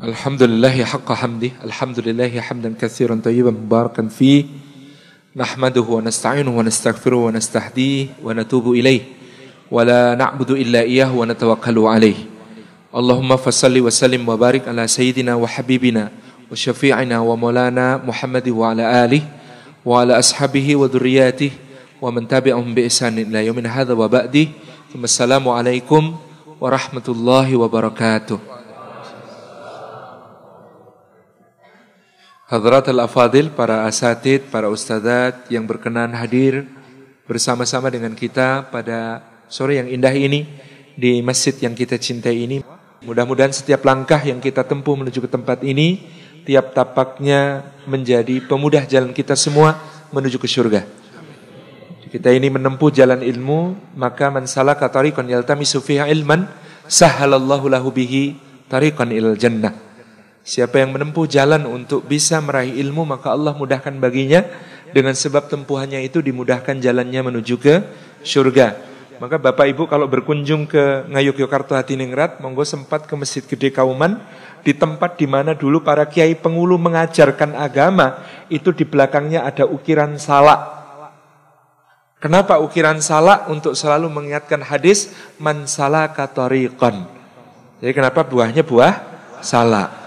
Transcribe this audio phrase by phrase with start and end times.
[0.00, 4.44] الحمد لله حق حمده الحمد لله حمدا كثيرا طيبا مباركا فيه.
[5.36, 9.00] نحمده ونستعينه ونستغفره ونستهديه ونتوب إليه.
[9.70, 12.14] ولا نعبد إلا إياه ونتوكل عليه.
[12.96, 16.08] اللهم فصل وسلم وبارك على سيدنا وحبيبنا
[16.52, 19.22] وشفيعنا ومولانا محمد وعلى آله
[19.84, 21.50] وعلى أصحابه وذرياته
[22.00, 24.48] ومن تبعهم بإحسان إلى يوم هذا وبعده.
[24.96, 26.16] ثم السلام عليكم
[26.60, 28.59] ورحمة الله وبركاته.
[32.50, 36.66] Hadrat al-Afadil, para asatid, para ustadzat yang berkenan hadir
[37.22, 40.50] bersama-sama dengan kita pada sore yang indah ini
[40.98, 42.58] di masjid yang kita cintai ini.
[43.06, 46.02] Mudah-mudahan setiap langkah yang kita tempuh menuju ke tempat ini,
[46.42, 49.78] tiap tapaknya menjadi pemudah jalan kita semua
[50.10, 50.82] menuju ke surga.
[52.10, 56.50] Kita ini menempuh jalan ilmu, maka man salaka tariqan yaltamisu ilman,
[56.90, 58.34] sahalallahu lahu bihi
[58.66, 59.89] tariqan ilal jannah.
[60.40, 64.40] Siapa yang menempuh jalan untuk bisa meraih ilmu maka Allah mudahkan baginya
[64.90, 67.74] dengan sebab tempuhannya itu dimudahkan jalannya menuju ke
[68.24, 68.90] surga.
[69.20, 74.16] Maka Bapak Ibu kalau berkunjung ke Ngayogyakarta Hadiningrat, monggo sempat ke Masjid Gede Kauman
[74.64, 80.16] di tempat di mana dulu para kiai pengulu mengajarkan agama, itu di belakangnya ada ukiran
[80.16, 80.80] salak.
[82.16, 83.52] Kenapa ukiran salak?
[83.52, 87.04] Untuk selalu mengingatkan hadis man salaka tariqan.
[87.84, 89.04] Jadi kenapa buahnya buah
[89.44, 89.99] salak?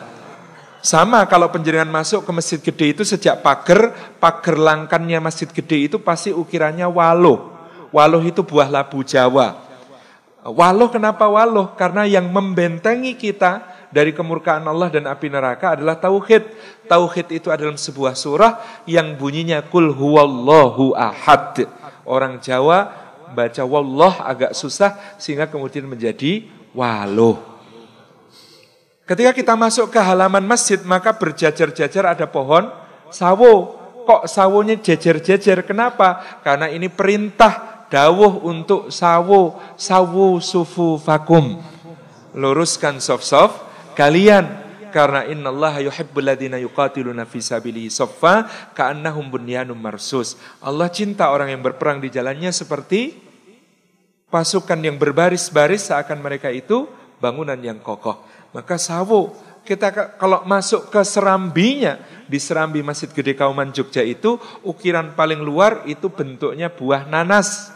[0.84, 5.96] Sama kalau penjaringan masuk ke masjid gede itu sejak pagar, pagar langkannya masjid gede itu
[5.96, 7.56] pasti ukirannya waluh.
[7.88, 9.64] Waluh itu buah labu Jawa.
[10.44, 11.72] Waluh kenapa waluh?
[11.80, 13.64] Karena yang membentengi kita
[13.96, 16.52] dari kemurkaan Allah dan api neraka adalah tauhid.
[16.92, 21.64] Tauhid itu adalah sebuah surah yang bunyinya kul huwallahu ahad.
[22.04, 22.92] Orang Jawa
[23.32, 26.44] baca wallah agak susah sehingga kemudian menjadi
[26.76, 27.53] waluh.
[29.04, 32.72] Ketika kita masuk ke halaman masjid, maka berjajar-jajar ada pohon
[33.12, 33.80] sawo.
[34.04, 35.64] Kok sawonya jejer-jejer?
[35.64, 36.40] Kenapa?
[36.44, 41.60] Karena ini perintah dawuh untuk sawo, sawu sufu vakum.
[42.36, 43.60] Luruskan soft-soft
[43.96, 44.64] kalian.
[44.94, 48.46] Karena inna Allah yuhibbul ladina yuqatiluna fi sabilihi soffa
[48.78, 50.38] ka'annahum bunyanum marsus.
[50.62, 53.18] Allah cinta orang yang berperang di jalannya seperti
[54.30, 56.86] pasukan yang berbaris-baris seakan mereka itu
[57.18, 58.22] bangunan yang kokoh.
[58.54, 59.34] Maka sawo,
[59.66, 59.90] kita
[60.22, 61.98] kalau masuk ke serambinya,
[62.30, 67.74] di serambi Masjid Gede Kauman Jogja itu, ukiran paling luar itu bentuknya buah nanas.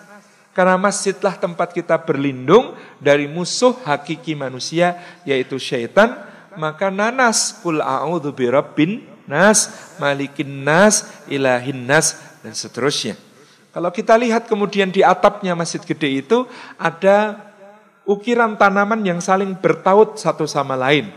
[0.53, 6.17] Karena masjidlah tempat kita berlindung dari musuh hakiki manusia, yaitu syaitan.
[6.57, 13.13] Maka nanas, kul a'udhu birabbin nas, malikin nas, ilahin nas, dan seterusnya.
[13.69, 16.49] Kalau kita lihat kemudian di atapnya Masjid Gede itu
[16.81, 17.46] ada
[18.07, 21.11] ukiran tanaman yang saling bertaut satu sama lain.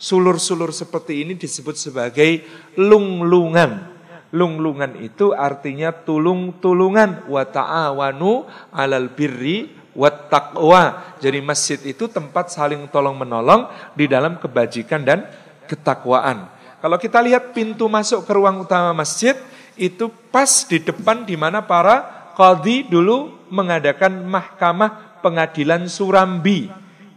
[0.00, 2.40] Sulur-sulur seperti ini disebut sebagai
[2.80, 4.00] lunglungan.
[4.32, 11.14] Lunglungan itu artinya tulung-tulungan wa ta'awanu alal birri wa taqwa.
[11.20, 15.28] Jadi masjid itu tempat saling tolong-menolong di dalam kebajikan dan
[15.68, 16.48] ketakwaan.
[16.80, 19.36] Kalau kita lihat pintu masuk ke ruang utama masjid
[19.76, 26.68] itu pas di depan di mana para qadhi dulu mengadakan mahkamah pengadilan Surambi.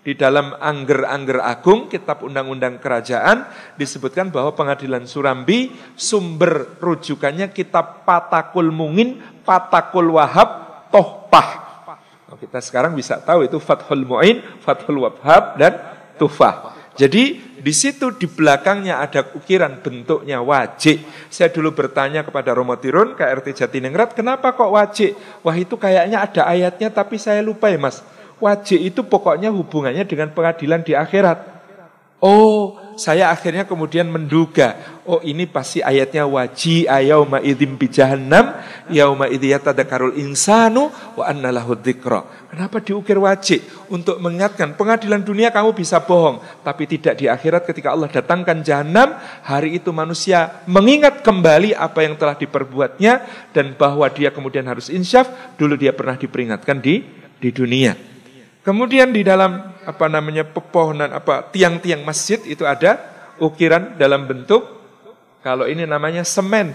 [0.03, 3.47] Di dalam Angger-Angger Agung, kitab undang-undang kerajaan,
[3.79, 11.63] disebutkan bahwa pengadilan Surambi sumber rujukannya kitab Patakul Mungin, Patakul Wahab, Tohpah.
[12.35, 15.79] Kita sekarang bisa tahu itu Fathul Mu'in, Fathul Wahab, dan
[16.19, 16.82] Tufah.
[16.93, 21.01] Jadi di situ di belakangnya ada ukiran bentuknya wajib.
[21.31, 25.17] Saya dulu bertanya kepada Romo Tirun, KRT Jatinegrat, kenapa kok wajib?
[25.41, 28.05] Wah itu kayaknya ada ayatnya tapi saya lupa ya mas.
[28.37, 31.52] Wajib itu pokoknya hubungannya dengan pengadilan di akhirat.
[32.23, 38.55] Oh, saya akhirnya kemudian menduga, oh ini pasti ayatnya waji ayauma idzim bi jahannam
[38.87, 40.87] yauma idziyatadakarul insanu
[41.19, 43.67] wa anna Kenapa diukir wajib?
[43.91, 49.19] Untuk mengingatkan pengadilan dunia kamu bisa bohong, tapi tidak di akhirat ketika Allah datangkan jahanam,
[49.43, 53.13] hari itu manusia mengingat kembali apa yang telah diperbuatnya
[53.51, 55.27] dan bahwa dia kemudian harus insyaf,
[55.59, 57.03] dulu dia pernah diperingatkan di
[57.35, 58.12] di dunia.
[58.63, 62.95] Kemudian di dalam apa namanya pepohonan apa tiang-tiang masjid itu ada
[63.35, 64.63] ukiran dalam bentuk
[65.43, 66.71] kalau ini namanya semen.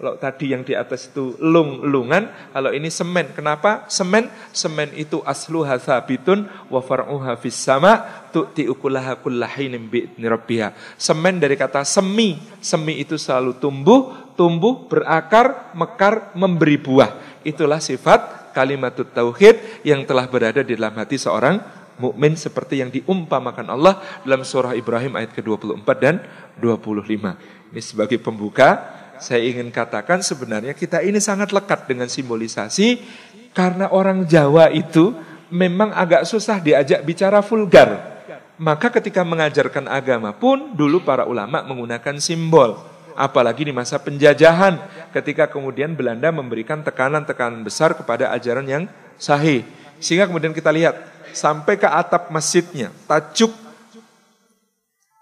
[0.00, 2.24] Kalau tadi yang di atas itu lung-lungan,
[2.56, 3.36] kalau ini semen.
[3.36, 3.84] Kenapa?
[3.92, 10.72] Semen, semen itu aslu hasabitun wa far'uha fis sama tu'ti ukulaha kullahinin bi'idni rabbiha.
[10.96, 12.40] Semen dari kata semi.
[12.64, 17.44] Semi itu selalu tumbuh, tumbuh, berakar, mekar, memberi buah.
[17.44, 23.68] Itulah sifat kalimat tauhid yang telah berada di dalam hati seorang mukmin seperti yang diumpamakan
[23.68, 26.24] Allah dalam surah Ibrahim ayat ke-24 dan
[26.56, 27.70] 25.
[27.70, 33.04] Ini sebagai pembuka, saya ingin katakan sebenarnya kita ini sangat lekat dengan simbolisasi
[33.52, 35.12] karena orang Jawa itu
[35.52, 38.18] memang agak susah diajak bicara vulgar.
[38.60, 42.80] Maka ketika mengajarkan agama pun dulu para ulama menggunakan simbol.
[43.20, 44.80] Apalagi di masa penjajahan
[45.12, 48.84] ketika kemudian Belanda memberikan tekanan-tekanan besar kepada ajaran yang
[49.20, 49.60] sahih.
[50.00, 50.96] Sehingga kemudian kita lihat
[51.36, 53.52] sampai ke atap masjidnya, tajuk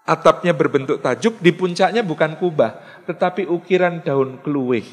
[0.09, 4.87] atapnya berbentuk tajuk, di puncaknya bukan kubah, tetapi ukiran daun keluih.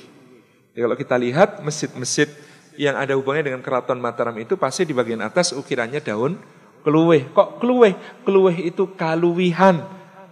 [0.76, 2.28] Ya, kalau kita lihat masjid-masjid
[2.76, 6.36] yang ada hubungannya dengan keraton Mataram itu pasti di bagian atas ukirannya daun
[6.84, 7.32] keluih.
[7.32, 7.96] Kok keluih?
[8.28, 9.80] Keluih itu kaluwihan.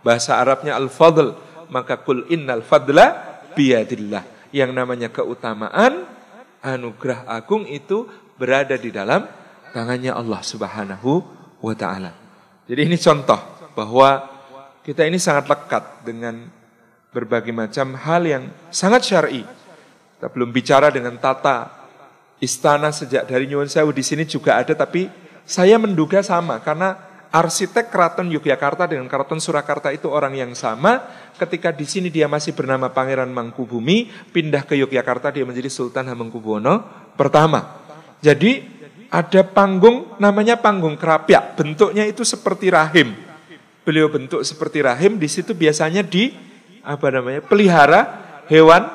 [0.04, 1.32] Bahasa Arabnya al-fadl.
[1.72, 4.50] Maka kul innal fadla biyadillah.
[4.54, 6.06] Yang namanya keutamaan,
[6.62, 8.06] anugerah agung itu
[8.38, 9.26] berada di dalam
[9.74, 11.10] tangannya Allah Subhanahu
[11.60, 12.14] wa taala.
[12.64, 13.36] Jadi ini contoh
[13.74, 14.30] bahwa
[14.86, 16.48] kita ini sangat lekat dengan
[17.10, 19.42] berbagai macam hal yang sangat syar'i.
[20.16, 21.84] Kita belum bicara dengan tata
[22.42, 25.06] istana sejak dari Nyuwun Sewu di sini juga ada tapi
[25.44, 26.96] saya menduga sama karena
[27.34, 31.02] arsitek keraton Yogyakarta dengan keraton Surakarta itu orang yang sama.
[31.34, 36.86] Ketika di sini dia masih bernama Pangeran Mangkubumi, pindah ke Yogyakarta dia menjadi Sultan Hamengkubuwono
[37.18, 37.82] pertama.
[38.22, 38.62] Jadi
[39.10, 43.18] ada panggung namanya panggung kerapyak, bentuknya itu seperti rahim.
[43.82, 46.32] Beliau bentuk seperti rahim, di situ biasanya di
[46.86, 48.00] apa namanya pelihara
[48.46, 48.86] hewan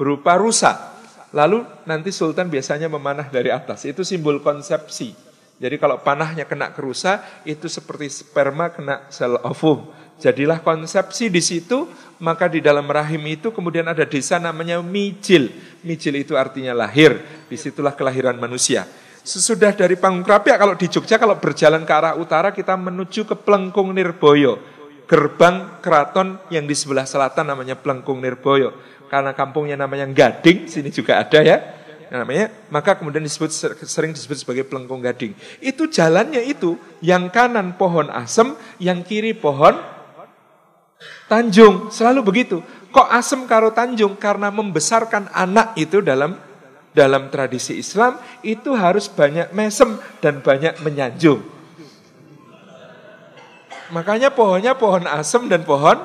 [0.00, 0.96] berupa rusa.
[1.36, 3.84] Lalu nanti sultan biasanya memanah dari atas.
[3.84, 5.27] Itu simbol konsepsi.
[5.58, 9.90] Jadi kalau panahnya kena ke rusa, itu seperti sperma kena sel ovum.
[10.18, 11.86] Jadilah konsepsi di situ,
[12.22, 15.50] maka di dalam rahim itu kemudian ada desa namanya Mijil.
[15.82, 18.86] Mijil itu artinya lahir, di situlah kelahiran manusia.
[19.22, 23.34] Sesudah dari panggung kerapia, kalau di Jogja, kalau berjalan ke arah utara, kita menuju ke
[23.38, 24.58] Plengkung Nirboyo.
[25.06, 28.74] Gerbang keraton yang di sebelah selatan namanya Plengkung Nirboyo.
[29.10, 31.60] Karena kampungnya namanya Gading, sini juga ada ya.
[32.08, 33.52] Namanya, maka kemudian disebut
[33.84, 35.36] sering disebut sebagai Plengkung Gading.
[35.60, 39.76] Itu jalannya itu, yang kanan pohon asem, yang kiri pohon
[41.28, 41.92] Tanjung.
[41.92, 42.64] Selalu begitu.
[42.88, 44.16] Kok asem karo Tanjung?
[44.16, 46.34] Karena membesarkan anak itu dalam
[46.96, 51.44] dalam tradisi Islam itu harus banyak mesem dan banyak menyanjung.
[53.94, 56.00] Makanya pohonnya pohon asem dan pohon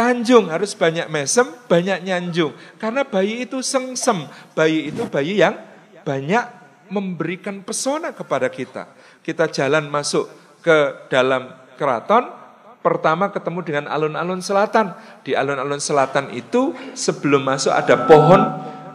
[0.00, 2.56] tanjung harus banyak mesem, banyak nyanjung.
[2.80, 4.24] Karena bayi itu sengsem,
[4.56, 5.60] bayi itu bayi yang
[6.00, 6.40] banyak
[6.88, 8.88] memberikan pesona kepada kita.
[9.20, 10.24] Kita jalan masuk
[10.64, 12.32] ke dalam keraton,
[12.80, 14.96] pertama ketemu dengan alun-alun selatan.
[15.20, 18.40] Di alun-alun selatan itu sebelum masuk ada pohon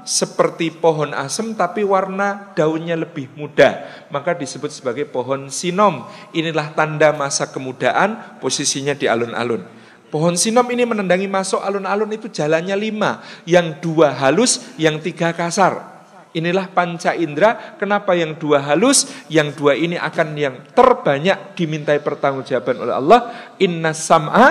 [0.05, 3.85] seperti pohon asem tapi warna daunnya lebih muda.
[4.09, 6.09] Maka disebut sebagai pohon sinom.
[6.33, 9.84] Inilah tanda masa kemudaan, posisinya di alun-alun.
[10.13, 13.25] Pohon sinom ini menendangi masuk alun-alun itu jalannya lima.
[13.43, 15.95] Yang dua halus, yang tiga kasar.
[16.35, 22.75] Inilah panca indera, kenapa yang dua halus, yang dua ini akan yang terbanyak dimintai pertanggungjawaban
[22.83, 23.19] oleh Allah.
[23.63, 24.47] Inna sam'a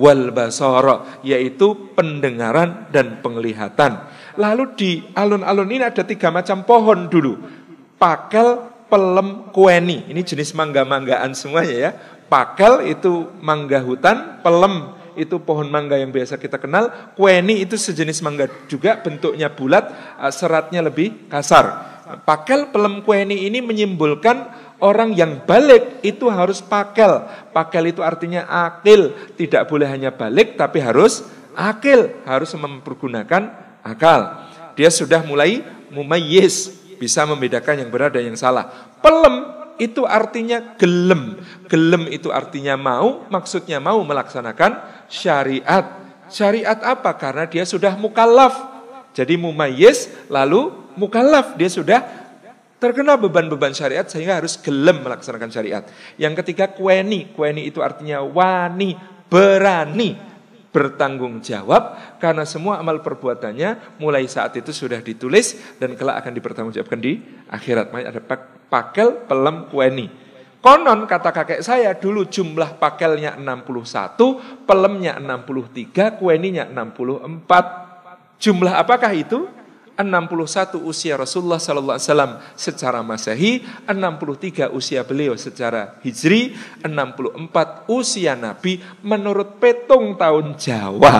[0.00, 4.00] wal basara, yaitu pendengaran dan penglihatan.
[4.40, 7.36] Lalu di alun-alun ini ada tiga macam pohon dulu.
[8.00, 10.08] Pakel, pelem, kueni.
[10.08, 11.90] Ini jenis mangga-manggaan semuanya ya.
[12.30, 17.12] Pakel itu mangga hutan, pelem itu pohon mangga yang biasa kita kenal.
[17.18, 19.90] Kueni itu sejenis mangga juga, bentuknya bulat,
[20.22, 21.90] eh, seratnya lebih kasar.
[22.22, 24.50] Pakel, pelem, kueni ini menyimbolkan
[24.82, 27.26] orang yang balik itu harus pakel.
[27.54, 31.22] Pakel itu artinya akil, tidak boleh hanya balik tapi harus
[31.54, 33.50] akil, harus mempergunakan
[33.82, 34.50] akal.
[34.74, 35.62] Dia sudah mulai
[35.92, 38.90] mumayyiz, bisa membedakan yang benar dan yang salah.
[38.98, 41.40] Pelem itu artinya gelem.
[41.66, 45.96] Gelem itu artinya mau, maksudnya mau melaksanakan syariat.
[46.28, 47.16] Syariat apa?
[47.16, 48.68] Karena dia sudah mukallaf.
[49.16, 52.04] Jadi mumayyiz lalu mukallaf, dia sudah
[52.78, 55.84] terkena beban-beban syariat sehingga harus gelem melaksanakan syariat.
[56.14, 58.94] Yang ketiga kueni, kueni itu artinya wani,
[59.26, 60.29] berani
[60.70, 67.00] bertanggung jawab karena semua amal perbuatannya mulai saat itu sudah ditulis dan kelak akan dipertanggungjawabkan
[67.02, 67.18] di
[67.50, 67.90] akhirat.
[67.90, 68.22] Makanya ada
[68.70, 70.06] pakel, pelem, kueni.
[70.60, 78.38] Konon kata kakek saya dulu jumlah pakelnya 61, pelemnya 63, kueninya 64.
[78.40, 79.48] Jumlah apakah itu?
[80.02, 88.36] 61 usia Rasulullah sallallahu alaihi wasallam secara Masehi, 63 usia beliau secara Hijri, 64 usia
[88.36, 91.16] Nabi menurut petung tahun Jawa.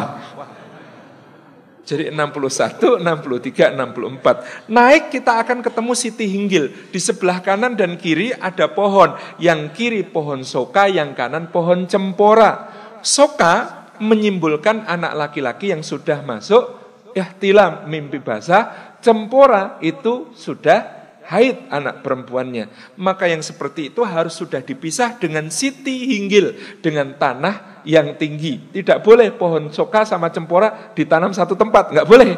[1.90, 4.70] Jadi 61, 63, 64.
[4.70, 6.70] Naik kita akan ketemu Siti Hinggil.
[6.94, 9.18] Di sebelah kanan dan kiri ada pohon.
[9.42, 12.70] Yang kiri pohon soka, yang kanan pohon cempora.
[13.02, 16.79] Soka menyimbolkan anak laki-laki yang sudah masuk
[17.14, 18.96] ihtilam mimpi basah.
[19.00, 21.00] Cempora itu sudah
[21.30, 22.94] haid anak perempuannya.
[22.98, 28.74] Maka yang seperti itu harus sudah dipisah dengan siti hinggil, dengan tanah yang tinggi.
[28.74, 32.30] Tidak boleh pohon soka sama cempora ditanam satu tempat, nggak boleh.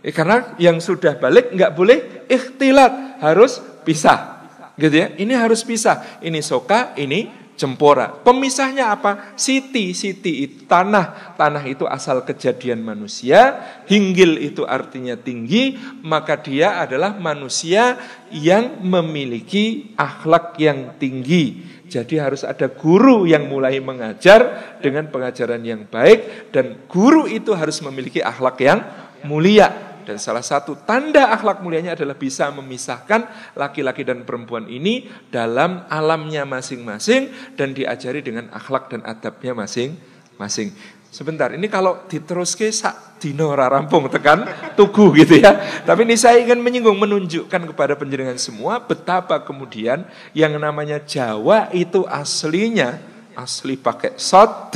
[0.00, 4.48] Eh, karena yang sudah balik nggak boleh ikhtilat, harus pisah.
[4.80, 5.12] Gitu ya.
[5.12, 6.24] Ini harus pisah.
[6.24, 8.08] Ini soka, ini Jempora.
[8.24, 9.36] Pemisahnya apa?
[9.36, 11.36] Siti, siti itu tanah.
[11.36, 13.60] Tanah itu asal kejadian manusia.
[13.84, 15.76] Hinggil itu artinya tinggi.
[16.00, 18.00] Maka dia adalah manusia
[18.32, 21.68] yang memiliki akhlak yang tinggi.
[21.84, 26.48] Jadi harus ada guru yang mulai mengajar dengan pengajaran yang baik.
[26.56, 28.80] Dan guru itu harus memiliki akhlak yang
[29.28, 29.89] mulia.
[30.10, 36.42] Dan salah satu tanda akhlak mulianya adalah bisa memisahkan laki-laki dan perempuan ini dalam alamnya
[36.42, 40.74] masing-masing dan diajari dengan akhlak dan adabnya masing-masing.
[41.14, 45.82] Sebentar, ini kalau diteruske sak dino rampung tekan tugu gitu ya.
[45.86, 50.02] Tapi ini saya ingin menyinggung menunjukkan kepada penjaringan semua betapa kemudian
[50.34, 52.98] yang namanya Jawa itu aslinya
[53.38, 54.74] asli pakai sod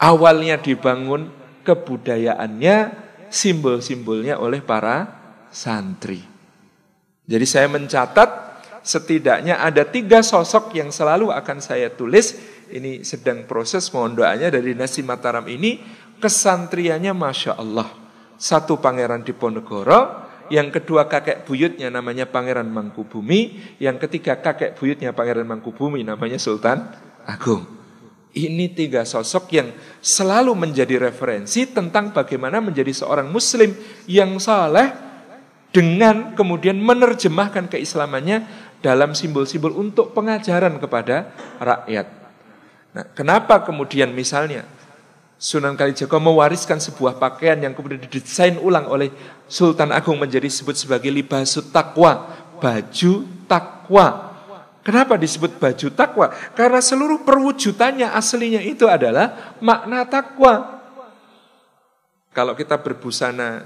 [0.00, 1.28] awalnya dibangun
[1.68, 2.76] kebudayaannya
[3.32, 5.08] simbol-simbolnya oleh para
[5.48, 6.20] santri.
[7.24, 8.30] Jadi saya mencatat
[8.84, 12.36] setidaknya ada tiga sosok yang selalu akan saya tulis.
[12.68, 15.80] Ini sedang proses mohon doanya dari Nasi Mataram ini.
[16.20, 17.88] Kesantriannya Masya Allah.
[18.38, 25.14] Satu pangeran di Ponegoro, yang kedua kakek buyutnya namanya Pangeran Mangkubumi, yang ketiga kakek buyutnya
[25.14, 26.90] Pangeran Mangkubumi namanya Sultan
[27.26, 27.81] Agung.
[28.32, 29.68] Ini tiga sosok yang
[30.00, 33.76] selalu menjadi referensi tentang bagaimana menjadi seorang muslim
[34.08, 34.88] yang saleh
[35.68, 38.44] dengan kemudian menerjemahkan keislamannya
[38.80, 41.28] dalam simbol-simbol untuk pengajaran kepada
[41.60, 42.06] rakyat.
[42.92, 44.64] Nah, kenapa kemudian misalnya
[45.42, 49.10] Sunan Kalijaga mewariskan sebuah pakaian yang kemudian didesain ulang oleh
[49.50, 52.30] Sultan Agung menjadi disebut sebagai libasut takwa,
[52.62, 54.31] baju takwa.
[54.82, 56.26] Kenapa disebut baju takwa?
[56.58, 60.82] Karena seluruh perwujudannya aslinya itu adalah makna takwa.
[62.34, 63.62] Kalau kita berbusana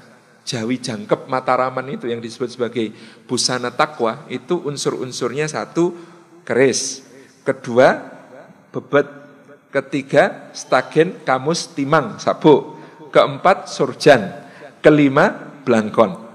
[0.47, 2.93] Jawi jangkep Mataraman itu yang disebut sebagai
[3.27, 5.97] busana takwa, itu unsur-unsurnya satu
[6.47, 7.03] keris,
[7.43, 7.99] kedua
[8.71, 9.09] bebet,
[9.75, 12.79] ketiga stagen kamus timang sabuk,
[13.11, 14.37] keempat surjan,
[14.85, 15.35] kelima
[15.67, 16.26] blangkon.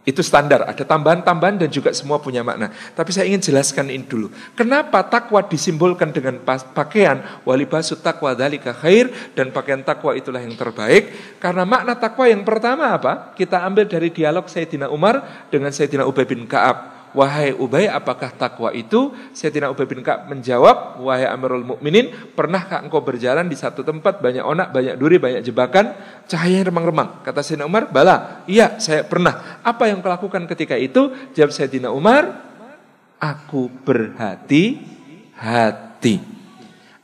[0.00, 2.72] Itu standar, ada tambahan-tambahan dan juga semua punya makna.
[2.96, 4.32] Tapi saya ingin jelaskan ini dulu.
[4.56, 6.40] Kenapa takwa disimbolkan dengan
[6.72, 11.36] pakaian walibasu takwa dalika khair dan pakaian takwa itulah yang terbaik?
[11.36, 13.36] Karena makna takwa yang pertama apa?
[13.36, 16.99] Kita ambil dari dialog Sayyidina Umar dengan Sayyidina Ubay bin Ka'ab.
[17.10, 19.10] Wahai Ubay, apakah takwa itu?
[19.34, 24.46] Sayyidina Ubay bin Ka'ab menjawab, Wahai Amirul Mukminin, pernahkah engkau berjalan di satu tempat banyak
[24.46, 25.90] onak, banyak duri, banyak jebakan,
[26.30, 27.26] cahaya remang-remang?
[27.26, 29.58] Kata Sayyidina Umar, bala, iya saya pernah.
[29.66, 31.10] Apa yang kau lakukan ketika itu?
[31.34, 32.46] Jawab Sayyidina Umar,
[33.18, 34.78] aku berhati-hati.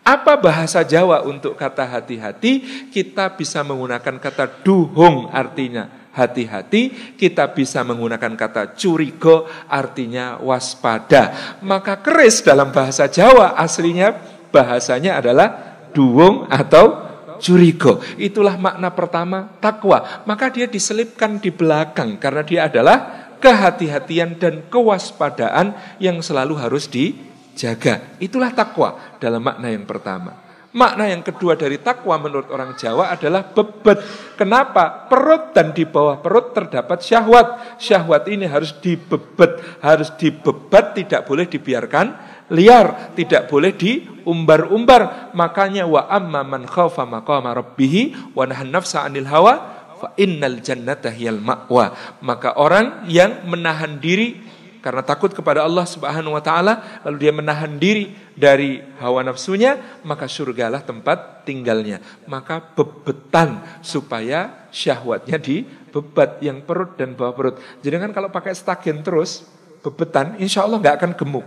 [0.07, 2.87] Apa bahasa Jawa untuk kata hati-hati?
[2.95, 11.57] Kita bisa menggunakan kata duhung artinya hati-hati, kita bisa menggunakan kata curigo artinya waspada.
[11.61, 14.17] Maka keris dalam bahasa Jawa aslinya
[14.49, 15.49] bahasanya adalah
[15.93, 17.05] duwung atau
[17.37, 18.01] curigo.
[18.17, 20.25] Itulah makna pertama takwa.
[20.25, 28.17] Maka dia diselipkan di belakang karena dia adalah kehati-hatian dan kewaspadaan yang selalu harus dijaga.
[28.17, 30.46] Itulah takwa dalam makna yang pertama.
[30.77, 33.97] Makna yang kedua dari takwa menurut orang Jawa adalah bebet.
[34.37, 35.09] Kenapa?
[35.09, 37.81] Perut dan di bawah perut terdapat syahwat.
[37.81, 42.07] Syahwat ini harus dibebet, harus dibebat, tidak boleh dibiarkan
[42.53, 45.33] liar, tidak boleh diumbar-umbar.
[45.33, 49.55] Makanya wa amma man khaufa maqama rabbih wa nafsa 'anil hawa
[49.97, 52.21] fa innal jannata hiyal ma'wa.
[52.21, 54.45] Maka orang yang menahan diri
[54.87, 60.31] karena takut kepada Allah Subhanahu wa taala lalu dia menahan diri dari hawa nafsunya maka
[60.31, 61.99] surgalah tempat tinggalnya.
[62.31, 67.59] Maka bebetan supaya syahwatnya dibebat yang perut dan bawah perut.
[67.83, 69.43] Jadi kan kalau pakai stagen terus
[69.83, 71.47] bebetan insya Allah nggak akan gemuk.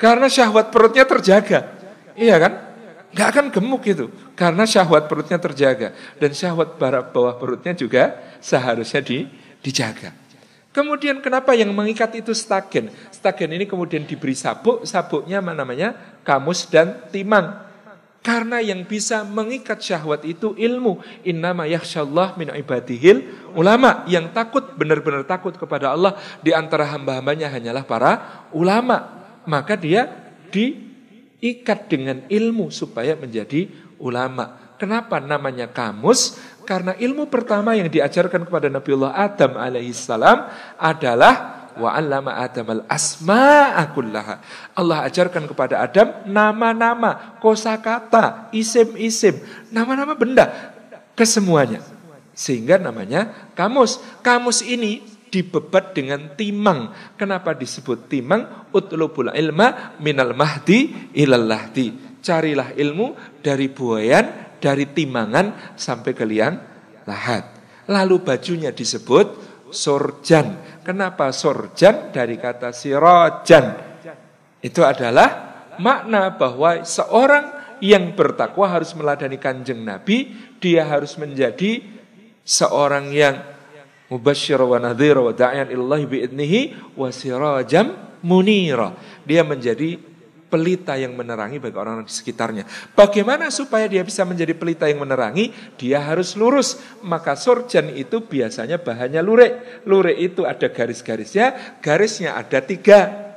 [0.00, 1.68] Karena syahwat perutnya terjaga.
[2.16, 2.52] Iya kan?
[3.12, 4.08] Nggak akan gemuk itu.
[4.32, 5.92] Karena syahwat perutnya terjaga.
[6.16, 9.28] Dan syahwat bawah perutnya juga seharusnya di,
[9.60, 10.29] dijaga
[10.70, 12.94] Kemudian kenapa yang mengikat itu stagen?
[13.10, 17.66] Stagen ini kemudian diberi sabuk, sabuknya namanya kamus dan timang.
[18.20, 21.00] Karena yang bisa mengikat syahwat itu ilmu.
[21.24, 24.04] Innama yakhsyallah min ibadihil ulama.
[24.06, 29.24] Yang takut, benar-benar takut kepada Allah di antara hamba-hambanya hanyalah para ulama.
[29.48, 30.06] Maka dia
[30.52, 34.76] diikat dengan ilmu supaya menjadi ulama.
[34.76, 36.40] Kenapa namanya kamus?
[36.70, 40.38] Karena ilmu pertama yang diajarkan kepada Nabiullah Adam alaihissalam
[40.78, 44.38] adalah wa 'allama Adam al asma'a kullaha.
[44.78, 49.42] Allah ajarkan kepada Adam nama-nama, kosakata, isim-isim,
[49.74, 50.78] nama-nama benda
[51.18, 51.82] kesemuanya.
[52.38, 53.98] Sehingga namanya kamus.
[54.22, 56.94] Kamus ini dibebat dengan timang.
[57.18, 58.70] Kenapa disebut timang?
[58.70, 62.14] Utlubul ilma minal mahdi ilal lahdi.
[62.22, 66.54] Carilah ilmu dari buayan, dari timangan sampai ke liang
[67.08, 67.42] lahat.
[67.90, 70.80] Lalu bajunya disebut sorjan.
[70.86, 72.14] Kenapa sorjan?
[72.14, 73.66] Dari kata sirojan.
[74.60, 75.50] Itu adalah
[75.80, 80.30] makna bahwa seorang yang bertakwa harus meladani kanjeng Nabi.
[80.60, 81.80] Dia harus menjadi
[82.44, 83.40] seorang yang
[84.12, 86.60] mubasyir wa nadhir wa da'yan illahi bi'idnihi
[86.98, 88.92] wa sirajam munira.
[89.24, 90.09] Dia menjadi
[90.50, 92.66] pelita yang menerangi bagi orang-orang di sekitarnya.
[92.98, 95.54] Bagaimana supaya dia bisa menjadi pelita yang menerangi?
[95.78, 96.82] Dia harus lurus.
[97.06, 99.86] Maka sorjan itu biasanya bahannya lurik.
[99.86, 103.30] Lurik itu ada garis-garisnya, garisnya ada tiga.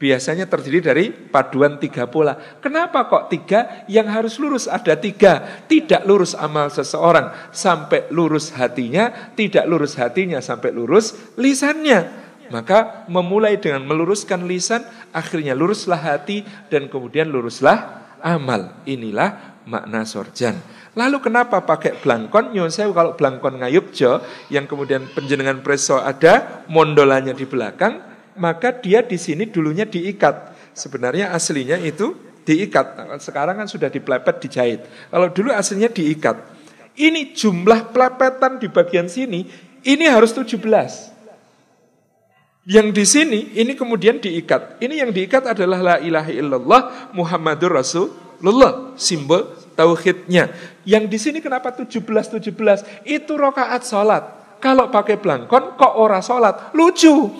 [0.00, 2.32] Biasanya terdiri dari paduan tiga pola.
[2.32, 3.84] Kenapa kok tiga?
[3.84, 5.64] Yang harus lurus ada tiga.
[5.68, 12.19] Tidak lurus amal seseorang sampai lurus hatinya, tidak lurus hatinya sampai lurus lisannya.
[12.50, 14.82] Maka memulai dengan meluruskan lisan,
[15.14, 18.74] akhirnya luruslah hati dan kemudian luruslah amal.
[18.84, 20.58] Inilah makna sorjan.
[20.98, 22.50] Lalu kenapa pakai blangkon?
[22.50, 24.18] Nyon saya kalau blangkon ngayubjo
[24.50, 28.02] yang kemudian penjenengan preso ada mondolanya di belakang,
[28.34, 30.50] maka dia di sini dulunya diikat.
[30.74, 32.98] Sebenarnya aslinya itu diikat.
[33.22, 34.80] Sekarang kan sudah diplepet dijahit.
[35.10, 36.58] Kalau dulu aslinya diikat.
[36.98, 39.46] Ini jumlah pelepetan di bagian sini
[39.86, 40.58] ini harus 17.
[42.68, 44.84] Yang di sini ini kemudian diikat.
[44.84, 46.82] Ini yang diikat adalah la ilaha illallah
[47.16, 50.52] Muhammadur Rasulullah, simbol tauhidnya.
[50.84, 53.08] Yang di sini kenapa 17 17?
[53.08, 54.24] Itu rokaat salat.
[54.60, 56.76] Kalau pakai belangkon kok ora salat?
[56.76, 57.32] Lucu.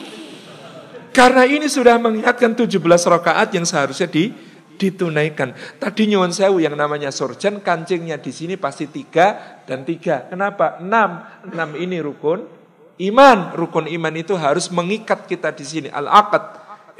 [1.12, 4.33] Karena ini sudah mengingatkan 17 rokaat yang seharusnya di
[4.80, 5.52] ditunaikan.
[5.76, 10.24] Tadi nyuwun sewu yang namanya surjan kancingnya di sini pasti tiga dan tiga.
[10.33, 10.80] Kenapa?
[10.80, 11.20] Enam.
[11.44, 12.48] Enam ini rukun,
[13.00, 15.88] Iman, rukun iman itu harus mengikat kita di sini.
[15.88, 16.44] Al-aqad,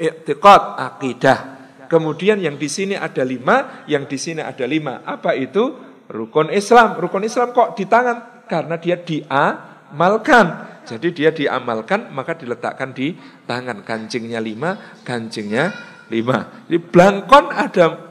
[0.01, 1.39] i'tiqad, akidah.
[1.85, 5.05] Kemudian yang di sini ada lima, yang di sini ada lima.
[5.05, 5.77] Apa itu?
[6.09, 6.97] Rukun Islam.
[6.97, 8.47] Rukun Islam kok di tangan?
[8.49, 10.45] Karena dia diamalkan.
[10.81, 13.13] Jadi dia diamalkan, maka diletakkan di
[13.45, 13.85] tangan.
[13.85, 15.69] Kancingnya lima, kancingnya
[16.09, 16.65] lima.
[16.65, 18.10] Di belangkon ada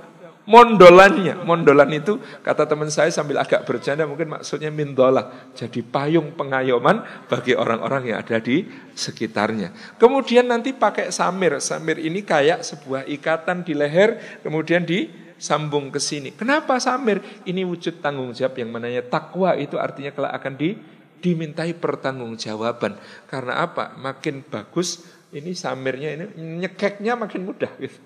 [0.51, 1.47] mondolannya.
[1.47, 5.55] Mondolan itu kata teman saya sambil agak bercanda mungkin maksudnya mindolah.
[5.55, 9.71] Jadi payung pengayoman bagi orang-orang yang ada di sekitarnya.
[10.03, 11.63] Kemudian nanti pakai samir.
[11.63, 16.35] Samir ini kayak sebuah ikatan di leher kemudian disambung ke sini.
[16.35, 17.23] Kenapa samir?
[17.47, 20.75] Ini wujud tanggung jawab yang mananya takwa itu artinya kelak akan di
[21.23, 22.99] dimintai pertanggungjawaban.
[23.31, 23.95] Karena apa?
[23.95, 26.25] Makin bagus ini samirnya ini
[26.67, 28.03] nyekeknya makin mudah gitu.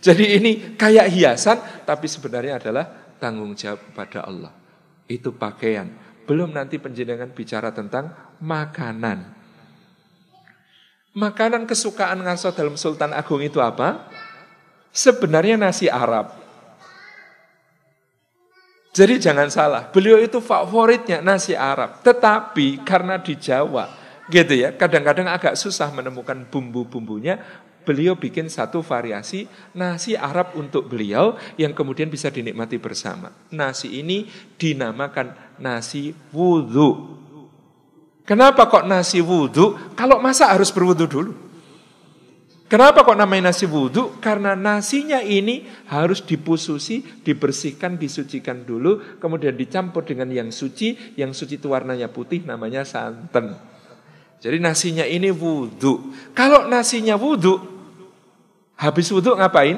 [0.00, 2.88] Jadi ini kayak hiasan, tapi sebenarnya adalah
[3.20, 4.52] tanggung jawab pada Allah.
[5.04, 5.92] Itu pakaian.
[6.24, 8.08] Belum nanti penjenengan bicara tentang
[8.40, 9.36] makanan.
[11.12, 14.08] Makanan kesukaan ngaso dalam Sultan Agung itu apa?
[14.94, 16.32] Sebenarnya nasi Arab.
[18.90, 22.02] Jadi jangan salah, beliau itu favoritnya nasi Arab.
[22.02, 23.86] Tetapi karena di Jawa,
[24.30, 27.38] gitu ya, kadang-kadang agak susah menemukan bumbu-bumbunya,
[27.84, 33.32] beliau bikin satu variasi nasi Arab untuk beliau yang kemudian bisa dinikmati bersama.
[33.52, 37.18] Nasi ini dinamakan nasi wudhu.
[38.24, 39.96] Kenapa kok nasi wudhu?
[39.98, 41.32] Kalau masa harus berwudhu dulu.
[42.70, 44.22] Kenapa kok namanya nasi wudhu?
[44.22, 51.58] Karena nasinya ini harus dipususi, dibersihkan, disucikan dulu, kemudian dicampur dengan yang suci, yang suci
[51.58, 53.69] itu warnanya putih, namanya santan.
[54.40, 56.16] Jadi nasinya ini wudhu.
[56.32, 57.60] Kalau nasinya wudhu,
[58.72, 59.76] habis wudhu ngapain?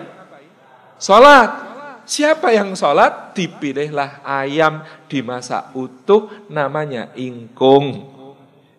[1.03, 1.75] Sholat.
[2.07, 3.35] Siapa yang sholat?
[3.35, 8.07] Dipilihlah ayam dimasak utuh namanya ingkung.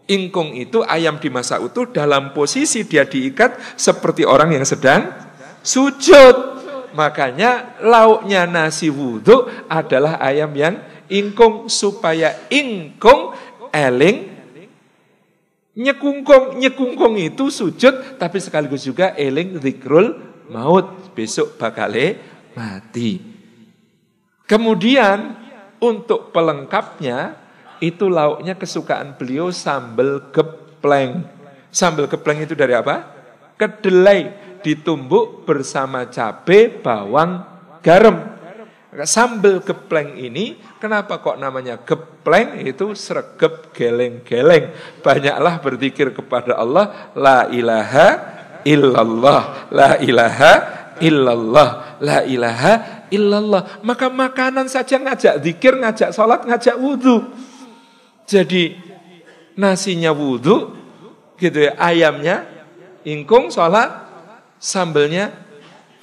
[0.07, 5.07] Ingkung itu ayam dimasak utuh dalam posisi dia diikat seperti orang yang sedang
[5.63, 6.63] sujud.
[6.95, 10.79] Makanya lauknya nasi wudhu adalah ayam yang
[11.11, 13.35] ingkung supaya ingkung
[13.71, 14.32] eling
[15.73, 20.21] Nyekungkong, nyekungkong itu sujud tapi sekaligus juga eling zikrul
[20.53, 21.13] maut.
[21.17, 22.17] Besok bakale
[22.53, 23.21] mati.
[24.45, 25.37] Kemudian
[25.81, 27.37] untuk pelengkapnya
[27.81, 31.25] itu lauknya kesukaan beliau sambal gepleng.
[31.73, 33.09] Sambal gepleng itu dari apa?
[33.57, 34.33] Kedelai
[34.63, 37.43] ditumbuk bersama cabai, bawang,
[37.83, 38.32] garam.
[39.01, 44.69] Sambal gepleng ini kenapa kok namanya gepleng itu sregep geleng-geleng.
[45.01, 48.07] Banyaklah berzikir kepada Allah la ilaha
[48.61, 50.53] illallah, la ilaha
[51.01, 52.73] illallah, la ilaha
[53.09, 53.81] illallah.
[53.81, 57.33] Maka makanan saja ngajak zikir, ngajak sholat, ngajak wudhu.
[58.29, 58.77] Jadi
[59.57, 60.71] nasinya wudhu,
[61.41, 62.47] gitu ya, ayamnya
[63.03, 63.89] ingkung, sholat,
[64.61, 65.33] sambelnya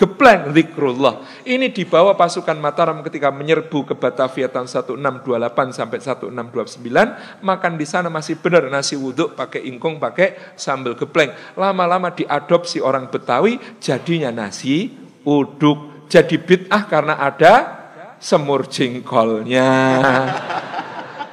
[0.01, 1.45] gepleng zikrullah.
[1.45, 8.09] Ini dibawa pasukan Mataram ketika menyerbu ke Batavia tahun 1628 sampai 1629, makan di sana
[8.09, 11.37] masih benar nasi wudhu pakai ingkung, pakai sambal gepleng.
[11.53, 14.89] Lama-lama diadopsi orang Betawi, jadinya nasi
[15.29, 16.09] uduk.
[16.09, 17.55] Jadi bid'ah karena ada
[18.17, 19.69] semur jengkolnya.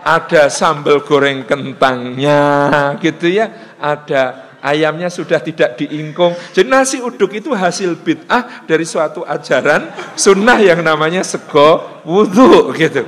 [0.08, 3.76] Ada sambal goreng kentangnya, gitu ya.
[3.76, 6.34] Ada ayamnya sudah tidak diingkung.
[6.54, 13.06] Jadi nasi uduk itu hasil bid'ah dari suatu ajaran sunnah yang namanya sego wudhu gitu.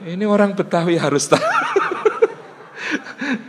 [0.00, 1.44] Ini orang Betawi harus tahu.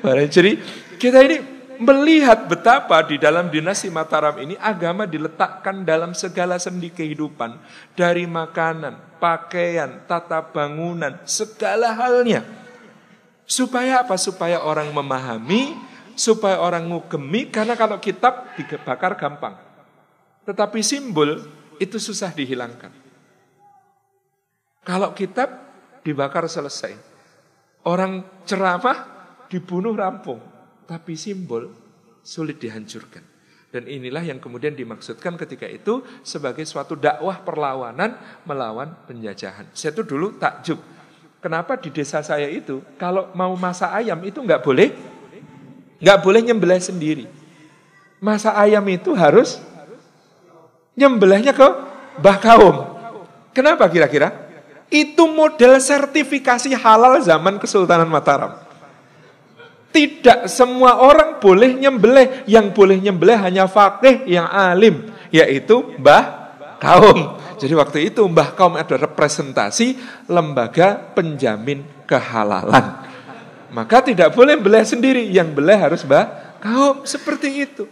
[0.35, 0.59] Jadi
[0.99, 1.37] kita ini
[1.81, 7.57] melihat betapa di dalam dinasti Mataram ini agama diletakkan dalam segala sendi kehidupan.
[7.97, 12.45] Dari makanan, pakaian, tata bangunan, segala halnya.
[13.49, 14.15] Supaya apa?
[14.15, 19.55] Supaya orang memahami supaya orang ngugemi karena kalau kitab dibakar gampang.
[20.45, 21.41] Tetapi simbol
[21.77, 22.93] itu susah dihilangkan.
[24.81, 25.49] Kalau kitab
[26.01, 26.97] dibakar selesai.
[27.85, 29.05] Orang ceramah
[29.49, 30.41] dibunuh rampung.
[30.85, 31.69] Tapi simbol
[32.21, 33.25] sulit dihancurkan.
[33.71, 39.71] Dan inilah yang kemudian dimaksudkan ketika itu sebagai suatu dakwah perlawanan melawan penjajahan.
[39.71, 40.77] Saya itu dulu takjub.
[41.41, 44.93] Kenapa di desa saya itu kalau mau masak ayam itu nggak boleh
[46.01, 47.25] Nggak boleh nyembelih sendiri.
[48.17, 49.61] Masa ayam itu harus
[50.97, 51.67] nyembelihnya ke
[52.21, 52.75] Mbah Kaum.
[53.53, 54.33] Kenapa kira-kira?
[54.91, 58.59] Itu model sertifikasi halal zaman Kesultanan Mataram.
[59.91, 62.43] Tidak semua orang boleh nyembelih.
[62.49, 65.07] Yang boleh nyembelih hanya fakih yang alim.
[65.29, 66.23] Yaitu Mbah
[66.81, 67.37] Kaum.
[67.61, 69.95] Jadi waktu itu Mbah Kaum ada representasi
[70.27, 73.10] lembaga penjamin kehalalan.
[73.71, 77.87] Maka tidak boleh belah sendiri, yang belah harus bah kaum seperti itu.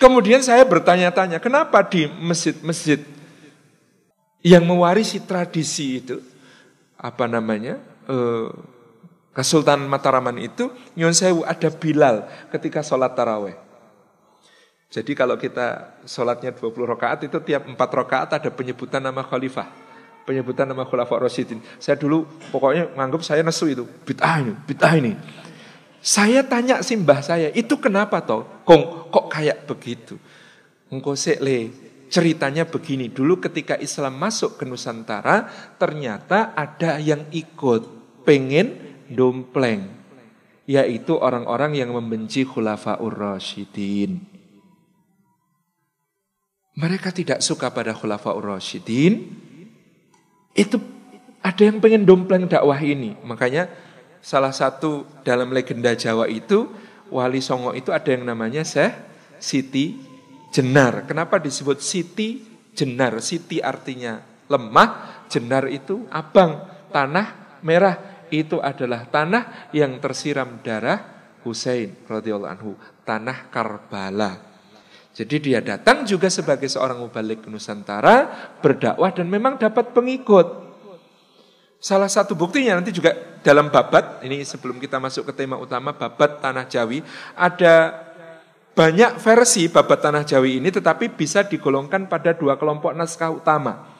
[0.00, 3.04] Kemudian saya bertanya-tanya, kenapa di masjid-masjid
[4.40, 6.18] yang mewarisi tradisi itu,
[6.96, 8.48] apa namanya, eh,
[9.32, 13.56] Kesultanan Mataraman itu, Nyon Sewu ada Bilal ketika sholat taraweh.
[14.92, 19.81] Jadi kalau kita sholatnya 20 rakaat itu tiap 4 rakaat ada penyebutan nama khalifah
[20.24, 21.60] penyebutan nama Khulafa Rasyidin.
[21.78, 23.84] Saya dulu pokoknya nganggap saya nesu itu.
[23.84, 25.12] Bid'ah ini, bid'ah ini.
[26.02, 28.42] Saya tanya simbah saya, itu kenapa toh?
[28.66, 30.18] Kong, kok kayak begitu?
[30.90, 31.58] Engkau le,
[32.10, 33.06] ceritanya begini.
[33.08, 38.02] Dulu ketika Islam masuk ke Nusantara, ternyata ada yang ikut.
[38.22, 39.90] Pengen dompleng.
[40.66, 44.22] Yaitu orang-orang yang membenci Khulafa Rasyidin.
[46.78, 49.28] Mereka tidak suka pada Khulafa Rasyidin,
[50.52, 50.76] itu
[51.42, 53.18] ada yang pengen dompleng dakwah ini.
[53.26, 53.68] Makanya
[54.22, 56.70] salah satu dalam legenda Jawa itu
[57.12, 58.94] Wali Songo itu ada yang namanya Syekh
[59.42, 59.98] Siti
[60.54, 61.04] Jenar.
[61.04, 62.40] Kenapa disebut Siti
[62.72, 63.20] Jenar?
[63.20, 66.62] Siti artinya lemah, Jenar itu abang,
[66.94, 68.12] tanah merah.
[68.32, 71.04] Itu adalah tanah yang tersiram darah
[71.44, 74.51] Husain radhiyallahu tanah Karbala.
[75.12, 78.32] Jadi dia datang juga sebagai seorang mubalik Nusantara,
[78.64, 80.72] berdakwah dan memang dapat pengikut.
[81.76, 83.12] Salah satu buktinya nanti juga
[83.44, 87.04] dalam babat, ini sebelum kita masuk ke tema utama, babat Tanah Jawi,
[87.36, 87.92] ada
[88.72, 93.92] banyak versi babat Tanah Jawi ini tetapi bisa digolongkan pada dua kelompok naskah utama.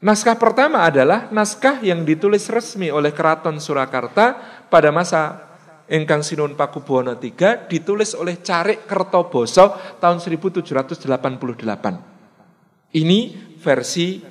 [0.00, 4.36] Naskah pertama adalah naskah yang ditulis resmi oleh Keraton Surakarta
[4.68, 5.53] pada masa
[5.84, 10.96] Engkang Sinun Pakubuwono III ditulis oleh Carik Kertoboso tahun 1788.
[12.96, 13.20] Ini
[13.60, 14.22] versi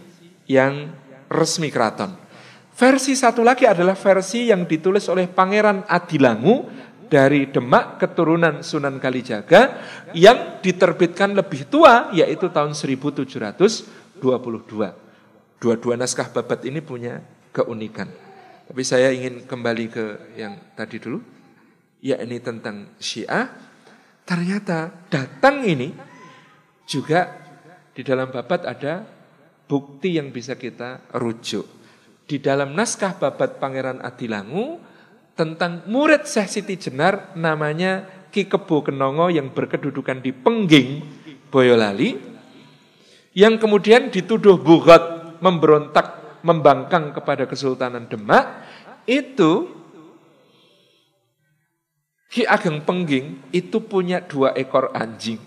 [0.50, 0.90] yang
[1.30, 2.18] resmi keraton.
[2.74, 6.66] Versi satu lagi adalah versi yang ditulis oleh Pangeran Adilangu
[7.06, 9.78] dari Demak keturunan Sunan Kalijaga
[10.18, 14.18] yang diterbitkan lebih tua yaitu tahun 1722.
[15.62, 17.22] Dua-dua naskah babat ini punya
[17.54, 18.10] keunikan.
[18.66, 21.22] Tapi saya ingin kembali ke yang tadi dulu
[22.04, 23.48] yakni tentang Syiah,
[24.28, 25.96] ternyata datang ini
[26.84, 27.32] juga
[27.96, 29.08] di dalam babat ada
[29.72, 31.64] bukti yang bisa kita rujuk.
[32.28, 34.84] Di dalam naskah babat Pangeran Adilangu
[35.34, 40.90] tentang murid Syekh Siti Jenar namanya Ki Kebo Kenongo yang berkedudukan di Pengging,
[41.54, 42.18] Boyolali,
[43.38, 48.66] yang kemudian dituduh bugot, memberontak, membangkang kepada Kesultanan Demak,
[49.06, 49.83] itu
[52.34, 55.38] Ki Ageng Pengging itu punya dua ekor anjing.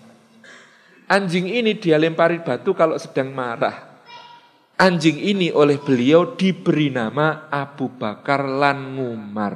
[1.11, 3.99] Anjing ini dia lempari batu kalau sedang marah.
[4.79, 9.55] Anjing ini oleh beliau diberi nama Abu Bakar Lan Ngumar.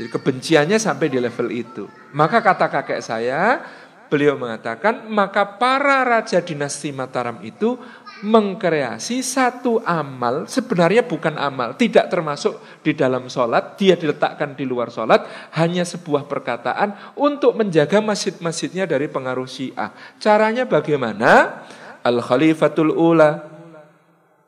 [0.00, 1.84] Jadi kebenciannya sampai di level itu.
[2.16, 3.60] Maka kata kakek saya,
[4.08, 7.76] beliau mengatakan, maka para raja dinasti Mataram itu
[8.22, 14.90] mengkreasi satu amal, sebenarnya bukan amal, tidak termasuk di dalam sholat, dia diletakkan di luar
[14.90, 19.94] sholat, hanya sebuah perkataan untuk menjaga masjid-masjidnya dari pengaruh syiah.
[20.18, 21.62] Caranya bagaimana?
[22.02, 23.44] Al-Khalifatul Ula,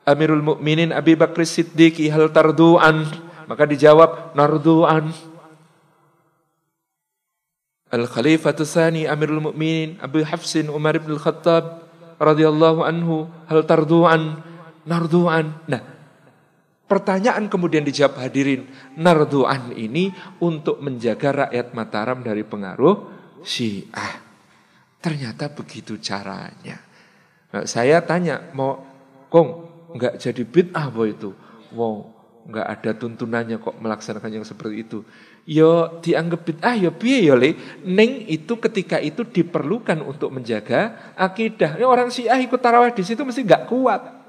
[0.07, 3.05] Amirul Mukminin Abi Bakr Siddiq hal tardu'an.
[3.45, 5.11] Maka dijawab, nardu'an.
[7.91, 11.90] Al-Khalifatul Thani Amirul Mukminin Abu Hafsin Umar bin Khattab
[12.21, 14.45] radhiyallahu anhu hal tardu'an
[14.85, 15.57] nardu'an.
[15.65, 15.81] Nah,
[16.85, 23.09] pertanyaan kemudian dijawab hadirin, nardu'an ini untuk menjaga rakyat Mataram dari pengaruh
[23.41, 24.21] Syiah.
[25.01, 26.77] Ternyata begitu caranya.
[27.51, 28.85] Nah, saya tanya, mau
[29.33, 29.49] kong
[29.97, 31.33] nggak jadi bid'ah boy itu?
[31.73, 32.05] Wow,
[32.45, 35.01] nggak ada tuntunannya kok melaksanakan yang seperti itu
[35.45, 41.77] yo dianggap bid'ah yo piye yo le ning itu ketika itu diperlukan untuk menjaga akidah.
[41.77, 44.21] Ini orang Syiah ikut tarawih di situ mesti nggak kuat.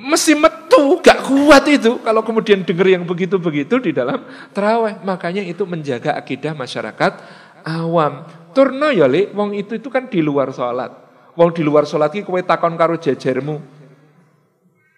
[0.00, 4.24] Mesti metu, gak kuat itu kalau kemudian dengar yang begitu-begitu di dalam
[4.56, 4.96] tarawih.
[5.04, 7.20] Makanya itu menjaga akidah masyarakat
[7.68, 8.24] awam.
[8.56, 10.90] Turno ya le, wong itu itu kan di luar sholat.
[11.36, 13.60] Wong di luar sholat ki kowe takon karo jejermu.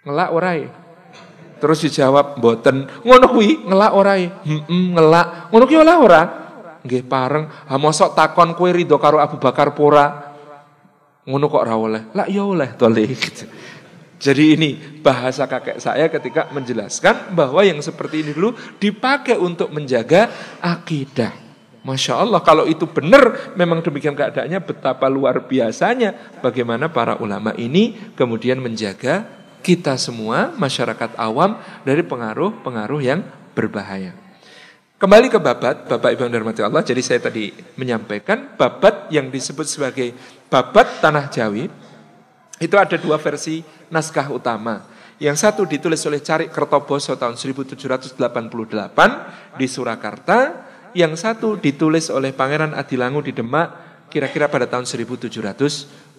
[0.06, 0.81] Ngelak orai.
[1.62, 2.90] Terus dijawab mboten.
[3.06, 4.26] Ngono kuwi ngelak ora e?
[4.26, 5.54] Heeh, ngelak.
[5.54, 6.22] Ngono kuwi ora ora?
[6.82, 7.46] Nggih pareng.
[7.46, 10.34] Ha mosok takon kowe ridho karo Abu Bakar pora.
[11.22, 12.02] Ngono kok ora oleh.
[12.18, 12.90] Lah ya oleh to.
[14.22, 14.70] Jadi ini
[15.02, 21.30] bahasa kakek saya ketika menjelaskan bahwa yang seperti ini dulu dipakai untuk menjaga akidah.
[21.82, 28.14] Masya Allah kalau itu benar memang demikian keadaannya betapa luar biasanya bagaimana para ulama ini
[28.14, 33.22] kemudian menjaga kita semua, masyarakat awam, dari pengaruh-pengaruh yang
[33.54, 34.12] berbahaya.
[34.98, 36.82] Kembali ke babat, Bapak Ibu yang Allah.
[36.86, 40.14] Jadi saya tadi menyampaikan babat yang disebut sebagai
[40.46, 41.66] babat Tanah Jawi.
[42.62, 44.86] Itu ada dua versi naskah utama.
[45.18, 48.14] Yang satu ditulis oleh Cari Kertoboso tahun 1788
[49.58, 50.38] di Surakarta.
[50.94, 55.32] Yang satu ditulis oleh Pangeran Adilangu di Demak kira-kira pada tahun 1700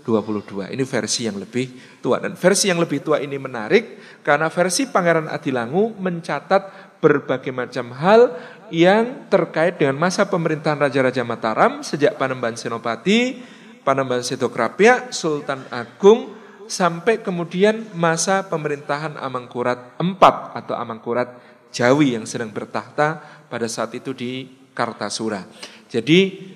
[0.04, 0.76] 22.
[0.76, 2.20] Ini versi yang lebih tua.
[2.20, 8.36] Dan versi yang lebih tua ini menarik karena versi Pangeran Adilangu mencatat berbagai macam hal
[8.72, 13.40] yang terkait dengan masa pemerintahan Raja-Raja Mataram sejak Panembahan Senopati,
[13.84, 16.36] Panembahan Setokrapia, Sultan Agung,
[16.68, 20.24] sampai kemudian masa pemerintahan Amangkurat IV
[20.56, 21.36] atau Amangkurat
[21.74, 25.44] Jawi yang sedang bertahta pada saat itu di Kartasura.
[25.90, 26.50] Jadi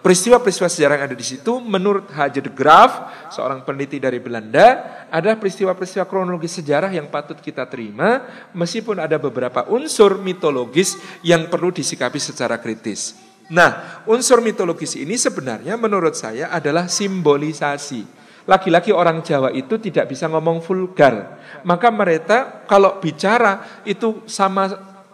[0.00, 2.92] peristiwa-peristiwa sejarah yang ada di situ menurut Haji de Graaf,
[3.32, 8.24] seorang peneliti dari Belanda, ada peristiwa-peristiwa kronologis sejarah yang patut kita terima
[8.56, 13.16] meskipun ada beberapa unsur mitologis yang perlu disikapi secara kritis.
[13.50, 18.22] Nah, unsur mitologis ini sebenarnya menurut saya adalah simbolisasi.
[18.46, 21.38] Laki-laki orang Jawa itu tidak bisa ngomong vulgar.
[21.66, 24.70] Maka mereka kalau bicara itu sama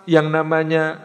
[0.06, 1.02] yang namanya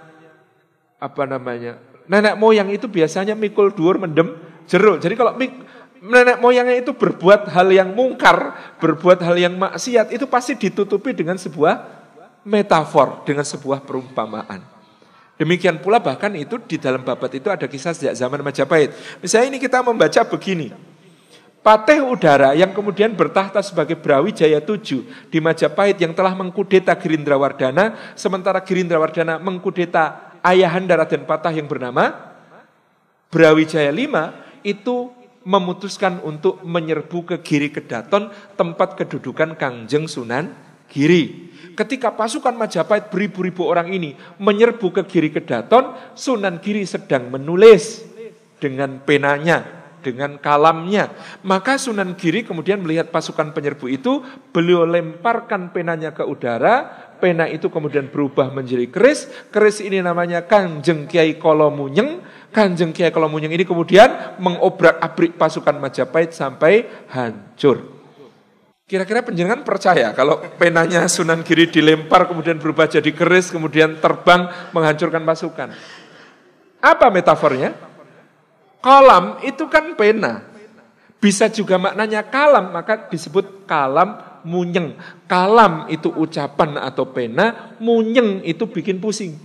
[1.02, 4.36] apa namanya nenek moyang itu biasanya mikul dur mendem
[4.68, 5.00] jeruk.
[5.00, 5.52] Jadi kalau mik,
[6.04, 8.52] nenek moyangnya itu berbuat hal yang mungkar,
[8.84, 12.04] berbuat hal yang maksiat, itu pasti ditutupi dengan sebuah
[12.44, 14.60] metafor, dengan sebuah perumpamaan.
[15.40, 18.94] Demikian pula bahkan itu di dalam babat itu ada kisah sejak zaman Majapahit.
[19.24, 20.70] Misalnya ini kita membaca begini.
[21.62, 28.62] Pateh udara yang kemudian bertahta sebagai Brawijaya VII di Majapahit yang telah mengkudeta Gerindrawardana, sementara
[28.66, 32.34] Gerindrawardana mengkudeta ayahanda Raden Patah yang bernama
[33.32, 34.16] Brawijaya V
[34.62, 35.10] itu
[35.42, 40.54] memutuskan untuk menyerbu ke Giri Kedaton, tempat kedudukan Kangjeng Sunan
[40.86, 41.50] Giri.
[41.74, 48.06] Ketika pasukan Majapahit beribu-ribu orang ini menyerbu ke Giri Kedaton, Sunan Giri sedang menulis
[48.62, 51.14] dengan penanya, dengan kalamnya.
[51.46, 56.90] Maka Sunan Giri kemudian melihat pasukan penyerbu itu, beliau lemparkan penanya ke udara,
[57.22, 59.30] pena itu kemudian berubah menjadi keris.
[59.54, 62.26] Keris ini namanya Kanjeng Kiai Kolomunyeng.
[62.50, 68.02] Kanjeng Kiai Kolomunyeng ini kemudian mengobrak-abrik pasukan Majapahit sampai hancur.
[68.92, 75.24] Kira-kira penjenengan percaya kalau penanya Sunan Giri dilempar kemudian berubah jadi keris kemudian terbang menghancurkan
[75.24, 75.72] pasukan.
[76.82, 77.72] Apa metafornya?
[78.82, 80.42] Kalam itu kan pena.
[81.22, 84.98] Bisa juga maknanya kalam, maka disebut kalam munyeng.
[85.30, 89.38] Kalam itu ucapan atau pena, munyeng itu bikin pusing.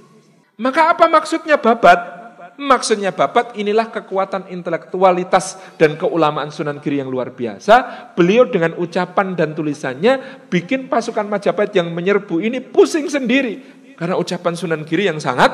[0.56, 2.16] Maka apa maksudnya babat?
[2.56, 8.08] Maksudnya babat inilah kekuatan intelektualitas dan keulamaan Sunan Giri yang luar biasa.
[8.16, 13.60] Beliau dengan ucapan dan tulisannya bikin pasukan Majapahit yang menyerbu ini pusing sendiri.
[14.00, 15.52] Karena ucapan Sunan Giri yang sangat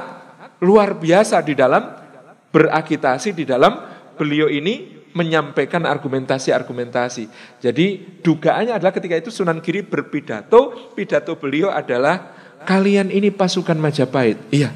[0.63, 2.02] luar biasa di dalam
[2.53, 3.81] berakitasi, di dalam
[4.15, 7.25] beliau ini menyampaikan argumentasi-argumentasi.
[7.61, 12.33] Jadi dugaannya adalah ketika itu Sunan Giri berpidato, pidato beliau adalah
[12.65, 14.39] kalian ini pasukan Majapahit.
[14.53, 14.73] Iya,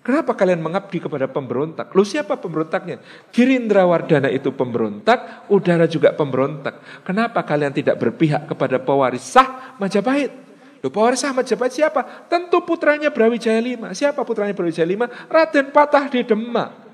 [0.00, 1.92] Kenapa kalian mengabdi kepada pemberontak?
[1.92, 3.04] Lu siapa pemberontaknya?
[3.30, 7.04] Girindra Wardana itu pemberontak, udara juga pemberontak.
[7.04, 10.32] Kenapa kalian tidak berpihak kepada pewaris sah Majapahit?
[10.80, 12.26] Lu pewaris sah Majapahit siapa?
[12.32, 13.92] Tentu putranya Brawijaya V.
[13.92, 15.04] Siapa putranya Brawijaya V?
[15.28, 16.89] Raden Patah di Demak.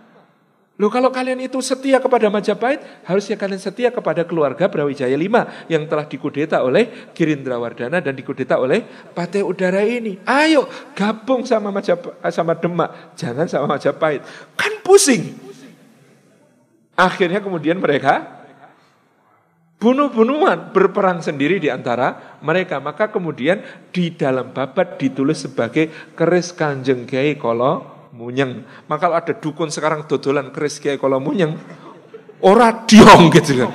[0.76, 5.36] Loh kalau kalian itu setia kepada Majapahit, harusnya kalian setia kepada keluarga Brawijaya V
[5.72, 8.84] yang telah dikudeta oleh Girindra Wardana dan dikudeta oleh
[9.16, 10.20] Pate Udara ini.
[10.28, 14.20] Ayo gabung sama Majapahit, sama Demak, jangan sama Majapahit.
[14.52, 15.32] Kan pusing.
[16.92, 18.44] Akhirnya kemudian mereka
[19.80, 22.84] bunuh-bunuhan, berperang sendiri di antara mereka.
[22.84, 23.64] Maka kemudian
[23.96, 28.64] di dalam babat ditulis sebagai keris kanjeng kiai kolo munyeng.
[28.88, 31.60] Maka ada dukun sekarang dodolan keris kiai kalau munyeng,
[32.40, 33.70] ora diong gitu kan.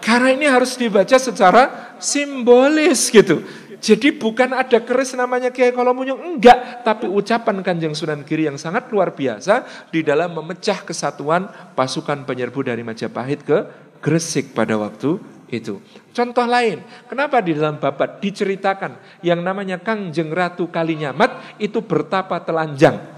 [0.00, 3.42] Karena ini harus dibaca secara simbolis gitu.
[3.76, 6.82] Jadi bukan ada keris namanya Kiai Kolomunyung, enggak.
[6.82, 12.66] Tapi ucapan Kanjeng Sunan Giri yang sangat luar biasa di dalam memecah kesatuan pasukan penyerbu
[12.66, 13.58] dari Majapahit ke
[14.00, 15.20] Gresik pada waktu
[15.52, 15.78] itu.
[16.10, 23.15] Contoh lain, kenapa di dalam babat diceritakan yang namanya Kangjeng Ratu Kalinyamat itu bertapa telanjang.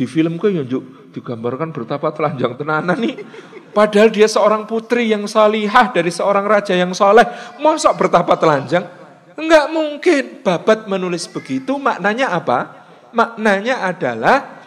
[0.00, 3.20] Di film yang yunjuk digambarkan betapa telanjang tenanan nih.
[3.76, 7.28] Padahal dia seorang putri yang salihah dari seorang raja yang soleh.
[7.60, 8.88] Masa bertapa telanjang?
[9.36, 10.40] Enggak mungkin.
[10.40, 12.88] Babat menulis begitu maknanya apa?
[13.12, 14.64] Maknanya adalah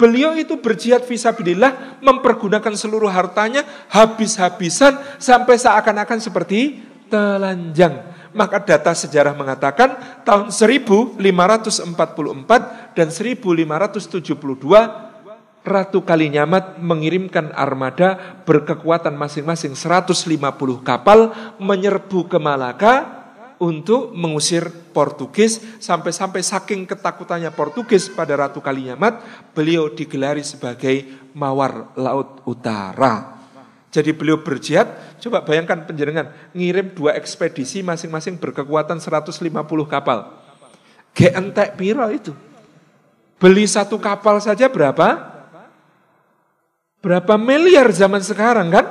[0.00, 3.60] beliau itu berjihad visabilillah mempergunakan seluruh hartanya
[3.92, 6.80] habis-habisan sampai seakan-akan seperti
[7.12, 8.15] telanjang.
[8.36, 9.96] Maka data sejarah mengatakan
[10.28, 11.88] tahun 1544
[12.92, 15.06] dan 1572
[15.66, 20.38] Ratu Kalinyamat mengirimkan armada berkekuatan masing-masing 150
[20.86, 22.94] kapal menyerbu ke Malaka
[23.58, 29.20] untuk mengusir Portugis sampai-sampai saking ketakutannya Portugis pada Ratu Kalinyamat
[29.56, 31.02] beliau digelari sebagai
[31.34, 33.35] Mawar Laut Utara.
[33.96, 34.92] Jadi beliau berjihad,
[35.24, 39.40] coba bayangkan penjaringan, ngirim dua ekspedisi masing-masing berkekuatan 150
[39.88, 40.36] kapal.
[41.16, 42.36] Geentek piro itu?
[43.40, 45.32] Beli satu kapal saja berapa?
[47.00, 48.84] Berapa miliar zaman sekarang kan?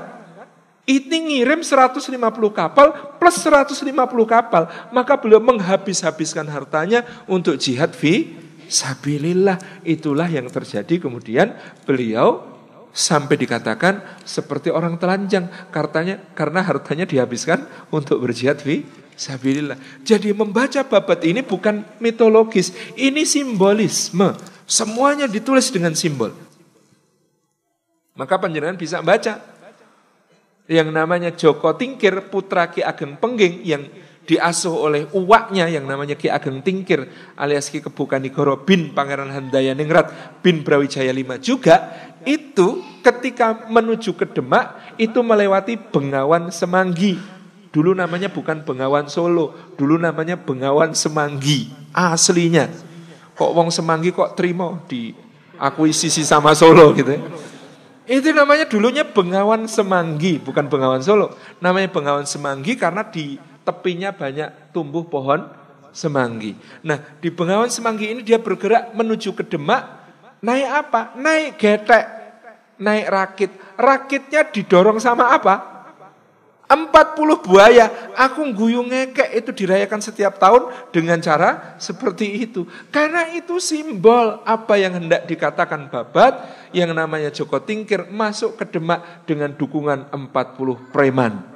[0.89, 2.01] Ini ngirim 150
[2.49, 3.85] kapal plus 150
[4.25, 4.89] kapal.
[4.89, 8.33] Maka beliau menghabis-habiskan hartanya untuk jihad fi
[8.65, 9.85] sabilillah.
[9.85, 11.53] Itulah yang terjadi kemudian
[11.85, 12.54] beliau
[12.95, 18.87] sampai dikatakan seperti orang telanjang kartanya karena hartanya dihabiskan untuk berjihad fi
[19.19, 19.75] sabilillah.
[20.07, 24.31] Jadi membaca babat ini bukan mitologis, ini simbolisme.
[24.63, 26.31] Semuanya ditulis dengan simbol.
[28.15, 29.43] Maka panjenengan bisa baca
[30.65, 33.83] yang namanya Joko Tingkir putra Ki Ageng Pengging yang
[34.25, 37.05] diasuh oleh uaknya yang namanya Ki Ageng Tingkir
[37.37, 41.93] alias Ki Kebukanigoro bin Pangeran Handaya Ningrat bin Brawijaya V juga
[42.25, 47.21] itu ketika menuju ke Demak itu melewati Bengawan Semanggi.
[47.69, 52.71] Dulu namanya bukan Bengawan Solo, dulu namanya Bengawan Semanggi aslinya.
[53.37, 55.13] Kok wong Semanggi kok terima di
[55.59, 57.21] akuisisi sama Solo gitu ya.
[58.05, 61.35] Itu namanya dulunya Bengawan Semanggi, bukan Bengawan Solo.
[61.61, 65.49] Namanya Bengawan Semanggi karena di tepinya banyak tumbuh pohon
[65.95, 66.53] semanggi.
[66.85, 70.05] Nah, di Bengawan Semanggi ini dia bergerak menuju ke Demak.
[70.43, 71.01] Naik apa?
[71.17, 72.05] Naik getek,
[72.77, 73.51] naik rakit.
[73.79, 75.75] Rakitnya didorong sama apa?
[76.65, 77.89] 40 buaya.
[78.17, 82.65] Aku guyu ngekek itu dirayakan setiap tahun dengan cara seperti itu.
[82.89, 86.41] Karena itu simbol apa yang hendak dikatakan babat
[86.73, 91.54] yang namanya Joko Tingkir masuk ke Demak dengan dukungan 40 preman.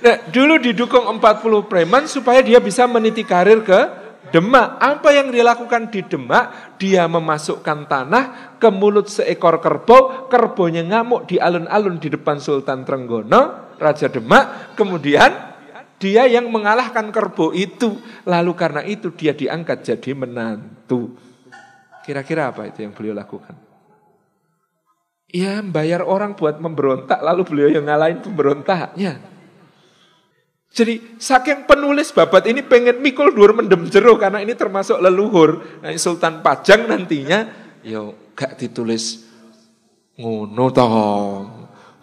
[0.00, 3.80] Nah, dulu didukung 40 preman supaya dia bisa meniti karir ke
[4.30, 6.78] Demak, apa yang dia lakukan di Demak?
[6.78, 8.24] Dia memasukkan tanah
[8.62, 14.76] ke mulut seekor kerbau, kerbonya ngamuk di alun-alun di depan Sultan Trenggono, Raja Demak.
[14.78, 15.34] Kemudian
[15.98, 17.98] dia yang mengalahkan kerbau itu.
[18.22, 21.18] Lalu karena itu dia diangkat jadi menantu.
[22.06, 23.58] Kira-kira apa itu yang beliau lakukan?
[25.30, 29.39] Ya, bayar orang buat memberontak, lalu beliau yang ngalahin pemberontaknya.
[30.70, 35.82] Jadi saking penulis babat ini pengen mikul dur mendem jero karena ini termasuk leluhur.
[35.82, 37.50] Nah, Sultan Pajang nantinya
[37.82, 39.26] yo gak ditulis
[40.14, 40.96] ngono toh.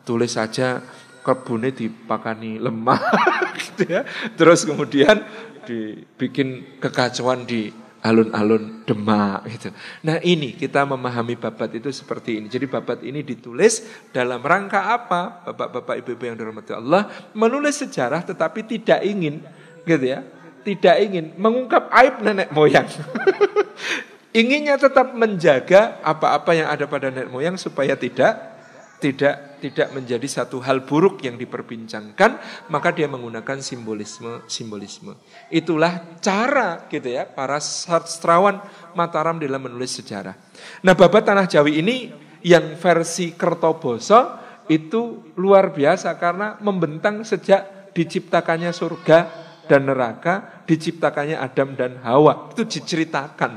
[0.03, 0.79] Tulis saja
[1.23, 2.99] kebunnya dipakani lemah
[3.59, 4.07] gitu ya.
[4.35, 5.23] Terus kemudian
[5.67, 7.71] dibikin kekacauan di
[8.01, 9.69] alun-alun Demak gitu.
[10.05, 12.47] Nah ini kita memahami babat itu seperti ini.
[12.47, 13.83] Jadi babat ini ditulis
[14.15, 15.43] dalam rangka apa?
[15.51, 19.43] Bapak-bapak ibu-ibu yang dirahmati Allah menulis sejarah tetapi tidak ingin
[19.83, 20.23] gitu ya.
[20.63, 22.87] Tidak ingin mengungkap aib nenek moyang.
[24.39, 28.56] Inginnya tetap menjaga apa-apa yang ada pada nenek moyang supaya tidak
[28.97, 32.37] tidak tidak menjadi satu hal buruk yang diperbincangkan,
[32.69, 35.17] maka dia menggunakan simbolisme simbolisme.
[35.49, 38.61] Itulah cara gitu ya para sastrawan
[38.93, 40.33] Mataram dalam menulis sejarah.
[40.81, 42.09] Nah, babat tanah Jawi ini
[42.41, 49.19] yang versi Kertoboso itu luar biasa karena membentang sejak diciptakannya surga
[49.65, 52.53] dan neraka, diciptakannya Adam dan Hawa.
[52.53, 53.51] Itu diceritakan.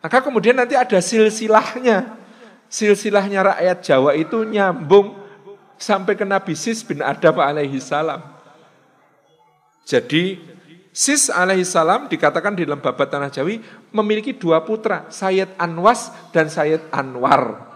[0.00, 2.25] Maka kemudian nanti ada silsilahnya
[2.66, 5.14] silsilahnya rakyat Jawa itu nyambung
[5.76, 8.22] sampai ke Nabi Sis bin Adam alaihi salam.
[9.86, 10.56] Jadi
[10.96, 13.60] Sis alaihi salam dikatakan di dalam babat Tanah Jawi
[13.92, 17.68] memiliki dua putra, Sayyid Anwas dan Sayyid Anwar.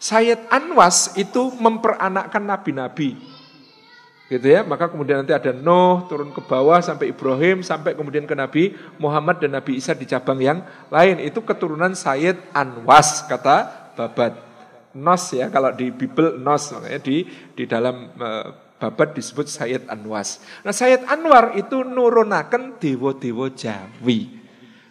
[0.00, 3.20] Sayyid Anwas itu memperanakkan nabi-nabi.
[4.32, 8.36] Gitu ya, maka kemudian nanti ada Nuh turun ke bawah sampai Ibrahim sampai kemudian ke
[8.36, 11.20] Nabi Muhammad dan Nabi Isa di cabang yang lain.
[11.20, 14.38] Itu keturunan Sayyid Anwas kata babat.
[14.94, 20.38] Nos ya, kalau di Bible nos, makanya di di dalam uh, babat disebut Sayyid Anwas.
[20.62, 24.38] Nah Sayyid Anwar itu nurunaken dewa-dewa Jawi.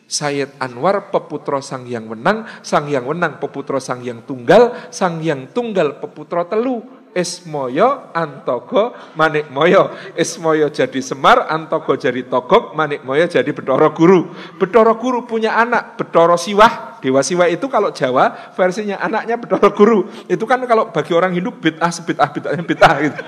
[0.08, 5.52] Sayyid Anwar peputra sang yang menang, sang yang menang peputra sang yang tunggal, sang yang
[5.52, 6.80] tunggal peputra telu,
[7.16, 9.96] Ismoyo, Antogo, Manikmoyo.
[10.14, 14.34] Ismoyo jadi Semar, Antogo jadi Togok, Manikmoyo jadi Betoro Guru.
[14.60, 16.98] Betoro Guru punya anak, Betoro Siwah.
[16.98, 20.00] Dewa Siwah itu kalau Jawa versinya anaknya Betoro Guru.
[20.28, 23.22] Itu kan kalau bagi orang Hindu bid'ah sebid'ah bid'ahnya bid'ah gitu.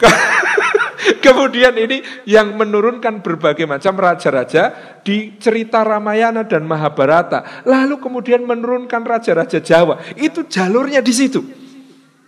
[1.24, 7.64] Kemudian ini yang menurunkan berbagai macam raja-raja di cerita Ramayana dan Mahabharata.
[7.64, 10.00] Lalu kemudian menurunkan raja-raja Jawa.
[10.16, 11.59] Itu jalurnya di situ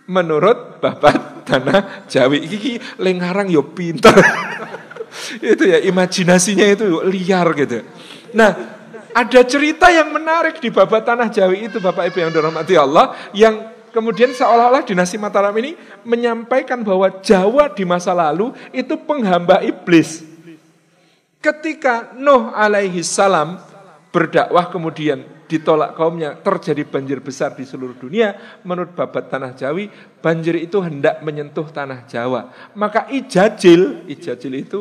[0.07, 4.15] menurut Bapak Tanah Jawi iki lengarang yo pinter.
[5.53, 7.85] itu ya imajinasinya itu liar gitu.
[8.33, 8.51] Nah,
[9.13, 13.69] ada cerita yang menarik di Bapak Tanah Jawi itu Bapak Ibu yang dirahmati Allah yang
[13.93, 20.25] kemudian seolah-olah dinasti Mataram ini menyampaikan bahwa Jawa di masa lalu itu penghamba iblis.
[21.43, 23.61] Ketika Nuh alaihi salam
[24.09, 30.55] berdakwah kemudian ditolak kaumnya, terjadi banjir besar di seluruh dunia, menurut babat tanah Jawi, banjir
[30.57, 32.71] itu hendak menyentuh tanah Jawa.
[32.73, 34.79] Maka ijajil, ijajil itu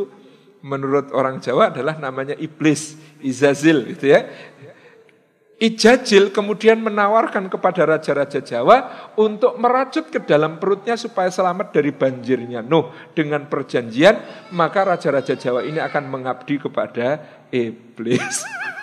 [0.62, 4.26] menurut orang Jawa adalah namanya iblis, izazil gitu ya.
[5.62, 12.66] Ijajil kemudian menawarkan kepada raja-raja Jawa untuk merajut ke dalam perutnya supaya selamat dari banjirnya
[12.66, 12.90] Nuh.
[13.14, 17.22] Dengan perjanjian, maka raja-raja Jawa ini akan mengabdi kepada
[17.54, 18.42] iblis.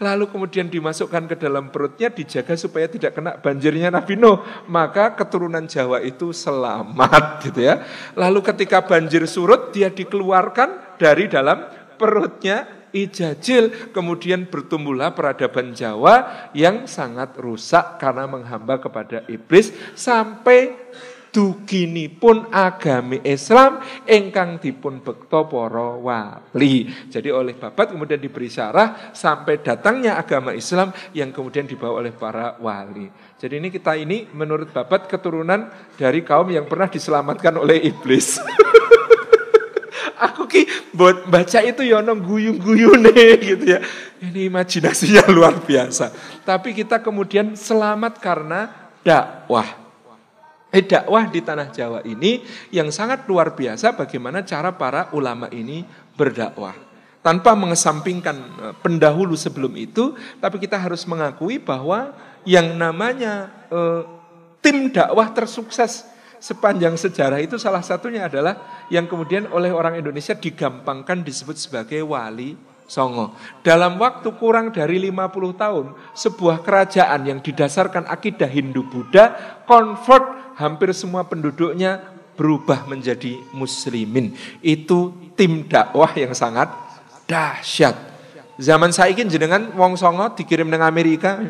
[0.00, 4.40] Lalu kemudian dimasukkan ke dalam perutnya dijaga supaya tidak kena banjirnya Nabi Nuh.
[4.68, 7.82] Maka keturunan Jawa itu selamat gitu ya.
[8.16, 11.66] Lalu ketika banjir surut dia dikeluarkan dari dalam
[11.96, 20.76] perutnya Ijajil kemudian bertumbuhlah peradaban Jawa yang sangat rusak karena menghamba kepada iblis sampai
[22.12, 26.86] pun agami Islam engkang dipun bekto para wali.
[27.08, 32.60] Jadi oleh babat kemudian diberi syarah sampai datangnya agama Islam yang kemudian dibawa oleh para
[32.60, 33.08] wali.
[33.40, 38.36] Jadi ini kita ini menurut babat keturunan dari kaum yang pernah diselamatkan oleh iblis.
[40.30, 43.10] Aku ki buat baca itu ya guyung-guyune
[43.42, 43.82] gitu ya.
[44.22, 46.14] Ini imajinasinya luar biasa.
[46.46, 48.70] Tapi kita kemudian selamat karena
[49.02, 49.81] dakwah.
[50.72, 52.40] Eh, dakwah di tanah Jawa ini
[52.72, 55.84] yang sangat luar biasa bagaimana cara para ulama ini
[56.16, 56.72] berdakwah.
[57.20, 62.16] Tanpa mengesampingkan eh, pendahulu sebelum itu, tapi kita harus mengakui bahwa
[62.48, 64.00] yang namanya eh,
[64.64, 66.08] tim dakwah tersukses
[66.40, 72.56] sepanjang sejarah itu salah satunya adalah yang kemudian oleh orang Indonesia digampangkan disebut sebagai wali
[72.92, 73.32] Songo.
[73.64, 79.24] Dalam waktu kurang dari 50 tahun, sebuah kerajaan yang didasarkan akidah Hindu-Buddha
[79.64, 82.04] convert hampir semua penduduknya
[82.36, 84.36] berubah menjadi muslimin.
[84.60, 86.68] Itu tim dakwah yang sangat
[87.24, 87.96] dahsyat.
[88.60, 91.40] Zaman saiki jenengan wong songo dikirim nang Amerika.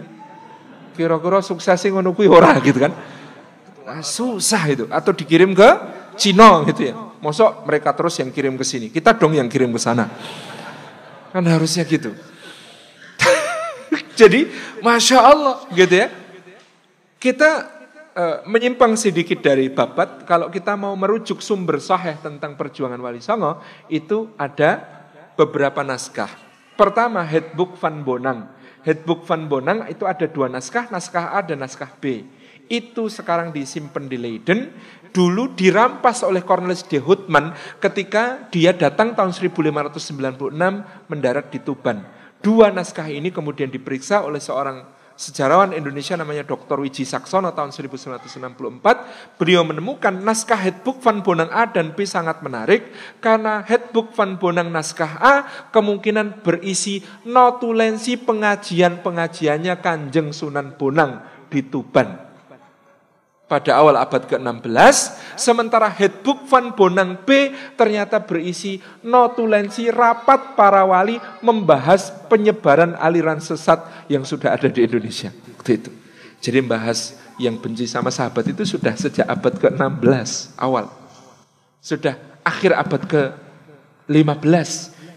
[0.94, 2.94] Kira-kira sukses ngono kuwi ora gitu kan.
[3.82, 5.68] Nah, susah itu atau dikirim ke
[6.14, 6.94] Cina gitu ya.
[7.18, 8.94] Mosok mereka terus yang kirim ke sini.
[8.94, 10.06] Kita dong yang kirim ke sana.
[11.32, 12.12] Kan harusnya gitu.
[14.20, 14.52] Jadi,
[14.84, 16.08] masya Allah, gitu ya.
[17.16, 17.50] Kita
[18.12, 20.28] uh, menyimpang sedikit dari babat.
[20.28, 24.84] Kalau kita mau merujuk sumber sahih tentang perjuangan Wali Songo, itu ada
[25.34, 26.28] beberapa naskah.
[26.76, 28.40] Pertama, Headbook Van Bonang.
[28.82, 32.26] Headbook Van Bonang itu ada dua naskah, naskah A dan naskah B.
[32.66, 34.72] Itu sekarang disimpan di Leiden
[35.12, 40.50] dulu dirampas oleh Cornelis de Houtman ketika dia datang tahun 1596
[41.06, 42.02] mendarat di Tuban.
[42.42, 44.82] Dua naskah ini kemudian diperiksa oleh seorang
[45.14, 46.82] sejarawan Indonesia namanya Dr.
[46.82, 49.38] Wiji Saksono tahun 1964.
[49.38, 52.90] Beliau menemukan naskah Headbook Van Bonang A dan B sangat menarik
[53.22, 55.34] karena Headbook Van Bonang naskah A
[55.70, 62.31] kemungkinan berisi notulensi pengajian-pengajiannya Kanjeng Sunan Bonang di Tuban
[63.52, 64.96] pada awal abad ke-16,
[65.36, 74.08] sementara Headbook Van Bonang B ternyata berisi notulensi rapat para wali membahas penyebaran aliran sesat
[74.08, 75.28] yang sudah ada di Indonesia.
[75.60, 75.90] Waktu itu.
[76.40, 80.88] Jadi membahas yang benci sama sahabat itu sudah sejak abad ke-16 awal.
[81.84, 84.70] Sudah akhir abad ke-15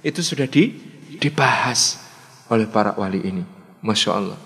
[0.04, 0.76] itu sudah di,
[1.24, 2.04] dibahas
[2.52, 3.44] oleh para wali ini.
[3.80, 4.40] Masya Allah.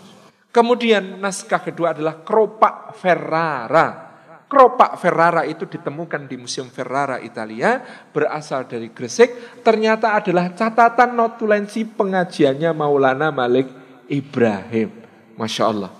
[0.49, 4.09] Kemudian naskah kedua adalah Kropak Ferrara.
[4.49, 11.85] Kropak Ferrara itu ditemukan di Museum Ferrara Italia, berasal dari Gresik, ternyata adalah catatan notulensi
[11.85, 13.69] pengajiannya Maulana Malik
[14.09, 14.89] Ibrahim.
[15.37, 15.93] Masya Allah.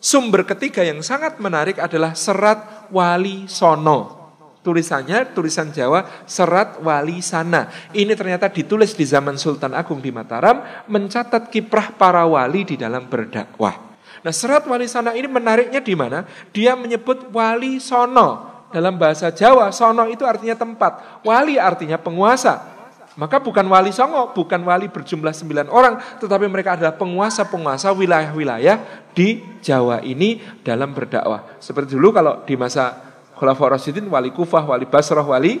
[0.00, 4.16] Sumber ketiga yang sangat menarik adalah Serat Wali Sono.
[4.64, 7.68] Tulisannya tulisan Jawa Serat Wali Sana.
[7.92, 13.12] Ini ternyata ditulis di zaman Sultan Agung di Mataram, mencatat kiprah para wali di dalam
[13.12, 13.89] berdakwah.
[14.20, 16.28] Nah serat wali sana ini menariknya di mana?
[16.52, 18.48] Dia menyebut wali sono.
[18.70, 21.22] Dalam bahasa Jawa, sono itu artinya tempat.
[21.26, 22.80] Wali artinya penguasa.
[23.18, 29.42] Maka bukan wali songo, bukan wali berjumlah sembilan orang, tetapi mereka adalah penguasa-penguasa wilayah-wilayah di
[29.58, 31.58] Jawa ini dalam berdakwah.
[31.58, 35.58] Seperti dulu kalau di masa Khulafaur Rasyidin, wali Kufah, wali Basrah, wali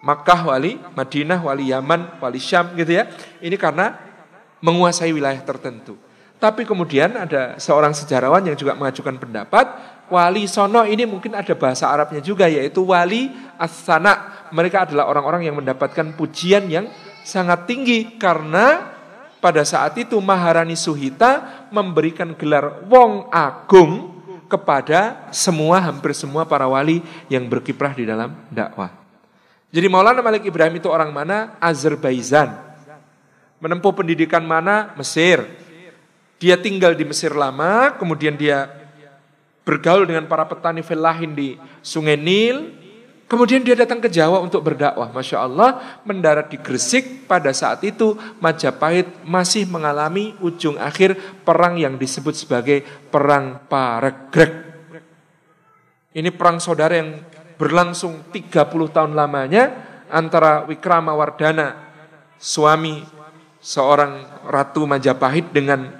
[0.00, 3.10] Makkah, wali Madinah, wali Yaman, wali Syam gitu ya.
[3.42, 3.98] Ini karena
[4.62, 5.98] menguasai wilayah tertentu.
[6.40, 9.66] Tapi kemudian ada seorang sejarawan yang juga mengajukan pendapat,
[10.08, 13.28] wali sono ini mungkin ada bahasa Arabnya juga, yaitu wali
[13.60, 14.48] as-sana.
[14.48, 16.88] Mereka adalah orang-orang yang mendapatkan pujian yang
[17.28, 18.88] sangat tinggi karena
[19.44, 24.20] pada saat itu Maharani Suhita memberikan gelar Wong Agung
[24.50, 28.90] kepada semua hampir semua para wali yang berkiprah di dalam dakwah.
[29.70, 31.54] Jadi Maulana Malik Ibrahim itu orang mana?
[31.62, 32.58] Azerbaijan.
[33.62, 34.90] Menempuh pendidikan mana?
[34.98, 35.46] Mesir.
[36.40, 38.72] Dia tinggal di Mesir lama, kemudian dia
[39.60, 42.80] bergaul dengan para petani felahin di Sungai Nil.
[43.28, 45.12] Kemudian dia datang ke Jawa untuk berdakwah.
[45.12, 51.14] Masya Allah, mendarat di Gresik pada saat itu Majapahit masih mengalami ujung akhir
[51.46, 52.82] perang yang disebut sebagai
[53.12, 54.72] Perang Paregrek.
[56.10, 57.22] Ini perang saudara yang
[57.54, 59.76] berlangsung 30 tahun lamanya
[60.10, 61.76] antara Wikrama Wardana,
[62.34, 63.04] suami
[63.62, 65.99] seorang Ratu Majapahit dengan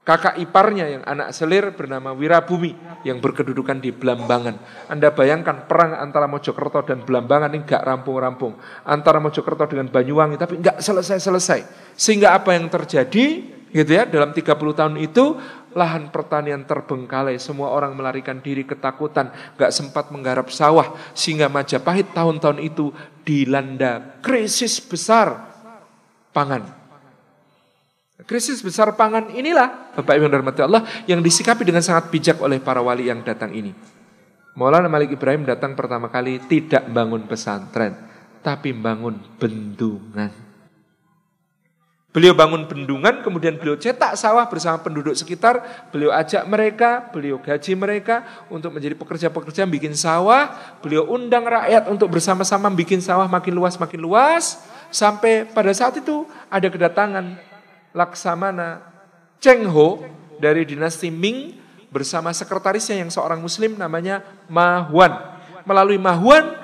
[0.00, 2.72] kakak iparnya yang anak selir bernama Wirabumi
[3.04, 4.56] yang berkedudukan di Belambangan.
[4.88, 8.56] Anda bayangkan perang antara Mojokerto dan Belambangan ini gak rampung-rampung.
[8.88, 11.92] Antara Mojokerto dengan Banyuwangi tapi gak selesai-selesai.
[11.94, 15.38] Sehingga apa yang terjadi gitu ya dalam 30 tahun itu
[15.78, 22.58] lahan pertanian terbengkalai semua orang melarikan diri ketakutan gak sempat menggarap sawah sehingga Majapahit tahun-tahun
[22.58, 22.90] itu
[23.22, 25.54] dilanda krisis besar
[26.34, 26.79] pangan
[28.28, 32.84] Krisis besar pangan inilah, Bapak Ibu yang Allah, yang disikapi dengan sangat bijak oleh para
[32.84, 33.72] wali yang datang ini.
[34.58, 37.94] Maulana Malik Ibrahim datang pertama kali tidak bangun pesantren,
[38.42, 40.50] tapi bangun bendungan.
[42.10, 45.86] Beliau bangun bendungan, kemudian beliau cetak sawah bersama penduduk sekitar.
[45.94, 50.50] Beliau ajak mereka, beliau gaji mereka untuk menjadi pekerja-pekerja bikin sawah.
[50.82, 54.58] Beliau undang rakyat untuk bersama-sama bikin sawah makin luas, makin luas.
[54.90, 57.38] Sampai pada saat itu ada kedatangan
[57.92, 58.84] Laksamana
[59.40, 60.04] Cheng Ho
[60.38, 61.58] dari dinasti Ming
[61.90, 65.10] bersama sekretarisnya yang seorang muslim namanya Ma Huan.
[65.66, 66.56] Melalui Ma Huan,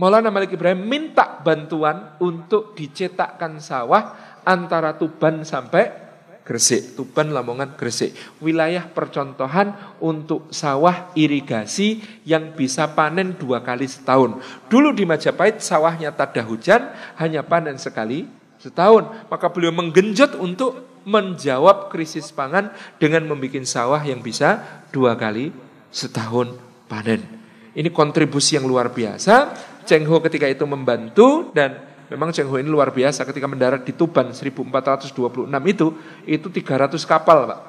[0.00, 4.16] Maulana Malik Ibrahim minta bantuan untuk dicetakkan sawah
[4.48, 6.08] antara Tuban sampai
[6.40, 8.16] Gresik, Tuban, Lamongan, Gresik.
[8.42, 14.40] Wilayah percontohan untuk sawah irigasi yang bisa panen dua kali setahun.
[14.66, 16.82] Dulu di Majapahit sawahnya tak ada hujan,
[17.20, 19.26] hanya panen sekali setahun.
[19.26, 24.60] Maka beliau menggenjot untuk menjawab krisis pangan dengan membuat sawah yang bisa
[24.92, 25.50] dua kali
[25.88, 26.54] setahun
[26.86, 27.24] panen.
[27.72, 29.56] Ini kontribusi yang luar biasa.
[29.88, 33.94] Cheng Ho ketika itu membantu dan Memang Cheng Ho ini luar biasa ketika mendarat di
[33.94, 35.86] Tuban 1426 itu,
[36.26, 37.60] itu 300 kapal Pak.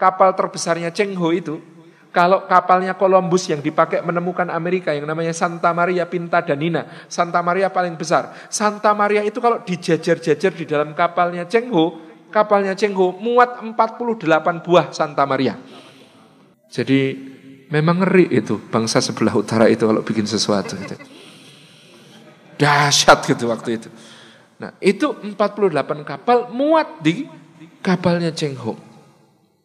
[0.00, 1.60] Kapal terbesarnya Cheng Ho itu,
[2.12, 7.72] kalau kapalnya Columbus yang dipakai menemukan Amerika yang namanya Santa Maria Pinta Danina, Santa Maria
[7.72, 8.36] paling besar.
[8.52, 11.96] Santa Maria itu kalau dijajar-jajar di dalam kapalnya Cheng Ho,
[12.28, 15.56] kapalnya Cheng Ho muat 48 buah Santa Maria.
[16.68, 17.16] Jadi
[17.72, 21.00] memang ngeri itu bangsa sebelah utara itu kalau bikin sesuatu gitu.
[22.60, 23.88] Dahsyat gitu waktu itu.
[24.60, 27.24] Nah, itu 48 kapal muat di
[27.80, 28.91] kapalnya Cheng Ho.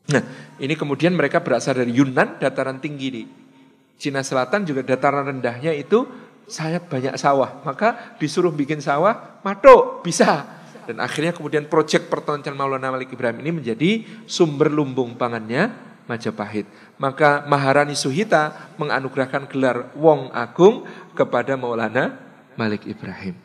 [0.07, 0.23] Nah,
[0.63, 3.23] ini kemudian mereka berasal dari Yunan, dataran tinggi di
[3.97, 6.07] Cina Selatan juga dataran rendahnya itu
[6.47, 7.59] saya banyak sawah.
[7.67, 10.47] Maka disuruh bikin sawah, mato, bisa.
[10.87, 13.89] Dan akhirnya kemudian proyek pertonton Maulana Malik Ibrahim ini menjadi
[14.23, 15.75] sumber lumbung pangannya
[16.07, 16.63] Majapahit.
[16.95, 22.15] Maka Maharani Suhita menganugerahkan gelar Wong Agung kepada Maulana
[22.55, 23.35] Malik Ibrahim.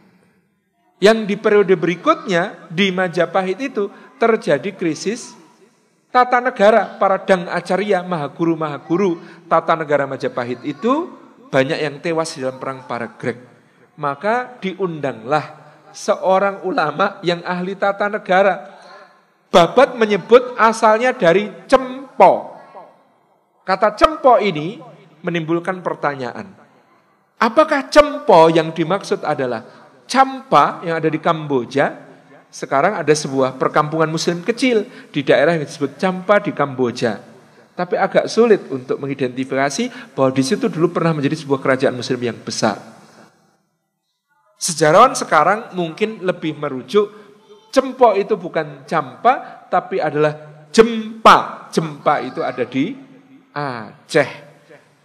[1.02, 3.90] Yang di periode berikutnya di Majapahit itu
[4.22, 5.34] terjadi krisis
[6.12, 11.08] tata negara para dang acarya mahaguru mahaguru tata negara Majapahit itu
[11.48, 13.40] banyak yang tewas dalam perang para Grek.
[13.96, 15.58] Maka diundanglah
[15.92, 18.78] seorang ulama yang ahli tata negara.
[19.52, 22.56] Babat menyebut asalnya dari cempo.
[23.68, 24.80] Kata cempo ini
[25.20, 26.62] menimbulkan pertanyaan.
[27.42, 29.66] Apakah Cempo yang dimaksud adalah
[30.06, 32.11] Campa yang ada di Kamboja?
[32.52, 37.16] Sekarang ada sebuah perkampungan muslim kecil di daerah yang disebut Campa di Kamboja.
[37.72, 42.36] Tapi agak sulit untuk mengidentifikasi bahwa di situ dulu pernah menjadi sebuah kerajaan muslim yang
[42.44, 42.76] besar.
[44.60, 47.24] Sejarawan sekarang mungkin lebih merujuk
[47.72, 51.72] Cempo itu bukan Campa tapi adalah Jempa.
[51.72, 52.92] Jempa itu ada di
[53.56, 54.30] Aceh.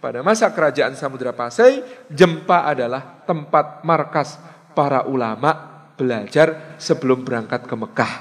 [0.04, 1.80] Pada masa kerajaan Samudra Pasai,
[2.12, 4.36] Jempa adalah tempat markas
[4.76, 8.12] para ulama belajar sebelum berangkat ke Mekah.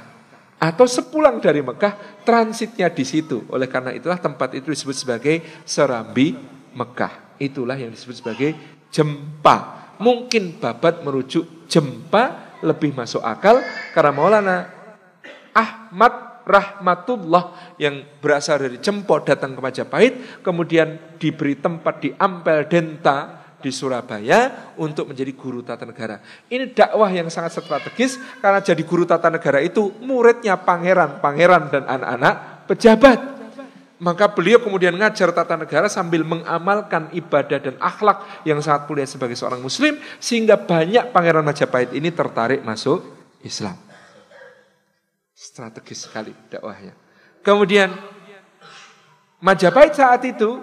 [0.57, 3.45] Atau sepulang dari Mekah, transitnya di situ.
[3.53, 6.33] Oleh karena itulah tempat itu disebut sebagai Serambi
[6.73, 7.37] Mekah.
[7.37, 8.57] Itulah yang disebut sebagai
[8.89, 9.85] Jempa.
[10.01, 13.61] Mungkin babat merujuk Jempa lebih masuk akal
[13.93, 14.57] karena Maulana
[15.53, 23.46] Ahmad rahmatullah yang berasal dari Cempo datang ke Majapahit, kemudian diberi tempat di Ampel Denta
[23.57, 26.21] di Surabaya untuk menjadi guru tata negara.
[26.45, 32.35] Ini dakwah yang sangat strategis karena jadi guru tata negara itu muridnya pangeran-pangeran dan anak-anak
[32.69, 33.19] pejabat.
[33.97, 39.33] Maka beliau kemudian ngajar tata negara sambil mengamalkan ibadah dan akhlak yang sangat mulia sebagai
[39.33, 43.01] seorang muslim sehingga banyak pangeran Majapahit ini tertarik masuk
[43.41, 43.73] Islam.
[45.33, 46.93] Strategis sekali dakwahnya.
[47.41, 47.89] Kemudian
[49.41, 50.61] Majapahit saat itu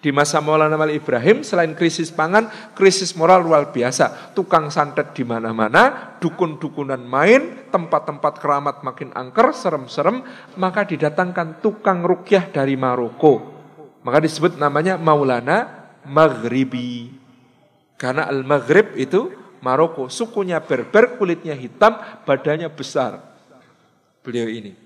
[0.00, 4.32] di masa Maulana Malik Ibrahim selain krisis pangan, krisis moral luar biasa.
[4.36, 10.22] Tukang santet di mana-mana, dukun-dukunan main, tempat-tempat keramat makin angker, serem-serem,
[10.60, 13.56] maka didatangkan tukang rukyah dari Maroko.
[14.06, 17.10] Maka disebut namanya Maulana Maghribi.
[17.96, 19.32] Karena Al-Maghrib itu
[19.64, 23.18] Maroko, sukunya berber, kulitnya hitam, badannya besar
[24.26, 24.85] beliau ini.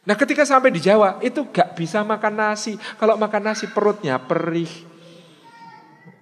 [0.00, 2.80] Nah ketika sampai di Jawa itu gak bisa makan nasi.
[2.96, 4.70] Kalau makan nasi perutnya perih.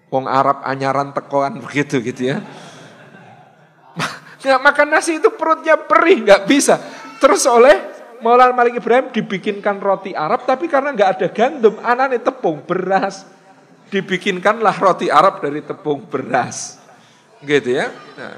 [0.09, 2.43] Wong Arab anyaran tekoan begitu gitu ya.
[4.39, 6.79] Nggak makan nasi itu perutnya perih, gak bisa.
[7.18, 12.66] Terus oleh Maulana Malik Ibrahim dibikinkan roti Arab, tapi karena nggak ada gandum, anaknya tepung
[12.66, 13.22] beras.
[13.89, 16.83] Dibikinkanlah roti Arab dari tepung beras.
[17.43, 17.91] Gitu ya.
[18.18, 18.35] Nah,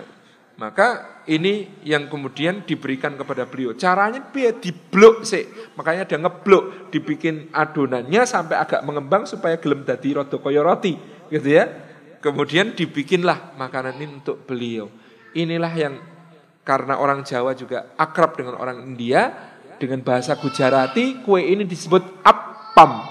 [0.61, 3.79] maka ini yang kemudian diberikan kepada beliau.
[3.79, 5.47] Caranya dia diblok sih.
[5.79, 10.99] Makanya dia ngeblok, dibikin adonannya sampai agak mengembang supaya gelem dadi koyo roti,
[11.31, 11.71] gitu ya.
[12.19, 14.91] Kemudian dibikinlah makanan ini untuk beliau.
[15.33, 15.95] Inilah yang
[16.67, 19.31] karena orang Jawa juga akrab dengan orang India,
[19.81, 23.10] dengan bahasa Gujarati, kue ini disebut appam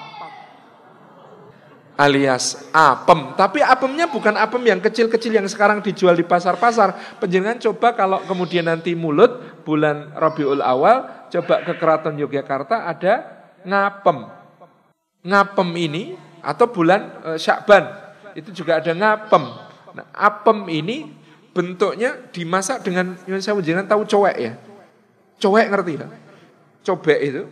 [1.99, 3.35] alias apem.
[3.35, 7.19] Tapi apemnya bukan apem yang kecil-kecil yang sekarang dijual di pasar-pasar.
[7.19, 13.13] Penjenengan coba kalau kemudian nanti mulut bulan Rabiul Awal, coba ke Keraton Yogyakarta ada
[13.67, 14.31] ngapem.
[15.27, 17.91] Ngapem ini atau bulan e, Syakban
[18.31, 19.43] itu juga ada ngapem.
[19.91, 21.11] Nah, apem ini
[21.51, 24.55] bentuknya dimasak dengan saya jangan tahu cowek ya.
[25.43, 26.09] Cowek ngerti lah.
[26.79, 27.43] Cobek itu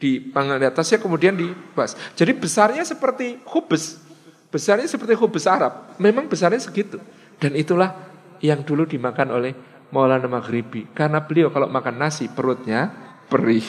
[0.00, 1.92] di atasnya kemudian dibas.
[2.16, 4.00] Jadi besarnya seperti hubes.
[4.48, 5.94] Besarnya seperti hubes Arab.
[6.00, 6.96] Memang besarnya segitu.
[7.36, 7.92] Dan itulah
[8.40, 9.52] yang dulu dimakan oleh
[9.92, 10.88] Maulana Maghribi.
[10.96, 12.88] Karena beliau kalau makan nasi perutnya
[13.28, 13.66] perih.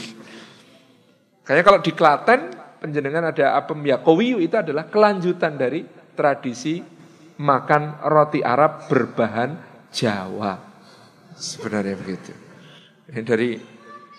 [1.44, 2.42] Kayak kalau di Klaten
[2.80, 5.84] penjenengan ada apem yakowiyu itu adalah kelanjutan dari
[6.16, 6.80] tradisi
[7.38, 9.58] makan roti Arab berbahan
[9.92, 10.56] Jawa.
[11.36, 12.32] Sebenarnya begitu.
[13.12, 13.60] Dari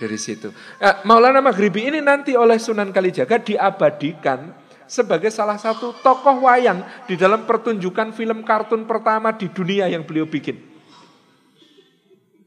[0.02, 0.50] dari situ.
[0.82, 4.50] Nah, Maulana Maghribi ini nanti oleh Sunan Kalijaga diabadikan
[4.90, 10.26] sebagai salah satu tokoh wayang di dalam pertunjukan film kartun pertama di dunia yang beliau
[10.26, 10.58] bikin.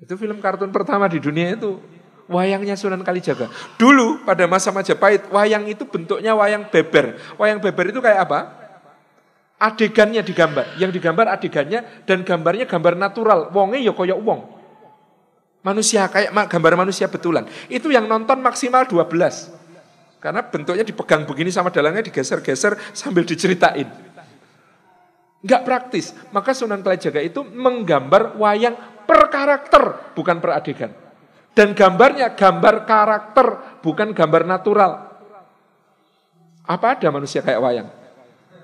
[0.03, 1.79] Itu film kartun pertama di dunia itu
[2.27, 3.47] wayangnya Sunan Kalijaga.
[3.79, 7.15] Dulu pada masa Majapahit, wayang itu bentuknya wayang beber.
[7.39, 8.39] Wayang beber itu kayak apa?
[9.55, 10.75] Adegannya digambar.
[10.75, 13.55] Yang digambar adegannya dan gambarnya gambar natural.
[13.55, 14.54] Wonge ya koyok wong.
[15.65, 17.49] Manusia kayak gambar manusia betulan.
[17.65, 20.21] Itu yang nonton maksimal 12.
[20.21, 23.89] Karena bentuknya dipegang begini sama dalangnya digeser-geser sambil diceritain.
[25.41, 26.13] Enggak praktis.
[26.29, 28.77] Maka Sunan Kalijaga itu menggambar wayang
[29.09, 30.93] per karakter, bukan per adegan.
[31.53, 33.47] Dan gambarnya gambar karakter,
[33.81, 34.91] bukan gambar natural.
[36.65, 37.87] Apa ada manusia kayak wayang?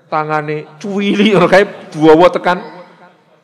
[0.06, 2.58] Tangannya cuwili, kayak dua tekan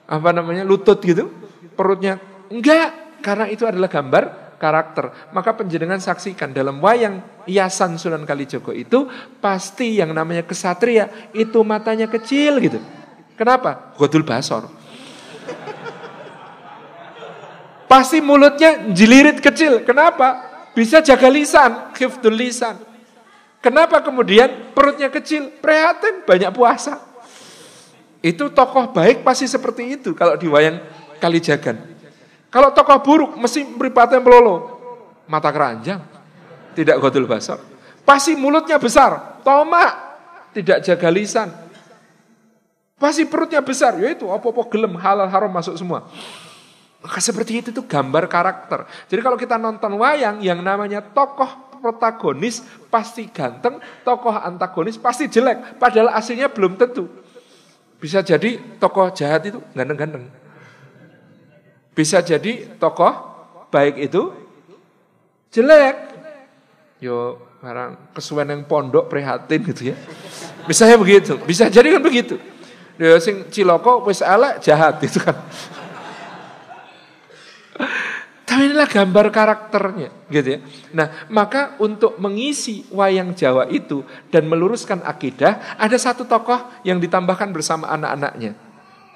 [0.06, 1.30] apa namanya lutut gitu,
[1.78, 2.18] perutnya
[2.50, 5.30] enggak karena itu adalah gambar karakter.
[5.30, 9.06] Maka penjenengan saksikan dalam wayang hiasan Sunan Kalijogo itu
[9.38, 12.82] pasti yang namanya kesatria itu matanya kecil gitu.
[13.38, 13.94] Kenapa?
[13.94, 14.66] Godul basor.
[17.88, 19.80] Pasti mulutnya jilirit kecil.
[19.86, 20.44] Kenapa?
[20.76, 22.76] Bisa jaga lisan, khifdul lisan.
[23.58, 25.50] Kenapa kemudian perutnya kecil?
[25.58, 27.00] Prihatin, banyak puasa.
[28.20, 30.78] Itu tokoh baik pasti seperti itu kalau di wayang
[31.18, 31.97] Kalijagan.
[32.48, 34.56] Kalau tokoh buruk mesti yang pelolo.
[35.28, 36.00] Mata keranjang.
[36.72, 37.60] Tidak godul basar.
[38.08, 39.40] Pasti mulutnya besar.
[39.44, 39.92] Tomak.
[40.56, 41.52] Tidak jaga lisan.
[42.96, 44.00] Pasti perutnya besar.
[44.00, 46.08] Yaitu apa-apa gelem halal haram masuk semua.
[47.04, 48.88] Maka seperti itu tuh gambar karakter.
[49.06, 55.78] Jadi kalau kita nonton wayang yang namanya tokoh protagonis pasti ganteng, tokoh antagonis pasti jelek.
[55.78, 57.06] Padahal aslinya belum tentu.
[58.02, 60.26] Bisa jadi tokoh jahat itu ganteng-ganteng.
[61.98, 63.10] Bisa jadi tokoh
[63.74, 64.30] baik itu
[65.50, 66.14] jelek.
[67.02, 69.96] Yo barang kesuwen yang pondok prihatin gitu ya.
[70.62, 71.34] Bisa ya begitu.
[71.42, 72.38] Bisa jadi kan begitu.
[73.02, 75.42] Yo sing ciloko wis elek jahat itu kan.
[78.46, 80.58] Tapi inilah gambar karakternya gitu ya.
[80.94, 87.50] Nah, maka untuk mengisi wayang Jawa itu dan meluruskan akidah, ada satu tokoh yang ditambahkan
[87.50, 88.54] bersama anak-anaknya.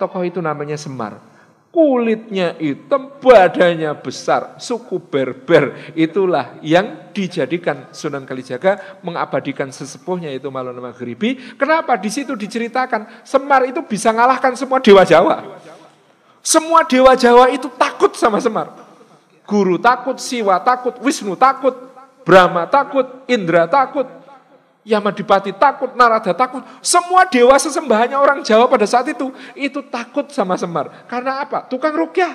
[0.03, 1.32] Tokoh itu namanya Semar
[1.73, 5.97] kulitnya hitam, badannya besar, suku berber.
[5.97, 11.57] Itulah yang dijadikan Sunan Kalijaga mengabadikan sesepuhnya itu Maulana Maghribi.
[11.57, 11.97] Kenapa?
[11.97, 15.37] Di situ diceritakan Semar itu bisa ngalahkan semua dewa Jawa.
[16.45, 18.69] Semua dewa Jawa itu takut sama Semar.
[19.49, 21.75] Guru takut, Siwa takut, Wisnu takut,
[22.23, 24.07] Brahma takut, Indra takut,
[24.83, 26.67] Yamadipati takut, Narada takut.
[26.83, 31.07] Semua dewa sesembahannya orang Jawa pada saat itu, itu takut sama Semar.
[31.07, 31.63] Karena apa?
[31.71, 32.35] Tukang rukyah.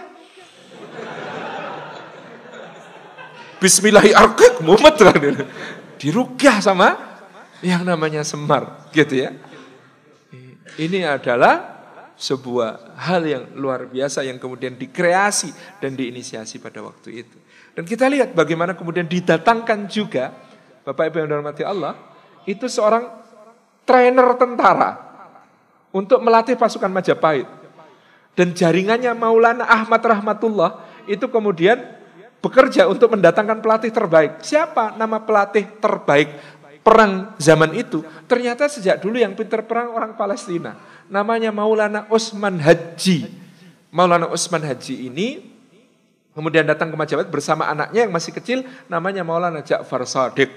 [3.59, 5.43] Bismillahirrahmanirrahim.
[5.43, 5.47] Kan
[5.99, 6.95] Dirukyah sama
[7.59, 8.87] yang namanya Semar.
[8.95, 9.35] Gitu ya.
[10.79, 11.77] Ini adalah
[12.17, 17.37] sebuah hal yang luar biasa yang kemudian dikreasi dan diinisiasi pada waktu itu.
[17.75, 20.33] Dan kita lihat bagaimana kemudian didatangkan juga
[20.81, 21.93] Bapak Ibu yang dirahmati Allah
[22.47, 23.11] itu seorang
[23.83, 24.95] trainer tentara
[25.91, 27.47] untuk melatih pasukan Majapahit.
[28.37, 31.81] Dan jaringannya Maulana Ahmad Rahmatullah itu kemudian
[32.37, 34.45] bekerja untuk mendatangkan pelatih terbaik.
[34.45, 36.37] Siapa nama pelatih terbaik
[36.85, 38.05] perang zaman itu?
[38.29, 40.77] Ternyata sejak dulu yang pinter perang orang Palestina.
[41.09, 43.25] Namanya Maulana Usman Haji.
[43.89, 45.41] Maulana Usman Haji ini
[46.37, 50.53] kemudian datang ke Majapahit bersama anaknya yang masih kecil namanya Maulana Ja'far Sadiq.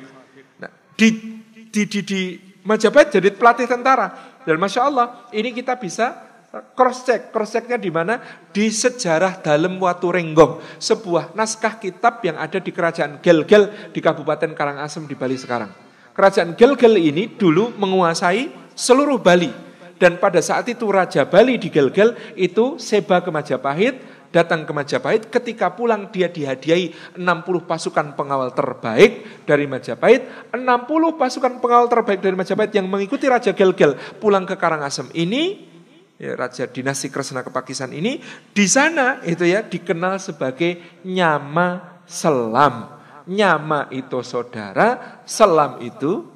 [0.61, 0.69] Nah,
[1.01, 1.40] di
[1.71, 2.21] di, di, di
[2.67, 4.39] Majapahit jadi pelatih tentara.
[4.45, 6.13] Dan Masya Allah ini kita bisa
[6.75, 7.31] cross check.
[7.31, 8.21] Cross checknya di mana?
[8.51, 10.61] Di sejarah dalam Watu Renggong.
[10.77, 15.71] Sebuah naskah kitab yang ada di kerajaan Gelgel di Kabupaten Karangasem di Bali sekarang.
[16.13, 19.49] Kerajaan Gelgel ini dulu menguasai seluruh Bali.
[20.01, 25.27] Dan pada saat itu Raja Bali di Gelgel itu seba ke Majapahit datang ke Majapahit,
[25.29, 32.39] ketika pulang dia dihadiahi 60 pasukan pengawal terbaik dari Majapahit, 60 pasukan pengawal terbaik dari
[32.39, 35.11] Majapahit yang mengikuti Raja Gelgel pulang ke Karangasem.
[35.11, 35.43] Ini
[36.21, 38.21] ya, raja dinasti Kresna Kepakisan ini
[38.53, 43.01] di sana itu ya dikenal sebagai Nyama Selam.
[43.31, 46.27] Nyama itu saudara, Selam itu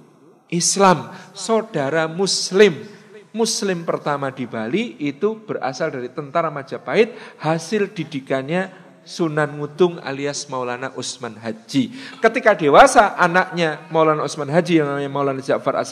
[0.51, 2.94] Islam, saudara Muslim.
[3.35, 8.71] Muslim pertama di Bali itu berasal dari tentara Majapahit, hasil didikannya
[9.03, 11.93] Sunan Mutung alias Maulana Usman Haji.
[12.23, 15.91] Ketika dewasa, anaknya Maulana Usman Haji yang namanya Maulana Ja'far as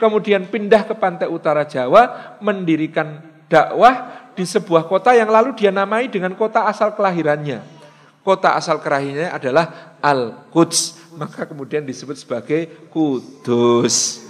[0.00, 3.20] kemudian pindah ke pantai utara Jawa, mendirikan
[3.52, 7.60] dakwah di sebuah kota yang lalu dia namai dengan kota asal kelahirannya.
[8.24, 11.12] Kota asal kelahirannya adalah Al-Quds.
[11.20, 14.21] Maka kemudian disebut sebagai Kudus.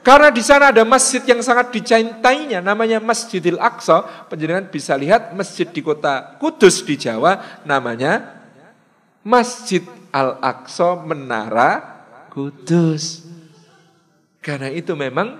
[0.00, 4.28] Karena di sana ada masjid yang sangat dicintainya, namanya Masjidil Aqsa.
[4.32, 8.40] Penjenengan bisa lihat masjid di kota Kudus di Jawa, namanya
[9.20, 12.00] Masjid Al-Aqsa Menara
[12.32, 13.28] Kudus.
[14.40, 15.36] Karena itu memang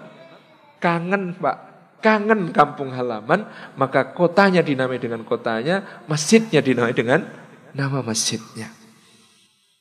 [0.76, 1.56] kangen Pak,
[2.04, 3.48] kangen kampung halaman,
[3.80, 7.24] maka kotanya dinamai dengan kotanya, masjidnya dinamai dengan
[7.72, 8.79] nama masjidnya.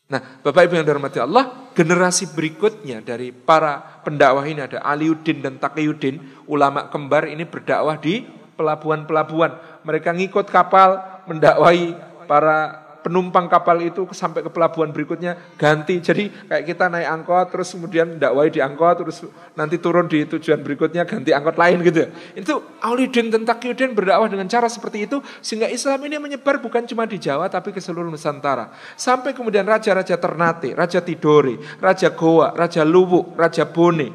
[0.10, 5.62] Nah, Bapak Ibu yang dihormati Allah, generasi berikutnya dari para pendakwah ini ada Aliuddin dan
[5.62, 8.26] Taqiyuddin, ulama kembar ini berdakwah di
[8.58, 9.86] pelabuhan-pelabuhan.
[9.86, 10.98] Mereka ngikut kapal
[11.30, 11.94] mendakwahi
[12.26, 16.00] para penumpang kapal itu sampai ke pelabuhan berikutnya ganti.
[16.04, 19.24] Jadi kayak kita naik angkot terus kemudian dakwai di angkot terus
[19.56, 22.12] nanti turun di tujuan berikutnya ganti angkot lain gitu.
[22.36, 27.08] Itu Aulidin dan Taqiyuddin berdakwah dengan cara seperti itu sehingga Islam ini menyebar bukan cuma
[27.08, 28.72] di Jawa tapi ke seluruh Nusantara.
[29.00, 34.12] Sampai kemudian raja-raja Ternate, Raja Tidore, Raja Goa, Raja Luwuk, Raja Bone,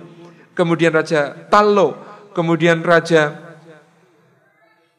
[0.53, 1.97] kemudian Raja Talo,
[2.37, 3.45] kemudian Raja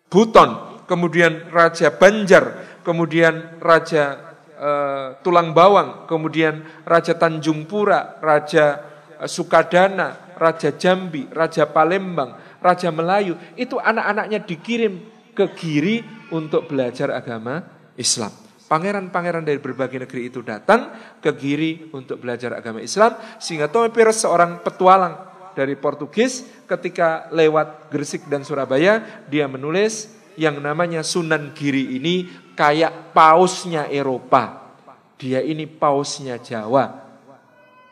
[0.09, 8.79] Buton, kemudian Raja Banjar, kemudian Raja uh, Tulang Bawang, kemudian Raja Tanjung Pura, Raja
[9.17, 15.01] uh, Sukadana, Raja Jambi, Raja Palembang, Raja Melayu, itu anak-anaknya dikirim
[15.35, 17.65] ke Giri untuk belajar agama
[17.99, 18.31] Islam.
[18.65, 20.89] Pangeran-pangeran dari berbagai negeri itu datang
[21.21, 25.21] ke Giri untuk belajar agama Islam sehingga Tommy Pires seorang petualang
[25.53, 33.11] dari Portugis ketika lewat Gresik dan Surabaya dia menulis yang namanya Sunan Giri ini kayak
[33.15, 34.71] pausnya Eropa.
[35.15, 37.03] Dia ini pausnya Jawa.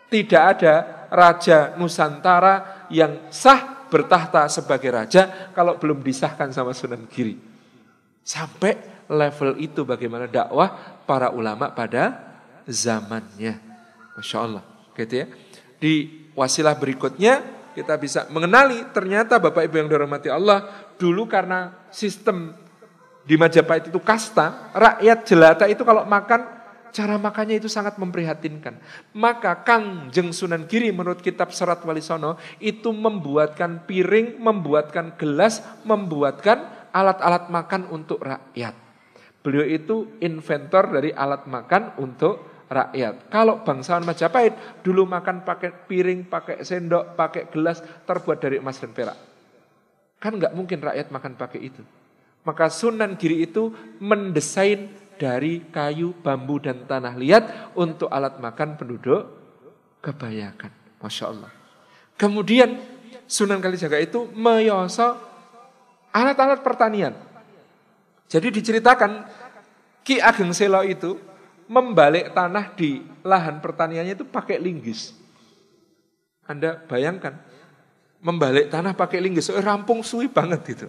[0.08, 7.38] Tidak ada raja Nusantara yang sah bertahta sebagai raja kalau belum disahkan sama Sunan Giri.
[8.24, 12.18] Sampai level itu bagaimana dakwah para ulama pada
[12.68, 13.60] zamannya.
[14.16, 14.64] Masya Allah.
[14.96, 15.26] Gitu ya.
[15.78, 15.94] Di
[16.34, 22.54] wasilah berikutnya kita bisa mengenali ternyata Bapak Ibu yang dirahmati Allah dulu karena sistem
[23.24, 26.64] di Majapahit itu kasta, rakyat jelata itu kalau makan
[26.94, 28.78] cara makannya itu sangat memprihatinkan.
[29.18, 36.91] Maka Kang Jeng Sunan Giri menurut kitab Serat Walisono itu membuatkan piring, membuatkan gelas, membuatkan
[36.94, 38.78] alat-alat makan untuk rakyat.
[39.44, 43.28] Beliau itu inventor dari alat makan untuk rakyat.
[43.28, 48.94] Kalau bangsawan Majapahit dulu makan pakai piring, pakai sendok, pakai gelas terbuat dari emas dan
[48.94, 49.33] perak.
[50.24, 51.84] Kan nggak mungkin rakyat makan pakai itu.
[52.47, 54.88] Maka Sunan Giri itu mendesain
[55.19, 59.28] dari kayu, bambu, dan tanah liat untuk alat makan penduduk
[59.99, 60.71] kebanyakan.
[61.03, 61.51] Masya Allah.
[62.15, 62.80] Kemudian
[63.28, 65.19] Sunan Kalijaga itu meyoso
[66.15, 67.15] alat-alat pertanian.
[68.32, 69.28] Jadi diceritakan
[70.03, 71.19] Ki Ageng Selo itu
[71.67, 75.15] membalik tanah di lahan pertaniannya itu pakai linggis.
[76.43, 77.39] Anda bayangkan,
[78.24, 80.88] membalik tanah pakai linggis, oh, rampung suwi banget gitu.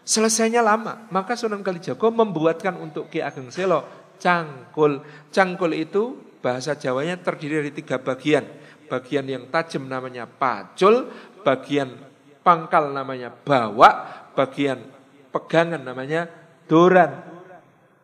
[0.00, 3.84] Selesainya lama, maka Sunan Kalijaga membuatkan untuk Ki Ageng Selo
[4.16, 5.04] cangkul.
[5.28, 8.42] Cangkul itu bahasa Jawanya terdiri dari tiga bagian.
[8.90, 11.06] Bagian yang tajam namanya pacul,
[11.46, 11.94] bagian
[12.42, 13.90] pangkal namanya bawa,
[14.34, 14.82] bagian
[15.30, 16.26] pegangan namanya
[16.66, 17.22] doran.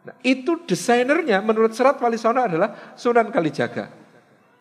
[0.06, 3.90] Nah, itu desainernya menurut serat Wali Songo adalah Sunan Kalijaga.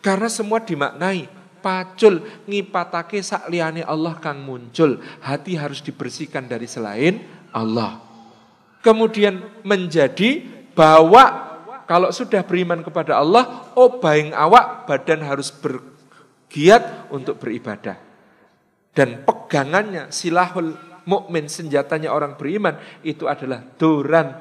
[0.02, 5.02] Karena semua dimaknai pacul ngipatake sak liyane Allah kang muncul.
[5.26, 8.06] Hati harus dibersihkan dari selain Allah.
[8.86, 10.46] Kemudian menjadi
[10.78, 11.58] bawa
[11.90, 17.98] kalau sudah beriman kepada Allah, oh baing awak badan harus bergiat untuk beribadah.
[18.94, 20.78] Dan pegangannya silahul
[21.10, 24.38] mukmin senjatanya orang beriman itu adalah doran.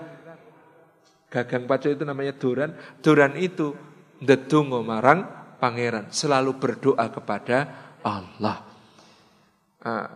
[1.32, 2.76] Gagang pacul itu namanya doran.
[3.00, 3.72] Doran itu
[4.20, 7.72] detungo marang pangeran, selalu berdoa kepada
[8.04, 8.60] Allah.
[9.80, 10.12] Nah,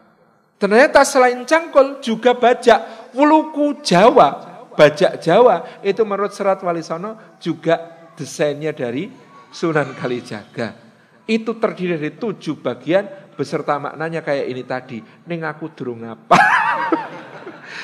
[0.61, 4.29] ternyata selain cangkul juga bajak, wuluku Jawa,
[4.77, 9.09] bajak Jawa itu menurut Serat Walisono juga desainnya dari
[9.49, 10.77] Sunan Kalijaga.
[11.25, 14.99] Itu terdiri dari tujuh bagian beserta maknanya kayak ini tadi.
[15.25, 16.37] Ning aku durung apa.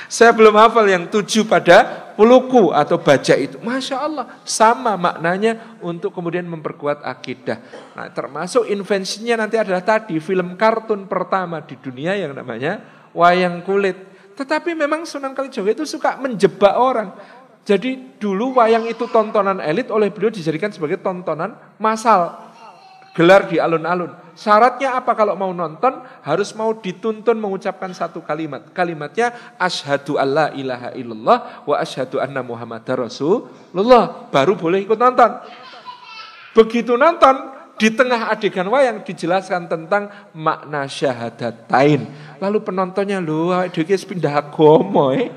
[0.06, 3.58] Saya belum hafal yang tujuh pada puluku atau baca itu.
[3.60, 7.58] Masya Allah, sama maknanya untuk kemudian memperkuat akidah.
[7.98, 12.80] Nah, termasuk invensinya nanti adalah tadi film kartun pertama di dunia yang namanya
[13.14, 13.96] wayang kulit.
[14.34, 17.14] Tetapi memang Sunan Kalijaga itu suka menjebak orang.
[17.64, 22.52] Jadi dulu wayang itu tontonan elit oleh beliau dijadikan sebagai tontonan massal.
[23.14, 24.10] Gelar di alun-alun.
[24.34, 26.02] Syaratnya apa kalau mau nonton?
[26.26, 28.74] Harus mau dituntun mengucapkan satu kalimat.
[28.74, 34.26] Kalimatnya asyhadu alla ilaha illallah wa asyhadu anna muhammadar rasulullah.
[34.34, 35.30] Baru boleh ikut nonton.
[36.58, 42.06] Begitu nonton, di tengah adegan wayang dijelaskan tentang makna syahadatain.
[42.42, 45.30] Lalu penontonnya, lu dia pindah agama eh.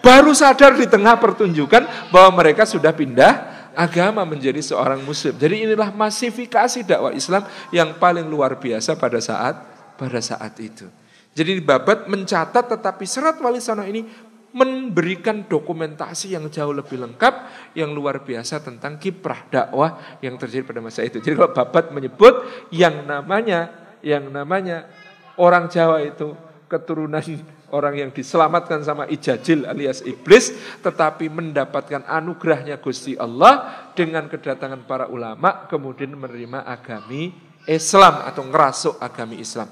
[0.00, 5.32] Baru sadar di tengah pertunjukan bahwa mereka sudah pindah agama menjadi seorang muslim.
[5.40, 9.56] Jadi inilah masifikasi dakwah Islam yang paling luar biasa pada saat
[9.96, 10.84] pada saat itu.
[11.32, 14.04] Jadi Babat mencatat tetapi serat wali sono ini
[14.50, 17.34] memberikan dokumentasi yang jauh lebih lengkap
[17.78, 21.22] yang luar biasa tentang kiprah dakwah yang terjadi pada masa itu.
[21.22, 23.70] Jadi kalau Babat menyebut yang namanya
[24.04, 24.90] yang namanya
[25.38, 26.34] orang Jawa itu
[26.66, 27.22] keturunan
[27.70, 35.06] orang yang diselamatkan sama Ijajil alias iblis tetapi mendapatkan anugerahnya Gusti Allah dengan kedatangan para
[35.10, 37.34] ulama kemudian menerima agami
[37.68, 39.68] Islam atau ngerasuk agami Islam.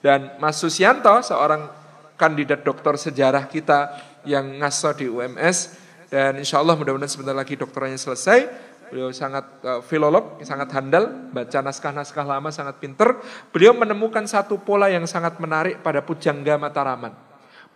[0.00, 1.68] Dan Mas Susianto seorang
[2.16, 3.96] kandidat doktor sejarah kita
[4.28, 5.76] yang ngaso di UMS
[6.10, 11.58] dan insya Allah mudah-mudahan sebentar lagi dokternya selesai Beliau sangat uh, filolog, sangat handal, baca
[11.62, 13.22] naskah-naskah lama, sangat pinter.
[13.54, 17.14] Beliau menemukan satu pola yang sangat menarik pada Pujangga Mataraman.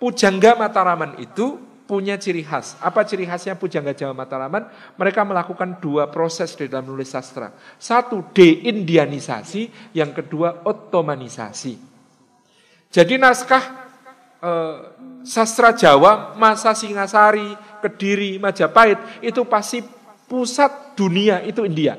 [0.03, 1.55] Pujangga Mataraman itu
[1.87, 2.75] punya ciri khas.
[2.83, 4.67] Apa ciri khasnya Pujangga Jawa Mataraman?
[4.99, 7.55] Mereka melakukan dua proses di dalam nulis sastra.
[7.79, 9.95] Satu, deindianisasi.
[9.95, 11.79] Yang kedua, otomanisasi.
[12.91, 13.65] Jadi naskah
[14.43, 14.77] eh,
[15.23, 17.55] sastra Jawa, masa Singasari,
[17.85, 19.85] Kediri, Majapahit, itu pasti
[20.27, 21.97] pusat dunia itu India.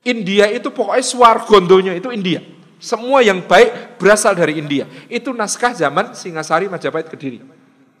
[0.00, 2.40] India itu pokoknya swargondonya itu India.
[2.80, 4.88] Semua yang baik berasal dari India.
[5.12, 7.44] Itu naskah zaman Singasari, Majapahit, Kediri.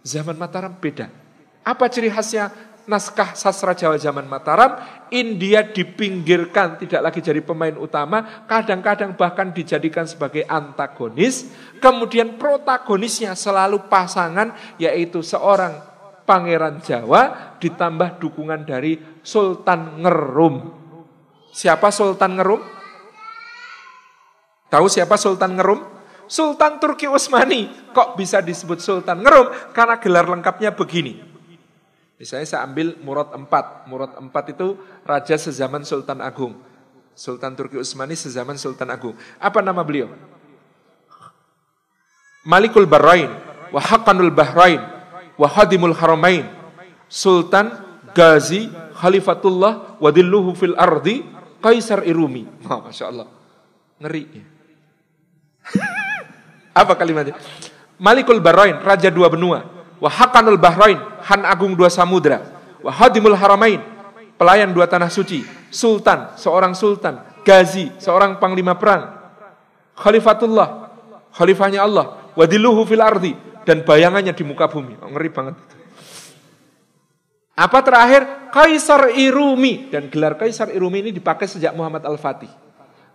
[0.00, 1.12] Zaman Mataram beda.
[1.60, 2.48] Apa ciri khasnya
[2.88, 4.80] naskah sastra Jawa zaman Mataram?
[5.12, 11.52] India dipinggirkan, tidak lagi jadi pemain utama, kadang-kadang bahkan dijadikan sebagai antagonis.
[11.76, 15.89] Kemudian protagonisnya selalu pasangan, yaitu seorang
[16.30, 18.94] Pangeran Jawa ditambah dukungan dari
[19.26, 20.70] Sultan Ngerum.
[21.50, 22.62] Siapa Sultan Ngerum?
[24.70, 25.82] Tahu siapa Sultan Ngerum?
[26.30, 27.90] Sultan Turki Utsmani.
[27.90, 29.74] Kok bisa disebut Sultan Ngerum?
[29.74, 31.18] Karena gelar lengkapnya begini.
[32.14, 33.54] Misalnya saya ambil Murad IV.
[33.90, 36.54] Murad IV itu raja sezaman Sultan Agung.
[37.18, 39.18] Sultan Turki Utsmani sezaman Sultan Agung.
[39.42, 40.14] Apa nama beliau?
[42.46, 43.34] Malikul Bahrain,
[43.74, 44.99] Wahakanul Bahrain,
[45.40, 46.44] Wahadimul Haramain,
[47.08, 47.72] Sultan
[48.12, 51.24] Gazi Khalifatullah Wadilluhu fil ardi
[51.64, 52.44] Kaisar Irumi.
[52.68, 53.28] Oh, Masya Allah.
[54.00, 54.24] Ngeri.
[56.80, 57.36] Apa kalimatnya?
[58.00, 59.68] Malikul Bahrain, Raja dua benua.
[60.00, 60.96] Wahakanul Bahrain,
[61.28, 62.40] Han Agung dua samudra.
[62.80, 63.84] Wahadimul Haramain,
[64.40, 65.44] pelayan dua tanah suci.
[65.68, 67.20] Sultan, seorang sultan.
[67.44, 69.20] Gazi, seorang panglima perang.
[70.00, 70.96] Khalifatullah,
[71.36, 72.32] khalifahnya Allah.
[72.32, 74.96] Wadilluhu fil ardi, dan bayangannya di muka bumi.
[75.00, 75.56] Oh, ngeri banget.
[77.56, 78.22] Apa terakhir?
[78.48, 79.92] Kaisar Irumi.
[79.92, 82.48] Dan gelar Kaisar Irumi ini dipakai sejak Muhammad Al-Fatih.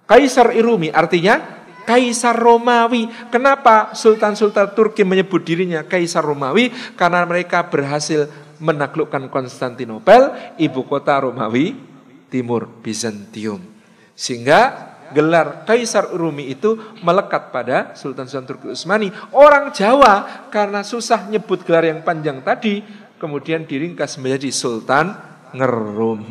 [0.06, 3.10] Kaisar Irumi artinya Kaisar Romawi.
[3.34, 6.70] Kenapa Sultan-Sultan Turki menyebut dirinya Kaisar Romawi?
[6.94, 8.30] Karena mereka berhasil
[8.62, 11.76] menaklukkan Konstantinopel, ibu kota Romawi
[12.30, 13.62] Timur, Bizantium.
[14.16, 19.12] Sehingga gelar Kaisar Urumi itu melekat pada Sultan-Sultan Turki Utsmani.
[19.36, 22.82] Orang Jawa karena susah nyebut gelar yang panjang tadi,
[23.22, 25.14] kemudian diringkas menjadi Sultan
[25.54, 26.22] Ngerum.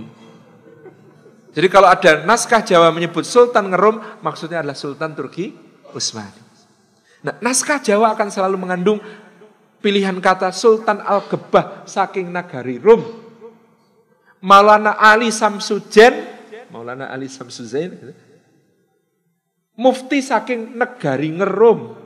[1.54, 5.54] Jadi kalau ada naskah Jawa menyebut Sultan Ngerum, maksudnya adalah Sultan Turki
[5.94, 6.42] Utsmani.
[7.24, 8.98] Nah, naskah Jawa akan selalu mengandung
[9.78, 13.00] pilihan kata Sultan Al-Gebah saking nagari Rum.
[14.44, 16.12] Maulana Ali Samsujen,
[16.68, 18.12] Maulana Ali Samsujen,
[19.74, 21.98] Mufti saking negari ngerum.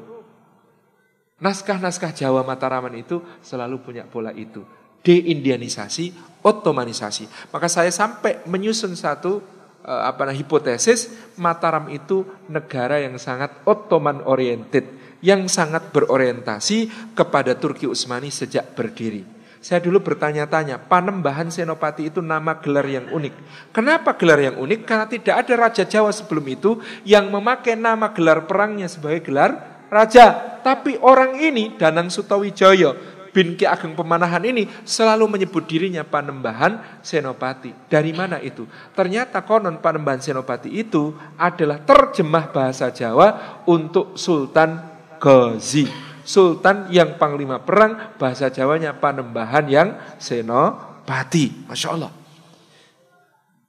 [1.38, 4.64] Naskah-naskah Jawa Mataraman itu selalu punya pola itu.
[5.04, 6.10] Deindianisasi,
[6.42, 7.52] otomanisasi.
[7.54, 9.38] Maka saya sampai menyusun satu
[9.86, 14.90] uh, apa nah, hipotesis Mataram itu negara yang sangat Ottoman oriented,
[15.22, 19.37] yang sangat berorientasi kepada Turki Utsmani sejak berdiri.
[19.58, 23.34] Saya dulu bertanya-tanya, Panembahan Senopati itu nama gelar yang unik.
[23.74, 24.80] Kenapa gelar yang unik?
[24.86, 30.60] Karena tidak ada Raja Jawa sebelum itu yang memakai nama gelar perangnya sebagai gelar raja.
[30.62, 32.94] Tapi orang ini, Danang Sutawijaya
[33.32, 37.74] bin Ki Ageng Pemanahan ini selalu menyebut dirinya Panembahan Senopati.
[37.86, 38.64] Dari mana itu?
[38.94, 44.80] Ternyata konon Panembahan Senopati itu adalah terjemah bahasa Jawa untuk Sultan
[45.18, 46.07] Ghazi.
[46.28, 51.64] Sultan yang panglima perang, bahasa Jawanya panembahan yang senopati.
[51.64, 52.12] Masya Allah.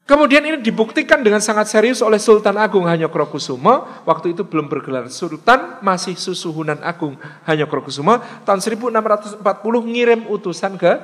[0.04, 4.04] Kemudian ini dibuktikan dengan sangat serius oleh Sultan Agung Hanyokrokusumo.
[4.04, 7.16] Waktu itu belum bergelar Sultan, masih Susuhunan Agung
[7.48, 8.44] Hanyokrokusumo.
[8.44, 9.40] Tahun 1640
[9.88, 11.00] ngirim utusan ke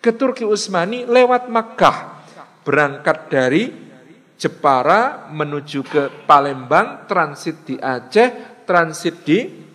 [0.00, 2.24] ke Turki Utsmani lewat Makkah.
[2.64, 3.68] Berangkat dari
[4.40, 9.65] Jepara menuju ke Palembang, transit di Aceh, transit di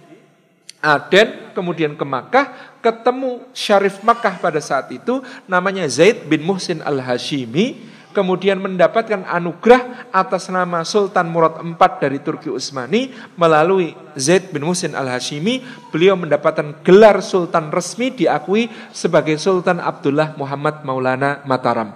[0.82, 7.78] Aden, kemudian ke Makkah, ketemu Syarif Makkah pada saat itu, namanya Zaid bin Muhsin al-Hashimi,
[8.12, 14.98] kemudian mendapatkan anugerah atas nama Sultan Murad IV dari Turki Utsmani melalui Zaid bin Muhsin
[14.98, 15.62] al-Hashimi,
[15.94, 21.94] beliau mendapatkan gelar sultan resmi diakui sebagai Sultan Abdullah Muhammad Maulana Mataram.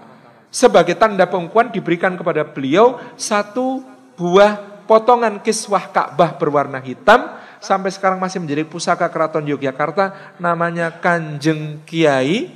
[0.54, 3.84] Sebagai tanda pengukuhan diberikan kepada beliau satu
[4.16, 7.28] buah potongan kiswah Ka'bah berwarna hitam
[7.66, 12.48] sampai sekarang masih menjadi pusaka keraton Yogyakarta namanya Kanjeng Kiai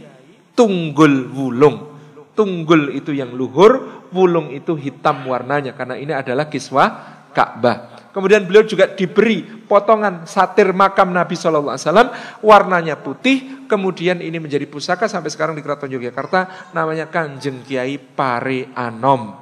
[0.53, 1.97] Tunggul Wulung.
[2.37, 7.99] Tunggul itu yang luhur, wulung itu hitam warnanya karena ini adalah kiswah Ka'bah.
[8.09, 12.09] Kemudian beliau juga diberi potongan satir makam Nabi Shallallahu Alaihi Wasallam
[12.41, 13.69] warnanya putih.
[13.69, 19.37] Kemudian ini menjadi pusaka sampai sekarang di Keraton Yogyakarta namanya Kanjeng Kiai Pare Anom.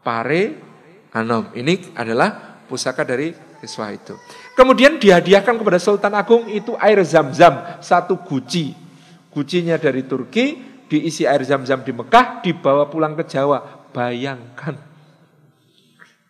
[0.00, 0.42] Pare
[1.12, 4.16] Anom ini adalah pusaka dari kiswah itu.
[4.60, 8.76] Kemudian dihadiahkan kepada Sultan Agung itu air zam-zam, satu guci.
[9.32, 13.88] Gucinya dari Turki, diisi air zam-zam di Mekah, dibawa pulang ke Jawa.
[13.88, 14.76] Bayangkan.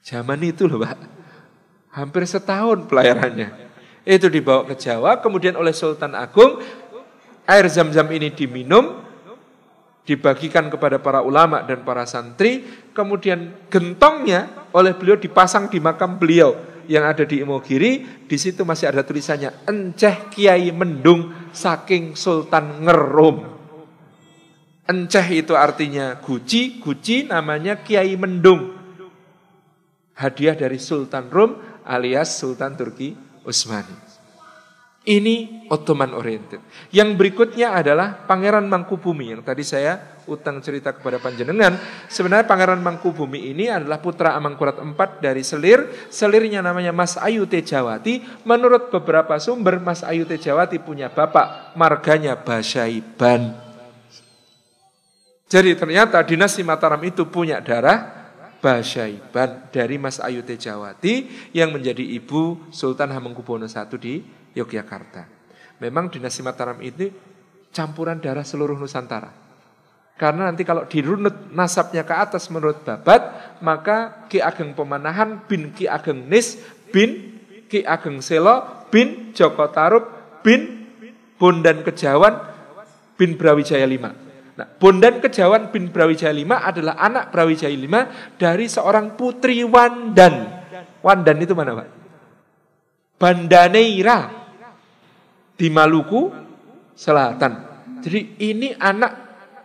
[0.06, 1.02] Zaman itu loh Pak.
[1.90, 3.50] Hampir setahun pelayarannya.
[4.06, 6.62] Itu dibawa ke Jawa, kemudian oleh Sultan Agung,
[7.50, 9.10] air zam-zam ini diminum,
[10.06, 12.62] dibagikan kepada para ulama dan para santri,
[12.94, 18.90] kemudian gentongnya oleh beliau dipasang di makam beliau yang ada di Imogiri, di situ masih
[18.90, 23.46] ada tulisannya Enceh Kiai Mendung saking Sultan Ngerum.
[24.90, 28.74] Enceh itu artinya guci, guci namanya Kiai Mendung.
[30.18, 33.14] Hadiah dari Sultan Rum alias Sultan Turki
[33.46, 34.09] Utsmani.
[35.00, 36.60] Ini Ottoman oriented.
[36.92, 41.72] Yang berikutnya adalah Pangeran Mangkubumi yang tadi saya utang cerita kepada panjenengan.
[42.04, 45.88] Sebenarnya Pangeran Mangkubumi ini adalah putra Amangkurat IV dari Selir.
[46.12, 48.44] Selirnya namanya Mas Ayu Tejawati.
[48.44, 53.56] Menurut beberapa sumber Mas Ayu Tejawati punya bapak marganya Basyaiban.
[55.48, 58.20] Jadi ternyata dinasti Mataram itu punya darah
[58.60, 65.26] Basyaiban dari Mas Ayu Tejawati yang menjadi ibu Sultan Hamengkubuwono I di Yogyakarta.
[65.80, 67.08] Memang dinasti Mataram ini
[67.72, 69.32] campuran darah seluruh Nusantara.
[70.20, 75.88] Karena nanti kalau dirunut nasabnya ke atas menurut babat, maka Ki Ageng Pemanahan bin Ki
[75.88, 76.60] Ageng Nis
[76.92, 77.40] bin
[77.72, 80.04] Ki Ageng Selo bin Joko Tarub
[80.44, 80.84] bin
[81.40, 82.36] Bondan Kejawan
[83.16, 84.04] bin Brawijaya V.
[84.60, 87.94] Nah, Bondan Kejawan bin Brawijaya V adalah anak Brawijaya V
[88.36, 90.60] dari seorang putri Wandan.
[91.00, 91.88] Wandan itu mana Pak?
[93.16, 94.39] Bandaneira
[95.60, 96.32] di Maluku
[96.96, 97.68] Selatan.
[98.00, 99.12] Jadi ini anak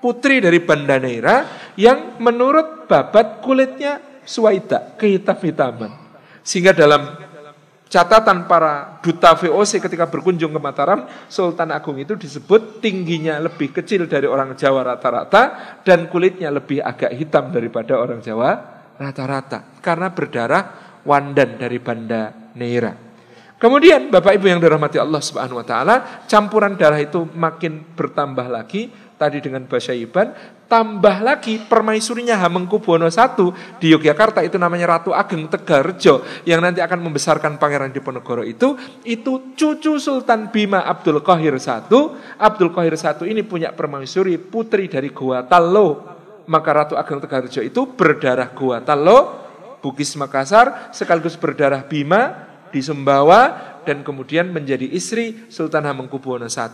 [0.03, 5.95] putri dari Banda Neira yang menurut babat kulitnya suwaida, kehitam-hitaman.
[6.43, 7.15] Sehingga dalam
[7.87, 14.11] catatan para duta VOC ketika berkunjung ke Mataram, Sultan Agung itu disebut tingginya lebih kecil
[14.11, 20.63] dari orang Jawa rata-rata dan kulitnya lebih agak hitam daripada orang Jawa rata-rata karena berdarah
[21.07, 23.05] wandan dari Banda Neira.
[23.56, 25.95] Kemudian Bapak Ibu yang dirahmati Allah Subhanahu wa taala,
[26.27, 30.36] campuran darah itu makin bertambah lagi tadi dengan bahasa Iban,
[30.68, 33.15] tambah lagi permaisurinya Hamengkubuwono I
[33.80, 38.76] di Yogyakarta itu namanya Ratu Ageng Tegarjo yang nanti akan membesarkan Pangeran Diponegoro itu
[39.07, 41.80] itu cucu Sultan Bima Abdul Qahir I.
[42.36, 46.14] Abdul Qahir I ini punya permaisuri putri dari Goa Talo.
[46.45, 49.48] Maka Ratu Ageng Tegarjo itu berdarah Goa Talo,
[49.82, 56.67] Bugis Makassar sekaligus berdarah Bima di Sumbawa dan kemudian menjadi istri Sultan Hamengkubuwono I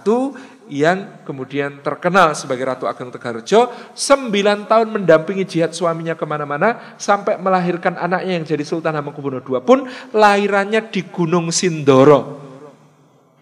[0.72, 3.68] yang kemudian terkenal sebagai Ratu Ageng Tegarjo.
[3.92, 9.60] Sembilan tahun mendampingi jihad suaminya ke mana-mana sampai melahirkan anaknya yang jadi Sultan Hamengkubuwono II
[9.62, 9.80] pun
[10.16, 12.40] lahirannya di Gunung Sindoro.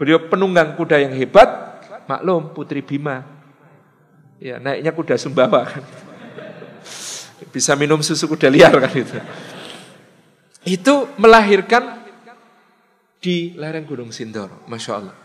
[0.02, 1.48] Beliau penunggang kuda yang hebat,
[2.10, 3.22] maklum Putri Bima.
[4.42, 5.84] Ya, naiknya kuda Sumbawa kan.
[7.54, 9.20] Bisa minum susu kuda liar kan itu.
[10.64, 11.99] Itu melahirkan
[13.20, 15.16] di lereng Gunung Sindoro, Masya Allah.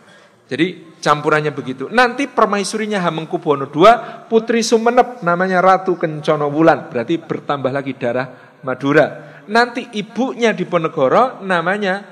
[0.45, 1.89] Jadi campurannya begitu.
[1.89, 6.93] Nanti permaisurinya Hamengkubuwono II, Putri Sumenep namanya Ratu Kencono Wulan.
[6.93, 9.41] Berarti bertambah lagi darah Madura.
[9.49, 12.05] Nanti ibunya di Ponegoro namanya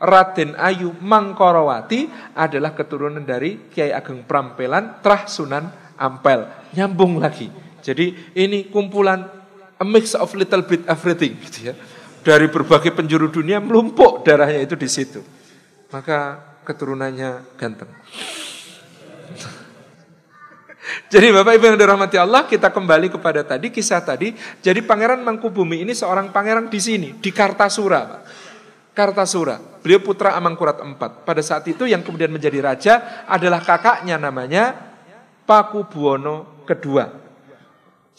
[0.00, 5.68] Raden Ayu Mangkorowati adalah keturunan dari Kiai Ageng Prampelan Trah Sunan
[6.00, 6.72] Ampel.
[6.72, 7.52] Nyambung lagi.
[7.84, 9.20] Jadi ini kumpulan
[9.76, 11.74] a mix of little bit everything gitu ya.
[12.20, 15.24] Dari berbagai penjuru dunia melumpuk darahnya itu di situ.
[15.88, 16.36] Maka
[16.68, 17.88] keturunannya ganteng.
[21.12, 24.36] Jadi Bapak Ibu yang dirahmati Allah, kita kembali kepada tadi kisah tadi.
[24.60, 28.20] Jadi Pangeran Mangkubumi ini seorang pangeran di sini, di Kartasura, Pak.
[28.90, 29.56] Kartasura.
[29.80, 31.24] Beliau putra Amangkurat IV.
[31.24, 34.76] Pada saat itu yang kemudian menjadi raja adalah kakaknya namanya
[35.48, 37.19] Pakubuwono II.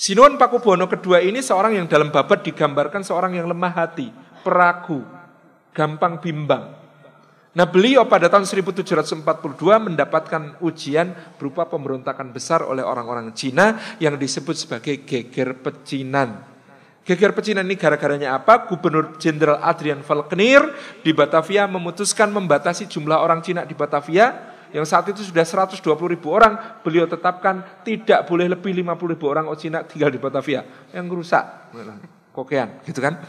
[0.02, 4.10] Sinuan Pakubuwono II ini seorang yang dalam babat digambarkan seorang yang lemah hati,
[4.41, 5.06] peragu,
[5.78, 6.73] gampang bimbang.
[7.53, 9.22] Nah beliau pada tahun 1742
[9.61, 16.49] mendapatkan ujian berupa pemberontakan besar oleh orang-orang Cina yang disebut sebagai geger pecinan.
[17.06, 18.65] Geger pecinan ini gara-garanya apa?
[18.65, 20.65] Gubernur Jenderal Adrian Falkenir
[21.06, 25.84] di Batavia memutuskan membatasi jumlah orang Cina di Batavia yang saat itu sudah 120
[26.15, 30.64] ribu orang, beliau tetapkan tidak boleh lebih 50 ribu orang Cina tinggal di Batavia.
[30.95, 31.43] Yang rusak,
[32.31, 33.19] kokean, gitu kan.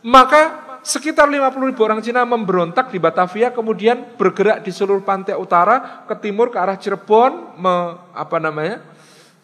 [0.00, 0.42] Maka
[0.80, 6.14] sekitar 50 ribu orang Cina memberontak di Batavia, kemudian bergerak di seluruh pantai utara ke
[6.24, 7.74] timur ke arah Cirebon, me,
[8.16, 8.80] apa namanya,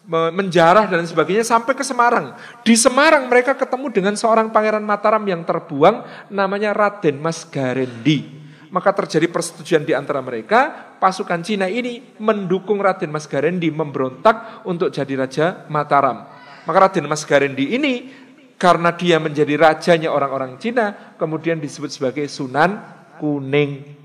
[0.08, 2.32] me, menjarah dan sebagainya sampai ke Semarang.
[2.64, 8.41] Di Semarang mereka ketemu dengan seorang pangeran Mataram yang terbuang, namanya Raden Mas Garendi.
[8.72, 14.88] Maka terjadi persetujuan di antara mereka, pasukan Cina ini mendukung Raden Mas Garendi memberontak untuk
[14.88, 16.24] jadi Raja Mataram.
[16.64, 18.08] Maka Raden Mas Garendi ini
[18.56, 22.80] karena dia menjadi rajanya orang-orang Cina, kemudian disebut sebagai Sunan
[23.20, 24.00] Kuning.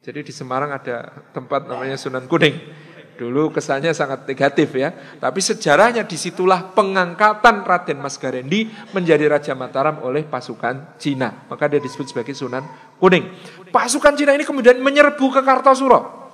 [0.00, 2.83] Jadi di Semarang ada tempat namanya Sunan Kuning.
[3.14, 4.90] Dulu kesannya sangat negatif ya.
[5.22, 11.46] Tapi sejarahnya di situlah pengangkatan Raden Mas Garendi menjadi Raja Mataram oleh pasukan Cina.
[11.46, 12.66] Maka dia disebut sebagai Sunan
[12.98, 13.30] Kuning.
[13.70, 16.26] Pasukan Cina ini kemudian menyerbu ke Kartosuro.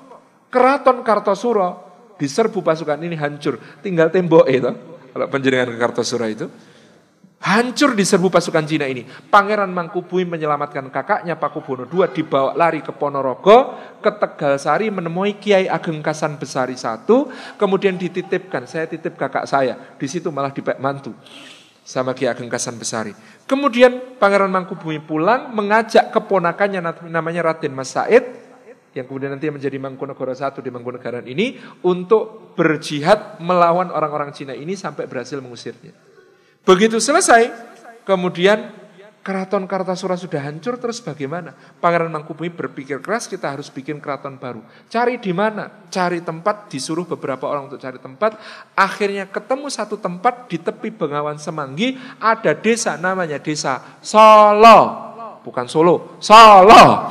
[0.49, 1.69] Keraton Kartosuro
[2.17, 3.61] diserbu pasukan ini hancur.
[3.85, 4.73] Tinggal tembok itu.
[5.11, 6.49] Kalau penjaringan ke Kartosuro itu.
[7.41, 9.01] Hancur diserbu pasukan Cina ini.
[9.09, 15.65] Pangeran Mangkubumi menyelamatkan kakaknya Pakubono II dibawa lari ke Ponorogo, ke Tegal Sari menemui Kiai
[15.65, 19.97] Ageng Kasan Besari satu, kemudian dititipkan, saya titip kakak saya.
[19.97, 21.17] Di situ malah dipek mantu
[21.81, 23.17] sama Kiai Ageng Kasan Besari.
[23.49, 28.37] Kemudian Pangeran Mangkubumi pulang mengajak keponakannya namanya Raden Mas Said
[28.93, 31.57] yang kemudian nanti menjadi Mangkunegara satu di Mangkunegaran ini
[31.89, 36.10] untuk berjihad melawan orang-orang Cina ini sampai berhasil mengusirnya.
[36.61, 37.49] Begitu selesai,
[38.05, 38.69] kemudian
[39.21, 41.53] keraton Kartasura sudah hancur, terus bagaimana?
[41.81, 44.65] Pangeran Mangkubumi berpikir keras, kita harus bikin keraton baru.
[44.89, 45.89] Cari di mana?
[45.89, 48.37] Cari tempat, disuruh beberapa orang untuk cari tempat.
[48.77, 55.09] Akhirnya ketemu satu tempat di tepi Bengawan Semanggi, ada desa namanya desa Solo.
[55.41, 57.09] Bukan Solo, Solo.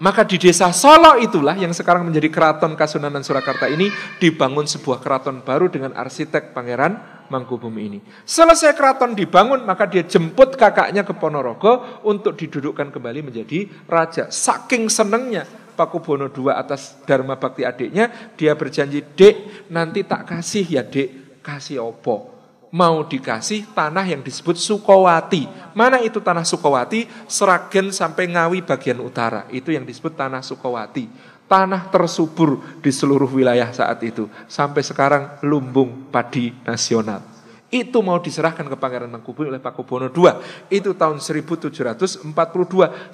[0.00, 5.44] Maka di desa Solo itulah yang sekarang menjadi keraton Kasunanan Surakarta ini dibangun sebuah keraton
[5.44, 8.00] baru dengan arsitek Pangeran Mangkubumi ini.
[8.24, 14.32] Selesai keraton dibangun, maka dia jemput kakaknya ke Ponorogo untuk didudukkan kembali menjadi raja.
[14.32, 15.44] Saking senengnya
[15.76, 21.84] Pakubono II atas Dharma Bakti adiknya, dia berjanji, dek nanti tak kasih ya dek, kasih
[21.84, 22.39] opo.
[22.70, 25.50] Mau dikasih tanah yang disebut Sukowati.
[25.74, 27.10] Mana itu tanah Sukowati?
[27.26, 29.46] Seragen sampai Ngawi bagian utara.
[29.50, 34.30] Itu yang disebut tanah Sukowati tanah tersubur di seluruh wilayah saat itu.
[34.46, 37.26] Sampai sekarang lumbung padi nasional.
[37.70, 40.30] Itu mau diserahkan ke Pangeran Mangkubumi oleh Pakubono II.
[40.70, 42.30] Itu tahun 1742.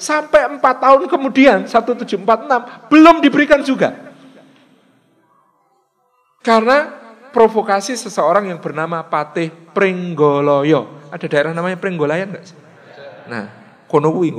[0.01, 3.93] Sampai 4 tahun kemudian, 1746, belum diberikan juga.
[6.41, 6.96] Karena
[7.37, 11.13] provokasi seseorang yang bernama Patih Pringgoloyo.
[11.13, 12.57] Ada daerah namanya Pringgolayan enggak sih?
[13.29, 13.53] Nah,
[13.85, 14.33] kono kuwi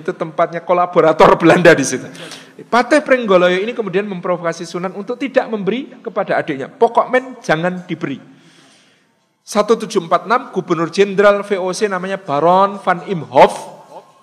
[0.00, 2.08] itu tempatnya kolaborator Belanda di situ.
[2.64, 6.72] Pateh Prenggoloyo ini kemudian memprovokasi Sunan untuk tidak memberi kepada adiknya.
[6.72, 8.16] Pokok men jangan diberi.
[9.44, 13.73] 1746 Gubernur Jenderal VOC namanya Baron van Imhoff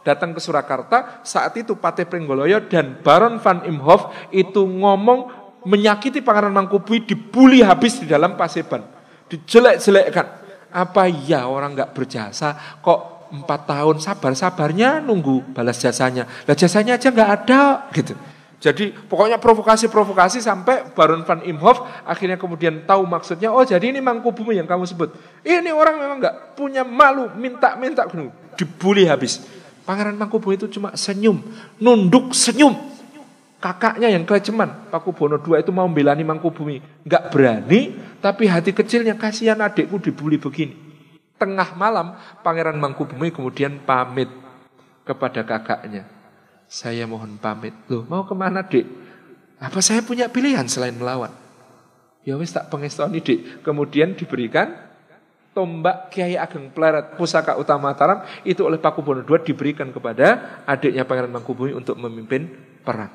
[0.02, 1.22] datang ke Surakarta.
[1.26, 8.02] Saat itu Pateh Prenggoloyo dan Baron van Imhoff itu ngomong menyakiti Pangeran Mangkubumi dibully habis
[8.02, 8.82] di dalam Paseban.
[9.30, 10.42] Dijelek-jelekkan.
[10.72, 16.24] Apa ya orang nggak berjasa kok empat tahun sabar-sabarnya nunggu balas jasanya.
[16.48, 18.16] Lah jasanya aja nggak ada gitu.
[18.62, 23.50] Jadi pokoknya provokasi-provokasi sampai Baron van Imhoff akhirnya kemudian tahu maksudnya.
[23.50, 25.18] Oh jadi ini Mangkubumi yang kamu sebut.
[25.42, 28.06] Ini orang memang nggak punya malu, minta-minta
[28.56, 29.42] dibully habis.
[29.84, 31.42] Pangeran Mangkubumi itu cuma senyum,
[31.82, 32.78] nunduk senyum.
[33.62, 36.82] Kakaknya yang keleceman, Pakubono II itu mau belani Mangkubumi.
[37.06, 40.74] Nggak berani, tapi hati kecilnya kasihan adikku dibully begini.
[41.38, 44.30] Tengah malam, Pangeran Mangkubumi kemudian pamit
[45.06, 46.22] kepada kakaknya
[46.72, 47.76] saya mohon pamit.
[47.92, 48.88] Loh, mau ke mana dek?
[49.60, 51.36] Apa saya punya pilihan selain melawan?
[52.24, 53.60] Ya wis tak pengestoni dek.
[53.68, 54.72] Kemudian diberikan
[55.52, 61.32] tombak Kiai Ageng Pleret pusaka utama Mataram itu oleh Pakubono II diberikan kepada adiknya Pangeran
[61.32, 62.48] Mangkubumi untuk memimpin
[62.84, 63.12] perang.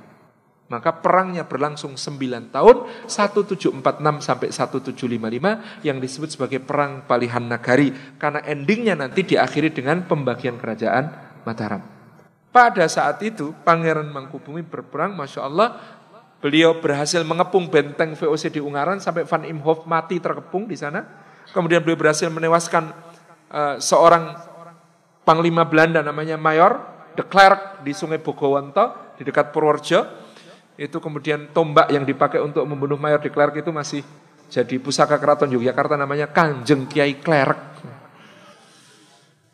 [0.67, 2.77] Maka perangnya berlangsung 9 tahun
[3.07, 3.87] 1746
[4.19, 11.15] sampai 1755 yang disebut sebagai perang Palihan Nagari karena endingnya nanti diakhiri dengan pembagian kerajaan
[11.47, 11.87] Mataram.
[12.51, 15.77] Pada saat itu Pangeran Mangkubumi berperang, Masya Allah,
[16.43, 21.26] beliau berhasil mengepung benteng VOC di Ungaran sampai Van Imhoff mati terkepung di sana.
[21.55, 22.90] Kemudian beliau berhasil menewaskan
[23.51, 24.39] uh, seorang
[25.27, 26.78] panglima Belanda namanya Mayor
[27.18, 30.27] de Klerk di Sungai Bogowonto di dekat Purworejo.
[30.77, 34.05] Itu kemudian tombak yang dipakai untuk membunuh Mayor de Klerk itu masih
[34.47, 37.59] jadi pusaka keraton Yogyakarta namanya Kanjeng Kiai Klerk.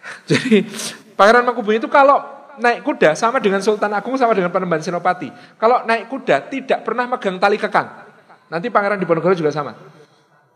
[0.28, 0.66] Jadi
[1.14, 2.20] Pangeran Mangkubumi itu kalau
[2.60, 5.30] naik kuda sama dengan Sultan Agung sama dengan Panembahan Senopati.
[5.56, 7.88] Kalau naik kuda tidak pernah megang tali kekang.
[8.52, 9.72] Nanti Pangeran Diponegoro juga sama.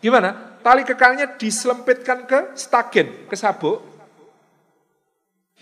[0.02, 0.55] Gimana?
[0.66, 3.86] Tali kekangnya diselempitkan ke stagen, ke sabuk.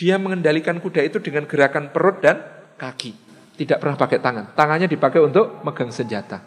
[0.01, 2.40] Dia mengendalikan kuda itu dengan gerakan perut dan
[2.81, 3.12] kaki.
[3.60, 4.56] Tidak pernah pakai tangan.
[4.56, 6.40] Tangannya dipakai untuk megang senjata.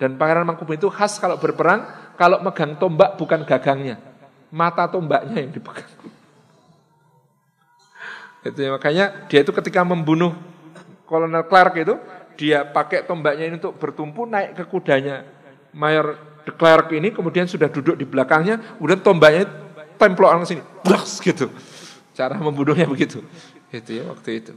[0.00, 1.84] Dan Pangeran Mangkubumi itu khas kalau berperang,
[2.16, 4.00] kalau megang tombak bukan gagangnya.
[4.48, 5.92] Mata tombaknya yang dipegang.
[8.48, 10.34] Itu ya, makanya dia itu ketika membunuh
[11.06, 11.94] Kolonel Clark itu,
[12.34, 15.22] dia pakai tombaknya ini untuk bertumpu naik ke kudanya
[15.70, 19.46] Mayor de Klerk ini, kemudian sudah duduk di belakangnya, kemudian tombaknya
[19.96, 21.50] templok orang sini, blas gitu.
[22.12, 23.22] Cara membunuhnya begitu.
[23.72, 24.52] Itu ya waktu itu.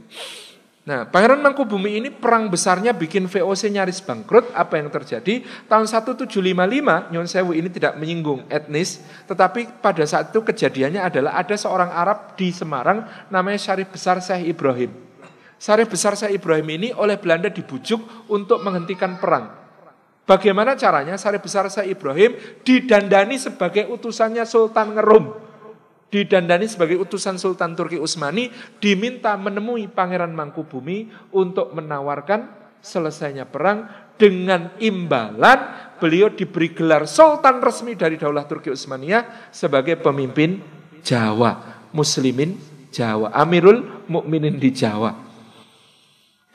[0.86, 4.54] Nah, Pangeran Mangkubumi ini perang besarnya bikin VOC nyaris bangkrut.
[4.54, 5.42] Apa yang terjadi?
[5.66, 11.58] Tahun 1755, Nyon Sewu ini tidak menyinggung etnis, tetapi pada saat itu kejadiannya adalah ada
[11.58, 13.02] seorang Arab di Semarang
[13.34, 14.94] namanya Syarif Besar Syekh Ibrahim.
[15.58, 19.65] Syarif Besar Syekh Ibrahim ini oleh Belanda dibujuk untuk menghentikan perang.
[20.26, 21.14] Bagaimana caranya?
[21.14, 22.34] Syarif Besar Syekh Ibrahim
[22.66, 25.46] didandani sebagai utusannya Sultan Ngerum
[26.10, 32.46] didandani sebagai utusan Sultan Turki Utsmani diminta menemui Pangeran Mangkubumi untuk menawarkan
[32.78, 40.62] selesainya perang dengan imbalan beliau diberi gelar sultan resmi dari Daulah Turki Utsmaniyah sebagai pemimpin
[41.02, 42.56] Jawa, muslimin
[42.94, 45.25] Jawa, Amirul Mukminin di Jawa.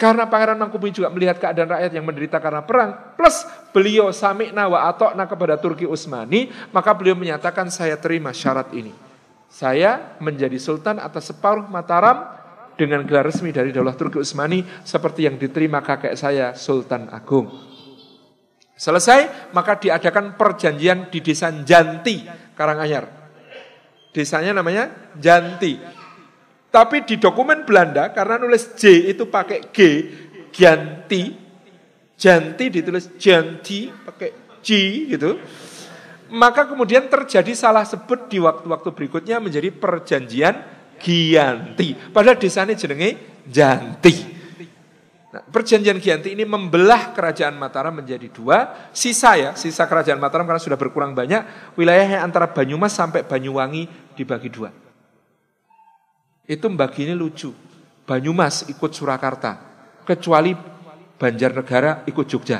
[0.01, 4.89] Karena Pangeran Mangkubumi juga melihat keadaan rakyat yang menderita karena perang, plus beliau sami'na wa
[4.89, 8.89] atokna kepada Turki Utsmani, maka beliau menyatakan saya terima syarat ini.
[9.45, 12.33] Saya menjadi sultan atas separuh Mataram
[12.73, 17.53] dengan gelar resmi dari Daulah Turki Utsmani seperti yang diterima kakek saya Sultan Agung.
[18.73, 22.25] Selesai, maka diadakan perjanjian di desa Janti,
[22.57, 23.05] Karanganyar.
[24.09, 26.00] Desanya namanya Janti.
[26.71, 29.79] Tapi di dokumen Belanda, karena nulis J itu pakai G,
[30.55, 31.35] Janti.
[32.15, 34.69] Janti ditulis Janti, pakai J
[35.11, 35.35] gitu
[36.31, 40.55] maka kemudian terjadi salah sebut di waktu-waktu berikutnya menjadi perjanjian
[41.01, 41.97] Gianti.
[42.13, 44.39] Padahal desanya jenenge Janti.
[45.31, 48.89] Nah, perjanjian Gianti ini membelah kerajaan Mataram menjadi dua.
[48.95, 54.47] Sisa ya, sisa kerajaan Mataram karena sudah berkurang banyak, wilayahnya antara Banyumas sampai Banyuwangi dibagi
[54.47, 54.71] dua.
[56.45, 57.53] Itu mbagi ini lucu.
[58.05, 59.61] Banyumas ikut Surakarta,
[60.03, 60.51] kecuali
[61.15, 62.59] Banjarnegara ikut Jogja.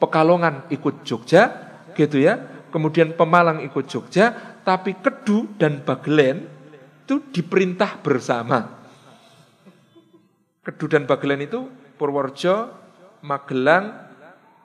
[0.00, 1.52] Pekalongan ikut Jogja,
[1.92, 4.32] gitu ya kemudian Pemalang ikut Jogja,
[4.62, 6.46] tapi Kedu dan Bagelen
[7.04, 8.80] itu diperintah bersama.
[10.62, 11.66] Kedu dan Bagelen itu
[11.98, 12.70] Purworejo,
[13.26, 14.08] Magelang,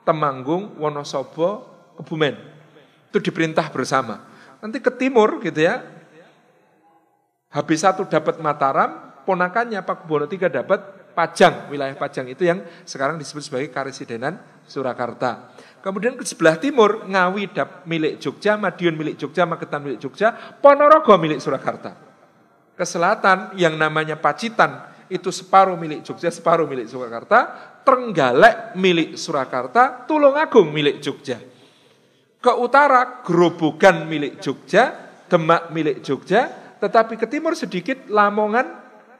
[0.06, 1.66] Temanggung, Wonosobo,
[1.98, 2.38] Kebumen.
[3.10, 4.22] Itu diperintah bersama.
[4.62, 5.82] Nanti ke timur gitu ya.
[7.50, 10.80] Habis satu dapat Mataram, ponakannya Pak Bono III dapat
[11.16, 14.36] Pajang, wilayah Pajang itu yang sekarang disebut sebagai Karesidenan
[14.68, 15.56] Surakarta.
[15.80, 21.16] Kemudian ke sebelah timur, Ngawi dap milik Jogja, Madiun milik Jogja, Magetan milik Jogja, Ponorogo
[21.16, 21.96] milik Surakarta.
[22.76, 27.54] Ke selatan yang namanya Pacitan, itu separuh milik Jogja, separuh milik Surakarta,
[27.86, 31.38] Trenggalek milik Surakarta, Tulungagung milik Jogja.
[32.42, 34.90] Ke utara, Grobogan milik Jogja,
[35.30, 38.62] Demak milik Jogja, Tetapi ke timur sedikit Lamongan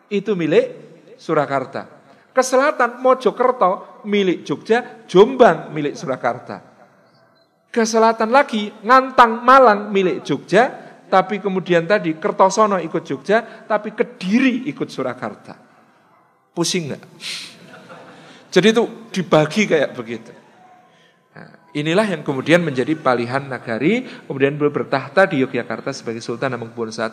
[0.07, 0.71] itu milik
[1.19, 1.91] Surakarta.
[2.31, 6.63] Ke selatan Mojokerto milik Jogja, Jombang milik Surakarta.
[7.75, 10.71] Ke selatan lagi Ngantang Malang milik Jogja,
[11.11, 15.59] tapi kemudian tadi Kertosono ikut Jogja, tapi Kediri ikut Surakarta.
[16.55, 17.03] Pusing nggak?
[18.55, 20.31] Jadi itu dibagi kayak begitu.
[21.75, 27.09] Inilah yang kemudian menjadi palihan nagari, kemudian beliau bertahta di Yogyakarta sebagai Sultan Hamengkubuwono I,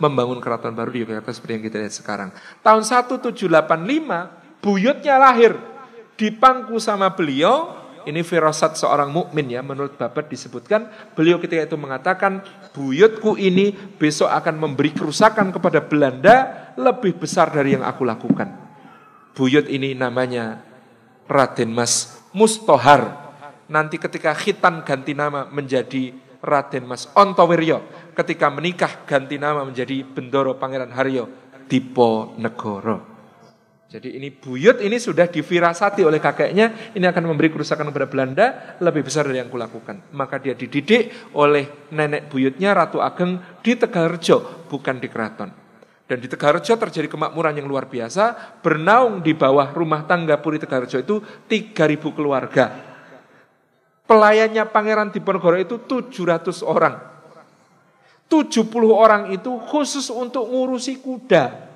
[0.00, 2.30] membangun keraton baru di Yogyakarta seperti yang kita lihat sekarang.
[2.64, 5.52] Tahun 1785 buyutnya lahir
[6.16, 7.76] di pangku sama beliau
[8.06, 10.86] ini firasat seorang mukmin ya menurut Babat disebutkan
[11.18, 17.74] beliau ketika itu mengatakan buyutku ini besok akan memberi kerusakan kepada Belanda lebih besar dari
[17.74, 18.48] yang aku lakukan.
[19.34, 20.62] Buyut ini namanya
[21.26, 23.25] Raden Mas Mustohar.
[23.66, 28.12] Nanti ketika khitan ganti nama menjadi Raden Mas Ontowiryo.
[28.14, 31.26] Ketika menikah ganti nama menjadi Bendoro Pangeran Haryo
[31.66, 33.16] Dipo Negoro.
[33.86, 38.46] Jadi ini buyut ini sudah difirasati oleh kakeknya, ini akan memberi kerusakan kepada Belanda
[38.82, 40.10] lebih besar dari yang kulakukan.
[40.10, 45.50] Maka dia dididik oleh nenek buyutnya Ratu Ageng di Tegalrejo, bukan di keraton.
[46.06, 50.98] Dan di Tegalrejo terjadi kemakmuran yang luar biasa, bernaung di bawah rumah tangga Puri Tegalrejo
[51.02, 51.16] itu
[51.46, 52.95] 3000 keluarga.
[54.06, 56.94] Pelayannya Pangeran Diponegoro itu 700 orang.
[58.26, 61.66] 70 orang itu khusus untuk ngurusi kuda.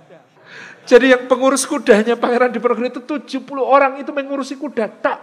[0.87, 4.87] Jadi yang pengurus kudanya Pangeran Diponegoro itu 70 orang itu mengurusi kuda.
[5.03, 5.19] Tak.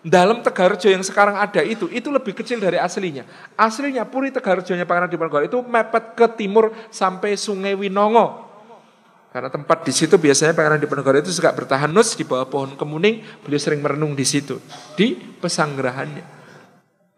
[0.00, 3.28] Dalam Tegarjo yang sekarang ada itu, itu lebih kecil dari aslinya.
[3.52, 8.48] Aslinya Puri Tegarjonya Pangeran Diponegoro itu mepet ke timur sampai Sungai Winongo.
[9.28, 13.60] Karena tempat di situ biasanya Pangeran Diponegoro itu suka bertahanus di bawah pohon kemuning, beliau
[13.60, 14.56] sering merenung di situ,
[14.96, 16.39] di pesanggerahannya.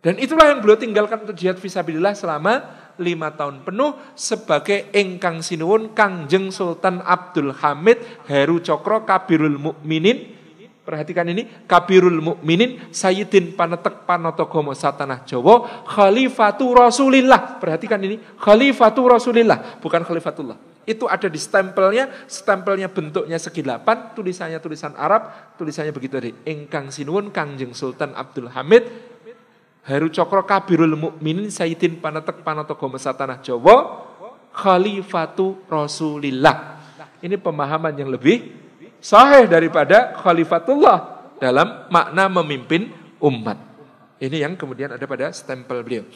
[0.03, 2.59] Dan itulah yang beliau tinggalkan untuk jihad visabilillah selama
[2.99, 10.43] lima tahun penuh sebagai engkang sinuwun Kangjeng Sultan Abdul Hamid Heru Cokro Kabirul Mukminin.
[10.83, 17.62] Perhatikan ini Kabirul Mukminin Sayyidin Panetek Panotogomo Satanah Jawa Khalifatu Rasulillah.
[17.62, 20.59] Perhatikan ini Khalifatu Rasulillah bukan Khalifatullah.
[20.83, 26.91] Itu ada di stempelnya, stempelnya bentuknya segi delapan, tulisannya tulisan Arab, tulisannya begitu dari Engkang
[26.91, 29.12] Sinuwun Kangjeng Sultan Abdul Hamid
[29.83, 34.07] Heru Cokro Kabirul Mukminin Sayyidin Panatek Panatogo Tanah Jawa
[34.55, 36.79] Khalifatu Rasulillah.
[37.19, 38.55] Ini pemahaman yang lebih
[39.03, 40.99] sahih daripada Khalifatullah
[41.43, 43.59] dalam makna memimpin umat.
[44.23, 46.07] Ini yang kemudian ada pada stempel beliau.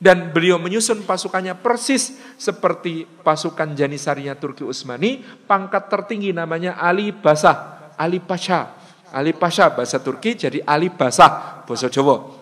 [0.00, 7.92] Dan beliau menyusun pasukannya persis seperti pasukan Janisarinya Turki Utsmani, pangkat tertinggi namanya Ali Basah,
[8.00, 8.72] Ali Pasha.
[9.12, 12.41] Ali Pasha bahasa Turki jadi Ali Basah bahasa Jawa.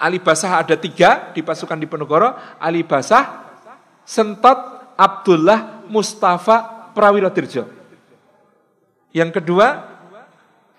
[0.00, 2.32] Ali Basah ada tiga di pasukan di Penogoro.
[2.56, 3.52] Ali Basah,
[4.00, 4.56] Sentot,
[4.96, 7.68] Abdullah, Mustafa, Prawirodirjo.
[9.12, 9.66] Yang kedua,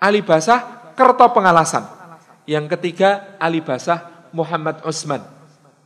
[0.02, 1.86] Ali Basah, Kerto Pengalasan.
[2.50, 5.22] Yang ketiga, Ali Basah, Muhammad Osman.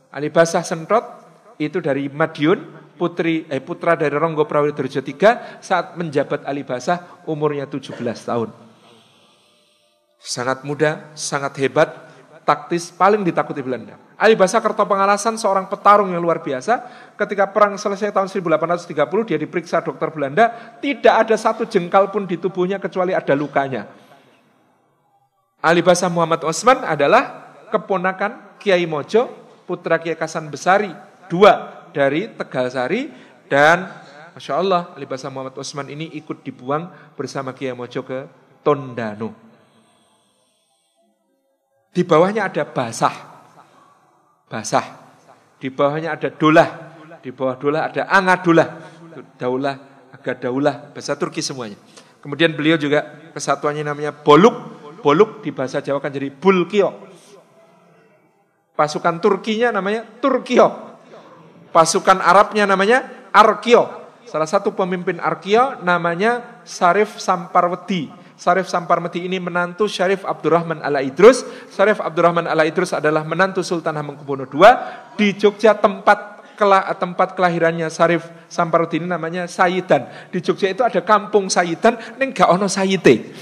[0.09, 1.05] Ali Basah Sentot
[1.61, 7.69] itu dari Madiun, putri eh, putra dari Ronggo Prawirodirjo III saat menjabat Ali Basah umurnya
[7.69, 8.49] 17 tahun.
[10.17, 12.06] Sangat muda, sangat hebat,
[12.47, 13.99] taktis paling ditakuti Belanda.
[14.15, 16.79] Ali Basa Kerto Pengalasan seorang petarung yang luar biasa.
[17.19, 18.87] Ketika perang selesai tahun 1830
[19.27, 23.91] dia diperiksa dokter Belanda, tidak ada satu jengkal pun di tubuhnya kecuali ada lukanya.
[25.59, 29.27] Ali Basa Muhammad Osman adalah keponakan Kiai Mojo,
[29.67, 30.95] putra Kiai Kasan Besari,
[31.27, 33.11] dua dari Tegalsari
[33.51, 33.91] dan
[34.39, 36.87] Masya Allah Ali Basa Muhammad Osman ini ikut dibuang
[37.19, 38.23] bersama Kiai Mojo ke
[38.63, 39.46] Tondano.
[41.97, 43.41] Di bawahnya ada basah.
[44.45, 44.85] Basah.
[45.57, 46.93] Di bawahnya ada dolah.
[47.25, 48.69] Di bawah dolah ada angadolah.
[49.33, 49.75] Daulah,
[50.13, 51.73] agak daulah, bahasa Turki semuanya.
[52.21, 53.01] Kemudian beliau juga
[53.33, 54.77] kesatuannya namanya boluk.
[55.01, 56.93] Boluk di bahasa Jawa kan jadi bulkio.
[58.77, 60.69] Pasukan Turkinya namanya Turkio.
[61.73, 63.89] Pasukan Arabnya namanya Arkio.
[64.29, 68.26] Salah satu pemimpin Arkio namanya Sarif Samparwedi.
[68.37, 71.41] Syarif Samparmeti ini menantu Syarif Abdurrahman Ala Idrus.
[71.73, 74.61] Syarif Abdurrahman Ala Idrus adalah menantu Sultan Hamengkubuwono II.
[75.17, 76.37] Di Jogja tempat
[76.97, 80.29] tempat kelahirannya Syarif Samparmeti ini namanya Sayidan.
[80.29, 83.33] Di Jogja itu ada kampung Sayidan, ini gak ono Sayite.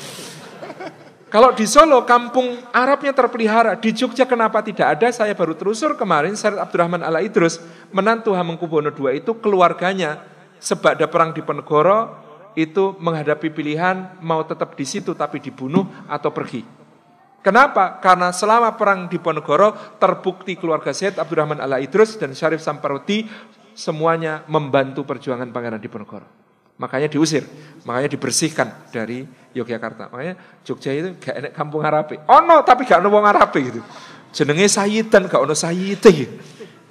[1.31, 5.07] Kalau di Solo kampung Arabnya terpelihara, di Jogja kenapa tidak ada?
[5.11, 7.59] Saya baru terusur kemarin Syarif Abdurrahman Ala Idrus,
[7.91, 10.23] menantu Hamengkubuwono II itu keluarganya
[10.59, 12.24] sebab ada perang di Penegoro,
[12.55, 16.63] itu menghadapi pilihan mau tetap di situ tapi dibunuh atau pergi.
[17.45, 18.01] Kenapa?
[18.01, 23.29] Karena selama perang di Ponegoro terbukti keluarga Syed Abdurrahman Ala Idrus dan Syarif Samparwati
[23.77, 26.25] semuanya membantu perjuangan Pangeran Diponegoro.
[26.75, 27.45] Makanya diusir,
[27.87, 29.23] makanya dibersihkan dari
[29.55, 30.11] Yogyakarta.
[30.11, 32.19] Makanya Jogja itu gak enak kampung Arabe.
[32.27, 33.79] Oh no, tapi gak ada wong Arabe gitu.
[34.35, 36.11] Jenenge Sayidan, gak ono Sayite.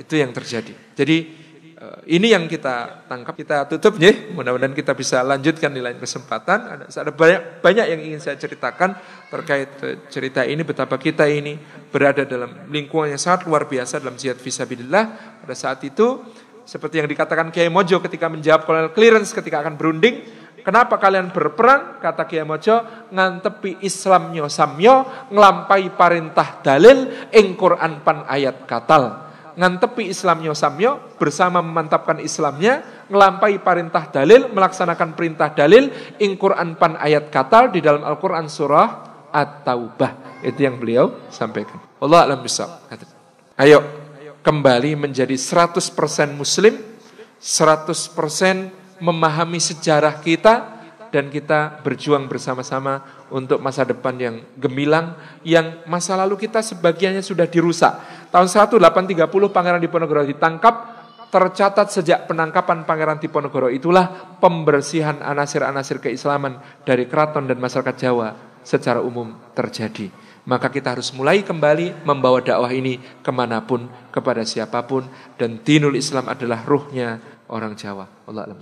[0.00, 0.72] Itu yang terjadi.
[0.96, 1.43] Jadi
[2.10, 4.12] ini yang kita tangkap, kita tutup ya.
[4.32, 6.58] Mudah-mudahan kita bisa lanjutkan di lain kesempatan.
[6.70, 8.94] Ada, ada banyak banyak yang ingin saya ceritakan
[9.32, 11.56] terkait eh, cerita ini betapa kita ini
[11.88, 15.04] berada dalam lingkungan yang sangat luar biasa dalam jihad visabilillah.
[15.42, 16.20] Pada saat itu
[16.64, 20.24] seperti yang dikatakan Kiai Mojo ketika menjawab kolonel clearance ketika akan berunding,
[20.60, 22.00] kenapa kalian berperang?
[22.00, 29.23] Kata Kiai Mojo, ngantepi Islamnya samyo, ngelampai perintah dalil, ing Quran pan ayat katal.
[29.54, 36.98] Ngantepi Islamnya samyo, bersama memantapkan Islamnya, ngelampai perintah dalil, melaksanakan perintah dalil, ing Quran pan
[36.98, 38.88] ayat katal di dalam Al-Quran surah
[39.30, 40.42] At-Taubah.
[40.42, 41.78] Itu yang beliau sampaikan.
[42.02, 42.82] Allah alam bisa.
[43.54, 43.78] Ayo,
[44.42, 45.78] kembali menjadi 100%
[46.34, 46.74] muslim,
[47.38, 50.73] 100% memahami sejarah kita
[51.14, 55.14] dan kita berjuang bersama-sama untuk masa depan yang gemilang
[55.46, 57.94] yang masa lalu kita sebagiannya sudah dirusak.
[58.34, 59.14] Tahun 1830
[59.54, 60.74] Pangeran Diponegoro ditangkap
[61.30, 68.34] tercatat sejak penangkapan Pangeran Diponegoro itulah pembersihan anasir-anasir keislaman dari keraton dan masyarakat Jawa
[68.66, 70.10] secara umum terjadi
[70.44, 75.08] maka kita harus mulai kembali membawa dakwah ini ke mana pun, kepada siapa pun.
[75.40, 77.16] Dan dinul Islam adalah ruhnya
[77.48, 78.04] orang Jawa.
[78.28, 78.60] Allah alam